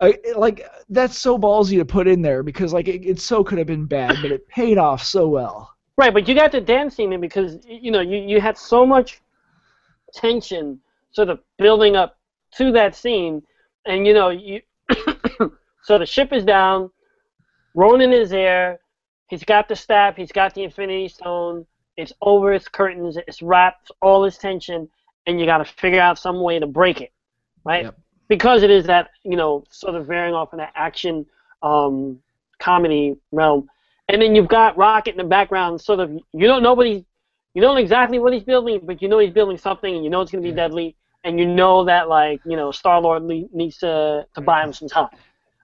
[0.00, 3.66] Like that's so ballsy to put in there because like it, it so could have
[3.66, 5.74] been bad, but it paid off so well.
[5.96, 8.86] Right, but you got the dance scene in because you know you, you had so
[8.86, 9.20] much
[10.14, 10.80] tension
[11.10, 12.16] sort of building up
[12.56, 13.42] to that scene,
[13.86, 14.60] and you know you
[15.82, 16.90] so the ship is down,
[17.74, 18.78] Ronan is there,
[19.28, 21.66] he's got the staff, he's got the Infinity Stone,
[21.96, 24.88] it's over its curtains, it's wrapped all his tension,
[25.26, 27.12] and you got to figure out some way to break it,
[27.64, 27.86] right?
[27.86, 27.98] Yep.
[28.28, 31.26] Because it is that you know sort of veering off in that action
[31.62, 32.20] um,
[32.58, 33.68] comedy realm
[34.08, 36.10] and then you've got Rocket in the background, sort of.
[36.10, 37.02] You don't know what he's,
[37.54, 40.10] you don't know exactly what he's building, but you know he's building something, and you
[40.10, 43.22] know it's going to be deadly, and you know that like you know Star Lord
[43.24, 45.08] needs to to buy him some time.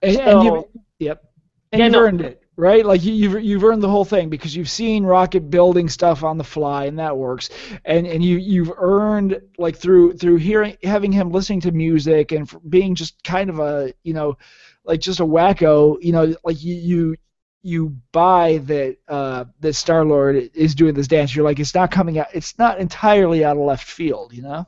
[0.03, 0.67] And, and you,
[0.99, 1.23] yep,
[1.71, 1.99] and Yeah, you've no.
[1.99, 2.85] earned it, right?
[2.85, 6.37] Like you, you've you've earned the whole thing because you've seen Rocket building stuff on
[6.37, 7.49] the fly, and that works.
[7.83, 12.51] And and you you've earned like through through hearing having him listening to music and
[12.69, 14.37] being just kind of a you know
[14.83, 15.97] like just a wacko.
[16.01, 17.15] You know, like you you
[17.61, 21.35] you buy that uh, that Star Lord is doing this dance.
[21.35, 22.27] You're like, it's not coming out.
[22.33, 24.33] It's not entirely out of left field.
[24.33, 24.67] You know.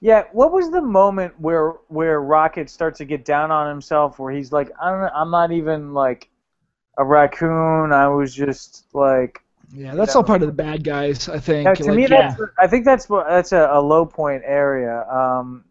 [0.00, 4.32] Yeah, what was the moment where where Rocket starts to get down on himself, where
[4.32, 6.30] he's like, I don't, I'm not even like
[6.98, 7.92] a raccoon.
[7.92, 9.42] I was just like.
[9.72, 10.18] Yeah, that's Yeah.
[10.18, 11.28] all part of the bad guys.
[11.28, 11.66] I think.
[11.66, 12.34] Yeah, to Like, me, yeah.
[12.36, 15.06] that's I think that's that's a, a low point area.
[15.08, 15.64] Um,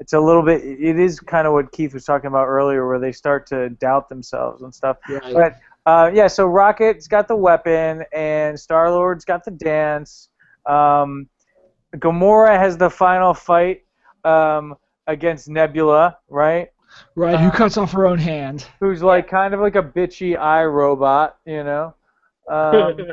[0.00, 0.62] it's a little bit.
[0.64, 4.08] It is kind of what Keith was talking about earlier, where they start to doubt
[4.08, 4.98] themselves and stuff.
[5.08, 5.32] Right.
[5.32, 10.28] But uh, yeah, so Rocket's got the weapon, and Star Lord's got the dance.
[10.66, 11.28] Um,
[11.96, 13.84] Gamora has the final fight
[14.24, 14.76] um,
[15.06, 16.70] against Nebula, right?
[17.14, 18.66] Right, who cuts off her own hand?
[18.80, 21.94] Who's like kind of like a bitchy eye robot, you know?
[22.48, 23.08] Um,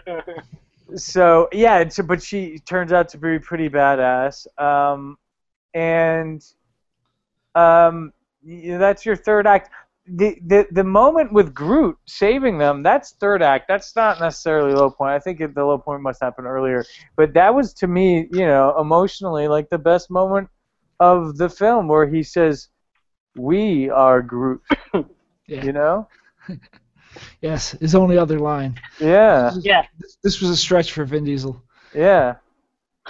[0.96, 4.46] so yeah, it's, but she turns out to be pretty badass.
[4.62, 5.18] Um,
[5.74, 6.44] and
[7.56, 8.14] um,
[8.44, 9.70] y- that's your third act.
[10.14, 13.68] The, the the moment with Groot saving them, that's third act.
[13.68, 15.14] That's not necessarily low point.
[15.14, 16.84] I think it, the low point must happen earlier.
[17.16, 20.50] But that was to me, you know, emotionally like the best moment
[21.00, 22.68] of the film, where he says,
[23.36, 24.62] "We are Groot."
[25.48, 25.66] Yeah.
[25.66, 26.08] You know?
[27.42, 28.80] Yes, his only other line.
[29.00, 29.52] Yeah.
[29.62, 29.86] yeah,
[30.24, 31.62] This was a stretch for Vin Diesel.
[31.94, 32.36] Yeah.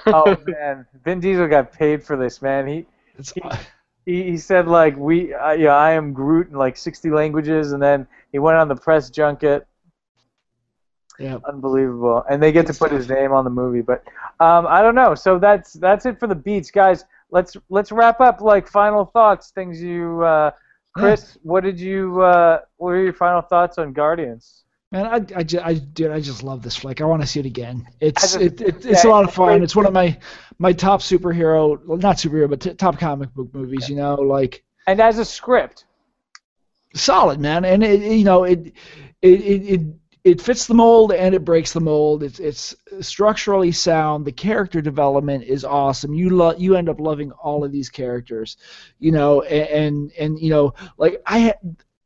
[0.07, 2.65] Oh man, Vin Diesel got paid for this, man.
[2.65, 2.85] He
[3.17, 3.41] It's, he,
[4.05, 8.07] he said like we uh, yeah I am Groot in like 60 languages, and then
[8.31, 9.67] he went on the press junket.
[11.19, 11.39] yeah.
[11.47, 13.81] Unbelievable, and they get to put his name on the movie.
[13.81, 14.03] But
[14.39, 15.15] um, I don't know.
[15.15, 17.05] So that's that's it for the beats, guys.
[17.31, 18.41] Let's let's wrap up.
[18.41, 20.23] Like final thoughts, things you.
[20.23, 20.51] Uh,
[20.95, 22.21] Chris, what did you?
[22.21, 24.63] Uh, what were your final thoughts on Guardians?
[24.91, 26.99] Man, I, I, ju- I, dude, I just love this flick.
[26.99, 27.87] I want to see it again.
[28.01, 29.63] It's just- it, it, it's a lot of fun.
[29.63, 30.17] It's one of my
[30.59, 33.87] my top superhero, well, not superhero, but t- top comic book movies.
[33.89, 35.85] You know, like And as a script,
[36.93, 37.63] solid, man.
[37.65, 38.73] And it, you know, it
[39.21, 39.81] it, it it
[40.23, 42.21] it fits the mold and it breaks the mold.
[42.21, 44.25] It's it's structurally sound.
[44.25, 46.13] The character development is awesome.
[46.13, 48.57] You lo- you end up loving all of these characters,
[48.99, 51.53] you know, and and, and you know, like I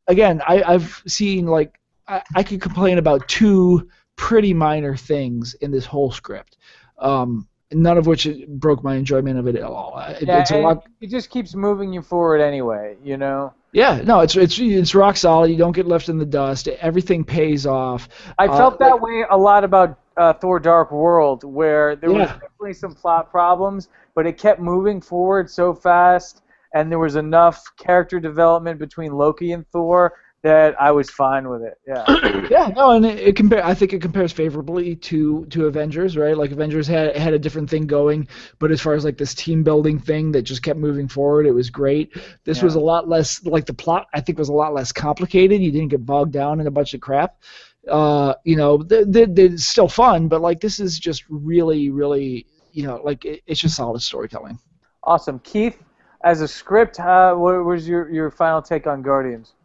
[0.06, 5.70] again, I I've seen like I, I could complain about two pretty minor things in
[5.70, 6.56] this whole script.
[6.98, 9.98] Um, none of which broke my enjoyment of it at all.
[9.98, 12.96] It, yeah, it's a lot, it just keeps moving you forward anyway.
[13.02, 13.52] You know.
[13.72, 15.50] yeah, no, it's it's it's rock solid.
[15.50, 16.68] You don't get left in the dust.
[16.68, 18.08] Everything pays off.
[18.38, 22.28] I Uh, felt that way a lot about uh, Thor: Dark World, where there was
[22.28, 26.42] definitely some plot problems, but it kept moving forward so fast,
[26.72, 30.14] and there was enough character development between Loki and Thor
[30.46, 31.74] that I was fine with it.
[31.86, 32.04] Yeah.
[32.50, 33.64] Yeah, no, and it, it compare.
[33.64, 36.36] I think it compares favorably to to Avengers, right?
[36.36, 38.28] Like Avengers had had a different thing going,
[38.60, 41.52] but as far as like this team building thing that just kept moving forward, it
[41.52, 42.16] was great.
[42.44, 44.06] This was a lot less like the plot.
[44.14, 45.60] I think was a lot less complicated.
[45.60, 47.42] You didn't get bogged down in a bunch of crap.
[47.90, 51.90] Uh, you know, th- th- th- it's still fun, but like this is just really,
[51.90, 54.58] really, you know, like it, it's just solid storytelling.
[55.02, 55.82] awesome, Keith.
[56.24, 59.55] As a script, uh, what was your your final take on Guardians?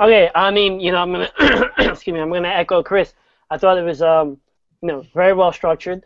[0.00, 1.30] Okay, I mean, you know, I'm gonna
[1.78, 3.12] excuse me, I'm gonna echo Chris.
[3.50, 4.38] I thought it was, um,
[4.80, 6.04] you know, very well structured.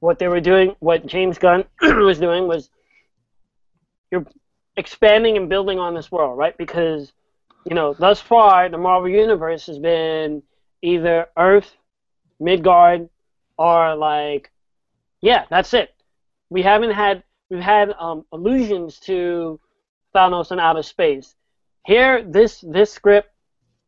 [0.00, 2.68] What they were doing, what James Gunn was doing, was
[4.10, 4.26] you're
[4.76, 6.56] expanding and building on this world, right?
[6.58, 7.12] Because,
[7.64, 10.42] you know, thus far the Marvel Universe has been
[10.82, 11.74] either Earth,
[12.38, 13.08] Midgard,
[13.56, 14.50] or like,
[15.22, 15.94] yeah, that's it.
[16.50, 19.58] We haven't had we've had um, allusions to
[20.14, 21.34] Thanos in outer space.
[21.84, 23.30] Here, this this script,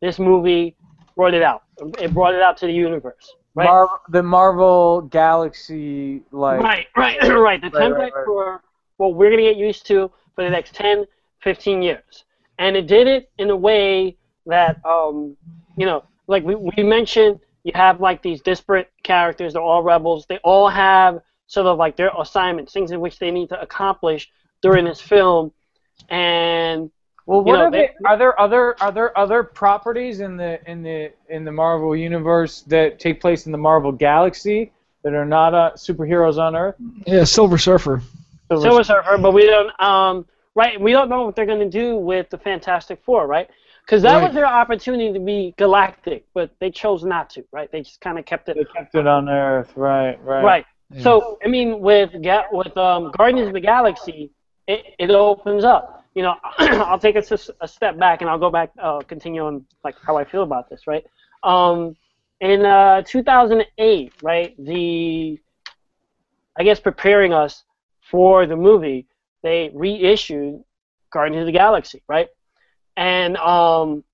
[0.00, 0.76] this movie
[1.16, 1.62] brought it out.
[2.00, 3.34] It brought it out to the universe.
[3.54, 3.66] Right.
[3.66, 7.60] Mar- the Marvel Galaxy like right, right, right.
[7.60, 8.24] The template right, right.
[8.24, 8.62] for
[8.96, 11.04] what we're gonna get used to for the next 10,
[11.42, 12.24] 15 years,
[12.58, 14.16] and it did it in a way
[14.46, 15.36] that, um,
[15.76, 19.52] you know, like we, we mentioned, you have like these disparate characters.
[19.52, 20.26] They're all rebels.
[20.28, 24.30] They all have sort of like their assignments, things in which they need to accomplish
[24.62, 25.52] during this film,
[26.08, 26.90] and
[27.26, 30.36] Well, You what know, are they- they, are there other are there other properties in
[30.36, 34.72] the in the in the Marvel universe that take place in the Marvel Galaxy
[35.02, 36.74] that are not uh, superheroes on Earth?
[37.06, 38.02] Yeah, Silver Surfer.
[38.50, 39.80] Silver Surfer, but we don't.
[39.80, 43.48] Um, right, we don't know what they're going to do with the Fantastic Four, right?
[43.84, 44.24] Because that Right.
[44.24, 47.70] was their opportunity to be galactic, but they chose not to, right?
[47.72, 50.18] They just kind of kept it They kept it on Earth, right?
[50.22, 50.42] Right.
[50.44, 50.66] right.
[51.00, 54.30] So I mean, with Ga- with um, Guardians of the Galaxy,
[54.66, 56.03] it, it opens up.
[56.14, 59.64] You know, I'll take a, a step back and I'll go back, uh, continue on
[59.82, 61.04] like how I feel about this, right?
[61.42, 61.96] Um,
[62.40, 65.40] in uh, 2008, right, the
[66.56, 67.64] I guess preparing us
[68.10, 69.06] for the movie,
[69.42, 70.62] they reissued
[71.12, 72.28] Guardians of the Galaxy, right?
[72.96, 74.04] And um,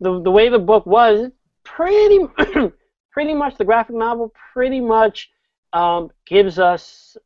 [0.00, 1.30] the the way the book was,
[1.64, 2.20] pretty
[3.12, 5.30] pretty much the graphic novel pretty much
[5.72, 7.16] um, gives us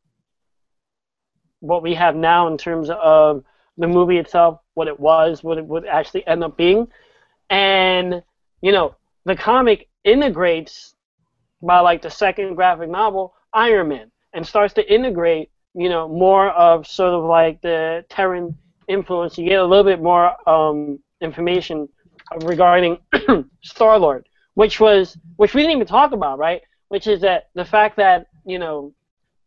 [1.59, 3.43] what we have now in terms of
[3.77, 6.87] the movie itself, what it was, what it would actually end up being,
[7.49, 8.23] and
[8.61, 8.95] you know
[9.25, 10.95] the comic integrates
[11.61, 16.49] by like the second graphic novel Iron Man and starts to integrate you know more
[16.49, 18.57] of sort of like the Terran
[18.87, 19.37] influence.
[19.37, 21.87] You get a little bit more um, information
[22.41, 22.97] regarding
[23.63, 26.61] Star Lord, which was which we didn't even talk about, right?
[26.89, 28.93] Which is that the fact that you know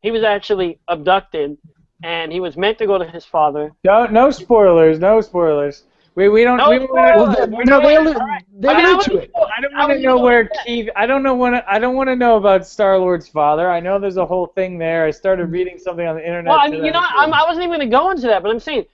[0.02, 1.56] he was actually abducted
[2.04, 3.72] and he was meant to go to his father.
[3.82, 4.98] No, no spoilers.
[4.98, 5.84] No spoilers.
[6.14, 6.58] We, we don't.
[6.58, 6.90] No we, spoilers.
[7.16, 8.16] wanna- Well, they, no, they allude,
[8.60, 9.32] they I allude to it.
[9.34, 10.48] I don't want to know where.
[10.64, 10.88] Keith.
[10.94, 11.64] I don't know want.
[11.66, 13.68] I don't want to know about Star Lord's father.
[13.70, 15.06] I know there's a whole thing there.
[15.06, 16.50] I started reading something on the internet.
[16.50, 18.50] Well, I mean, you know, I'm, I wasn't even going to go into that, but
[18.50, 18.84] I'm saying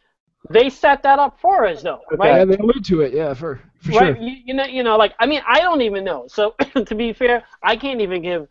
[0.49, 2.27] they set that up for us, though, Okay.
[2.29, 3.13] Yeah, they allude to it.
[3.13, 4.17] Yeah, for for right?
[4.17, 4.17] sure.
[4.17, 6.27] You, you know, you know, like I mean, I don't even know.
[6.29, 6.55] So
[6.87, 8.49] to be fair, I can't even give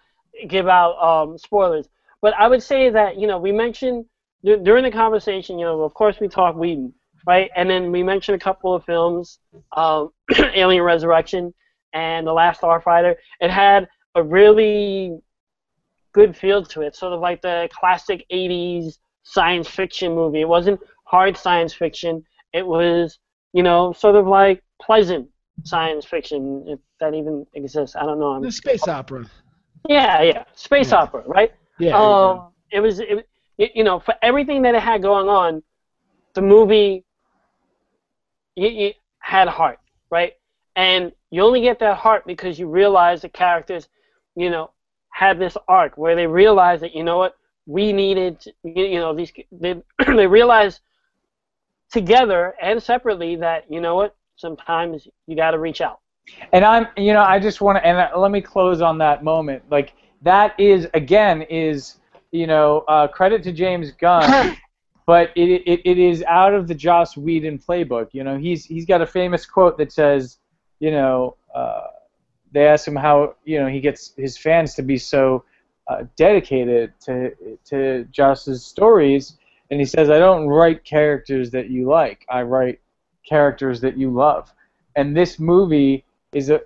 [0.47, 1.87] give out um, spoilers.
[2.21, 4.07] But I would say that you know we mentioned dur-
[4.43, 6.93] during the conversation, you know, of course we talk Whedon,
[7.27, 7.49] right?
[7.55, 9.39] And then we mentioned a couple of films,
[9.75, 10.11] um,
[10.55, 11.53] Alien Resurrection
[11.93, 13.15] and The Last Starfighter.
[13.41, 15.17] It had a really
[16.13, 20.41] good feel to it, sort of like the classic '80s science fiction movie.
[20.41, 22.23] It wasn't hard science fiction.
[22.53, 23.19] It was,
[23.53, 25.27] you know, sort of like pleasant
[25.63, 27.95] science fiction, if that even exists.
[27.95, 28.31] I don't know.
[28.31, 29.25] I'm, The space opera.
[29.87, 31.51] yeah, yeah, space opera, right?
[31.79, 31.97] Yeah.
[31.97, 33.27] Um, it was, it,
[33.59, 35.61] it- you know, for everything that it had going on,
[36.33, 37.05] the movie
[38.55, 39.79] you, you had heart,
[40.09, 40.33] right?
[40.75, 43.87] And you only get that heart because you realize the characters,
[44.35, 44.71] you know,
[45.11, 49.13] had this arc where they realized that you know what we needed, to, you, know,
[49.13, 50.81] these they they realized
[51.91, 55.99] together and separately that you know what sometimes you got to reach out.
[56.53, 59.63] And I'm, you know, I just want to, and let me close on that moment.
[59.69, 61.95] Like that is again is,
[62.31, 64.57] you know, uh, credit to James Gunn,
[65.05, 68.09] but it, it it is out of the Joss Whedon playbook.
[68.13, 70.37] You know, he's he's got a famous quote that says,
[70.79, 71.87] you know, uh,
[72.51, 75.43] they ask him how you know he gets his fans to be so
[75.87, 77.31] uh, dedicated to
[77.65, 79.37] to Joss's stories,
[79.71, 82.25] and he says, I don't write characters that you like.
[82.29, 82.79] I write
[83.27, 84.51] characters that you love.
[84.95, 86.03] And this movie
[86.33, 86.61] is a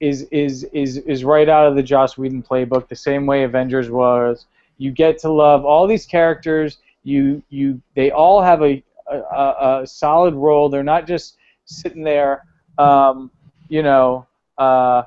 [0.00, 3.90] is is is is right out of the Joss Whedon playbook, the same way Avengers
[3.90, 4.46] was.
[4.78, 6.78] You get to love all these characters.
[7.02, 10.68] You you they all have a a, a, solid role.
[10.68, 12.44] They're not just sitting there,
[12.78, 13.30] um,
[13.68, 14.26] you know.
[14.58, 15.04] Uh,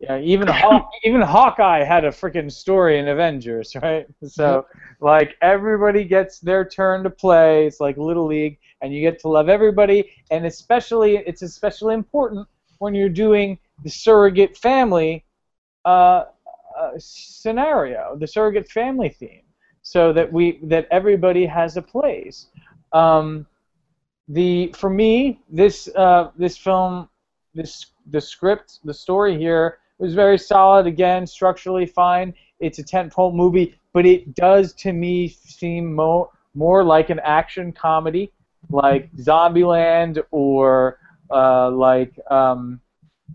[0.00, 4.06] yeah, even Haw- even Hawkeye had a freaking story in Avengers, right?
[4.26, 4.66] So
[5.00, 7.66] like everybody gets their turn to play.
[7.66, 10.10] It's like little league, and you get to love everybody.
[10.30, 12.46] And especially, it's especially important
[12.78, 15.24] when you're doing the surrogate family
[15.84, 16.24] uh,
[16.98, 19.42] scenario, the surrogate family theme,
[19.82, 22.46] so that we that everybody has a place.
[22.92, 23.46] Um,
[24.28, 27.08] the for me, this uh, this film,
[27.54, 30.86] this the script, the story here was very solid.
[30.86, 32.34] Again, structurally fine.
[32.60, 37.72] It's a tentpole movie, but it does to me seem more more like an action
[37.72, 38.32] comedy,
[38.70, 40.98] like Zombieland or
[41.30, 42.80] uh, like um,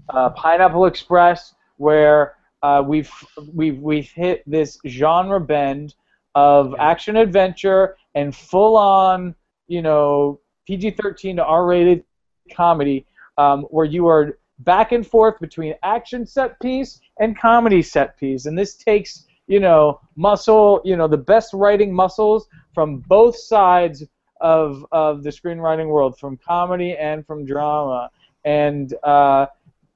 [0.10, 2.36] uh, Pineapple Express, where
[2.66, 3.12] uh, we've
[3.54, 5.94] we've we've hit this genre bend
[6.34, 9.36] of action adventure and full on,
[9.68, 12.04] you know, PG-13 to R-rated
[12.52, 13.06] comedy,
[13.38, 18.48] um, where you are back and forth between action set piece and comedy set piece,
[18.48, 24.04] and this takes you know muscle, you know the best writing muscles from both sides
[24.42, 28.10] of of the screenwriting world, from comedy and from drama,
[28.44, 29.46] and uh,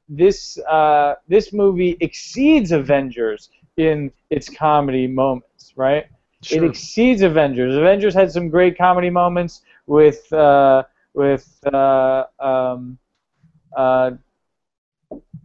[0.10, 6.06] this uh, this movie exceeds Avengers in its comedy moments, right?
[6.50, 7.76] It exceeds Avengers.
[7.76, 10.84] Avengers had some great comedy moments with uh,
[11.14, 12.98] with uh, um,
[13.78, 14.12] uh,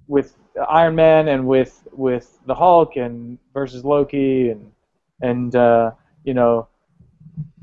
[0.08, 0.36] with
[0.68, 4.72] Iron Man and with with the Hulk and versus Loki and
[5.22, 5.92] and uh,
[6.24, 6.68] you know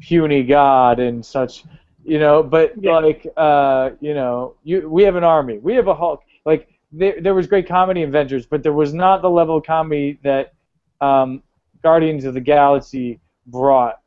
[0.02, 1.66] puny God and such.
[2.04, 2.92] You know, but Yeah.
[2.92, 5.60] like uh, you know, you we have an army.
[5.60, 6.22] We have a Hulk.
[6.46, 9.66] Like there, there was great comedy in Avengers, but there was not the level of
[9.66, 10.54] comedy that
[11.00, 11.42] um,
[11.84, 14.00] Guardians of the Galaxy brought.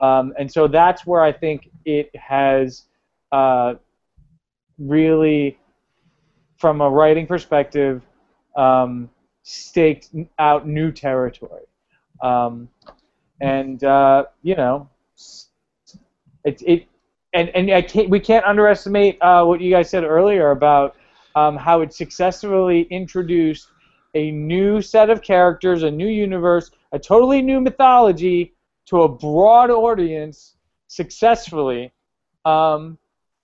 [0.00, 2.84] Um, and so that's where I think it has
[3.32, 3.74] uh,
[4.78, 5.58] really,
[6.56, 8.02] from a writing perspective,
[8.56, 9.10] um,
[9.42, 11.62] staked out new territory.
[12.22, 12.68] Um,
[13.40, 14.88] and uh, you know,
[16.44, 16.86] it it
[17.32, 20.96] and and I can't we can't underestimate uh, what you guys said earlier about
[21.38, 23.68] um, how it successfully introduced
[24.14, 28.54] a new set of characters, a new universe, a totally new mythology
[28.86, 30.56] to a broad audience
[30.88, 31.92] successfully
[32.44, 32.98] um,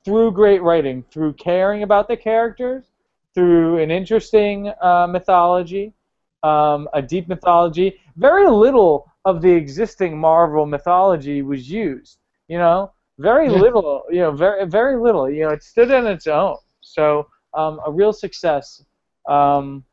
[0.04, 2.84] through great writing, through caring about the characters,
[3.34, 5.92] through an interesting uh, mythology,
[6.42, 8.00] um, a deep mythology.
[8.16, 12.18] Very little of the existing Marvel mythology was used.
[12.48, 14.04] You know, very little.
[14.10, 15.30] You know, very very little.
[15.30, 16.56] You know, it stood on its own.
[16.80, 18.84] So um, a real success.
[19.28, 19.84] Um,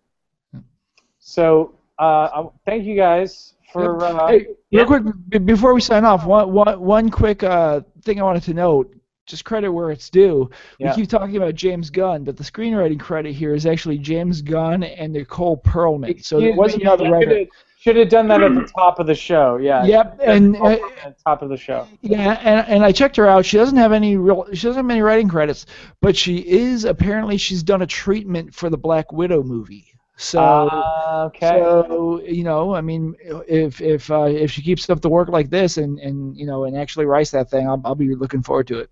[1.19, 4.03] so uh, thank you guys for.
[4.03, 4.81] Uh, Hey, Yeah.
[4.81, 8.43] real quick b- before we sign off, one, one, one quick uh, thing I wanted
[8.43, 8.93] to note.
[9.27, 10.49] Just credit where it's due.
[10.79, 10.89] Yeah.
[10.89, 14.83] We keep talking about James Gunn, but the screenwriting credit here is actually James Gunn
[14.83, 16.23] and Nicole Perlman.
[16.25, 17.45] So there Excuse was me, another you writer.
[17.81, 19.57] Should've- done that at the top of the show.
[19.57, 19.83] Yeah.
[19.83, 20.65] Yep, and uh,
[21.03, 21.87] at the top of the show.
[22.01, 23.45] yeah, and, and I checked her out.
[23.45, 24.45] She doesn't have any real.
[24.53, 25.65] She doesn't have many writing credits,
[26.01, 29.87] but she is apparently she's done a treatment for the Black Widow movie.
[30.17, 30.39] So.
[30.39, 31.59] Uh, okay.
[31.59, 33.15] So you know, I mean,
[33.47, 36.65] if if uh, if she keeps up the work like this and, and you know
[36.65, 38.89] and actually writes that thing, I'll, I'll be looking forward to it.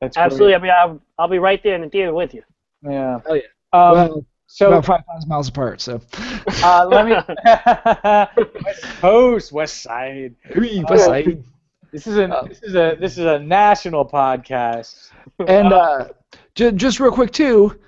[0.00, 0.24] That's great.
[0.26, 0.54] Absolutely.
[0.54, 2.42] I mean, I'll, I'll be right there in the theater with you.
[2.82, 3.18] Yeah.
[3.26, 3.42] Oh, yeah.
[3.72, 5.80] Um, well, so about five thousand miles apart.
[5.80, 6.00] So.
[6.64, 7.12] uh, let me.
[8.64, 10.34] West Coast, West Side.
[10.56, 11.44] West Side.
[11.92, 15.10] This is a Uh, this is a this is a national podcast.
[15.46, 16.08] and uh,
[16.54, 17.78] j- just real quick too,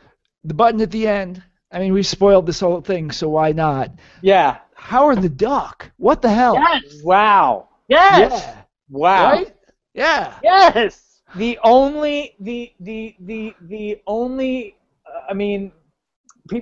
[0.44, 1.42] the button at the end.
[1.72, 3.90] I mean, we spoiled this whole thing, so why not?
[4.22, 4.58] Yeah.
[4.74, 5.90] Howard the Duck.
[5.98, 6.54] What the hell?
[6.54, 7.02] Yes.
[7.02, 7.68] Wow.
[7.88, 8.32] Yes.
[8.32, 8.62] Yeah.
[8.90, 9.30] Wow.
[9.32, 9.54] Right?
[9.94, 10.34] Yeah.
[10.42, 11.22] Yes.
[11.36, 14.76] The only the the the the only
[15.06, 15.72] uh, I mean,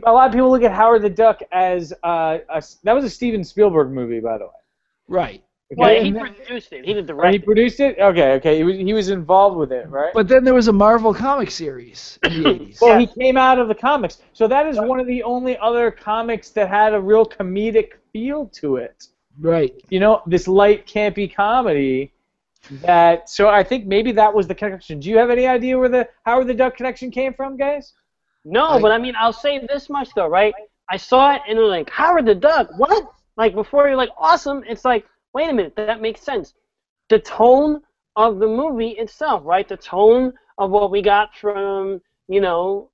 [0.05, 3.10] a lot of people look at Howard the Duck as uh, a, that was a
[3.10, 4.51] Steven Spielberg movie, by the way.
[5.09, 5.43] Right.
[5.77, 6.85] Well, he then- produced it.
[6.86, 7.98] He did the Or he produced it.
[7.98, 8.56] Okay, okay.
[8.56, 10.12] He was he was involved with it, right?
[10.15, 12.81] But then there was a Marvel comic series in the 80s.
[12.81, 15.90] Well, he came out of the comics, so that is one of the only other
[15.90, 19.09] comics that had a real comedic feel to it.
[19.39, 19.74] right.
[19.90, 22.12] You know, this light, campy comedy.
[22.82, 25.01] That so I think maybe that was the connection.
[25.01, 27.93] Do you have any idea where the Howard the Duck connection came from, guys?
[28.50, 30.54] No, I- but I mean, I'll say this much though, right?
[30.90, 33.06] I saw it and I'm like, Howard the Duck, what?
[33.36, 34.64] Like before you're like, awesome.
[34.66, 35.04] It's like,
[35.34, 36.54] wait a minute, that makes sense.
[37.10, 37.82] The tone
[38.16, 39.68] of the movie itself, right?
[39.68, 42.90] The tone of what we got from, you know,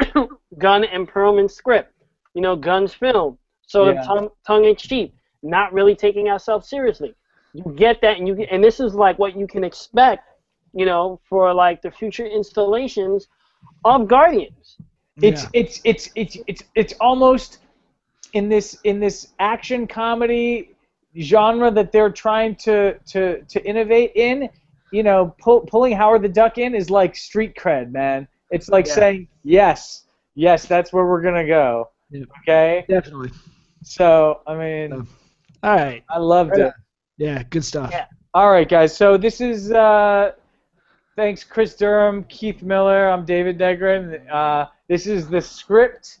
[0.58, 1.92] Gunn and Perlman's script,
[2.34, 4.00] you know, Gunn's film, sort Yeah.
[4.00, 7.14] of tongue, tongue in cheek, not really taking ourselves seriously.
[7.52, 10.24] You get that, and you get, and this is like what you can expect,
[10.72, 13.28] you know, for like the future installations
[13.84, 14.76] of Guardians.
[15.22, 15.48] It's Yeah.
[15.52, 17.58] it's it's it's it's it's almost
[18.32, 20.70] in this in this action comedy
[21.20, 24.48] genre that they're trying to to to innovate in.
[24.90, 28.28] You know, pull, pulling Howard the Duck in is like street cred, man.
[28.50, 28.94] It's like Yeah.
[28.94, 31.90] saying yes, yes, that's where we're gonna go.
[32.10, 32.24] Yeah.
[32.42, 33.30] Okay, Definitely.
[33.82, 35.02] so I mean, Yeah.
[35.64, 36.04] All right.
[36.08, 36.74] I loved Right it.
[37.16, 37.90] Yeah, good stuff.
[37.92, 38.06] Yeah.
[38.34, 38.96] All right, guys.
[38.96, 40.32] So this is uh,
[41.16, 43.08] thanks Chris Durham, Keith Miller.
[43.08, 44.20] I'm David Negrin.
[44.30, 46.18] Uh, this is the script,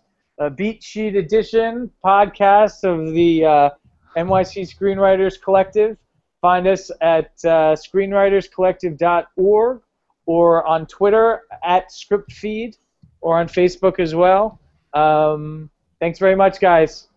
[0.54, 3.70] beat sheet edition podcast of the uh,
[4.16, 5.96] NYC Screenwriters Collective.
[6.40, 9.80] Find us at uh, screenwriterscollective.org
[10.26, 12.76] or on Twitter at ScriptFeed
[13.20, 14.60] or on Facebook as well.
[14.92, 17.08] Um, thanks very much, guys.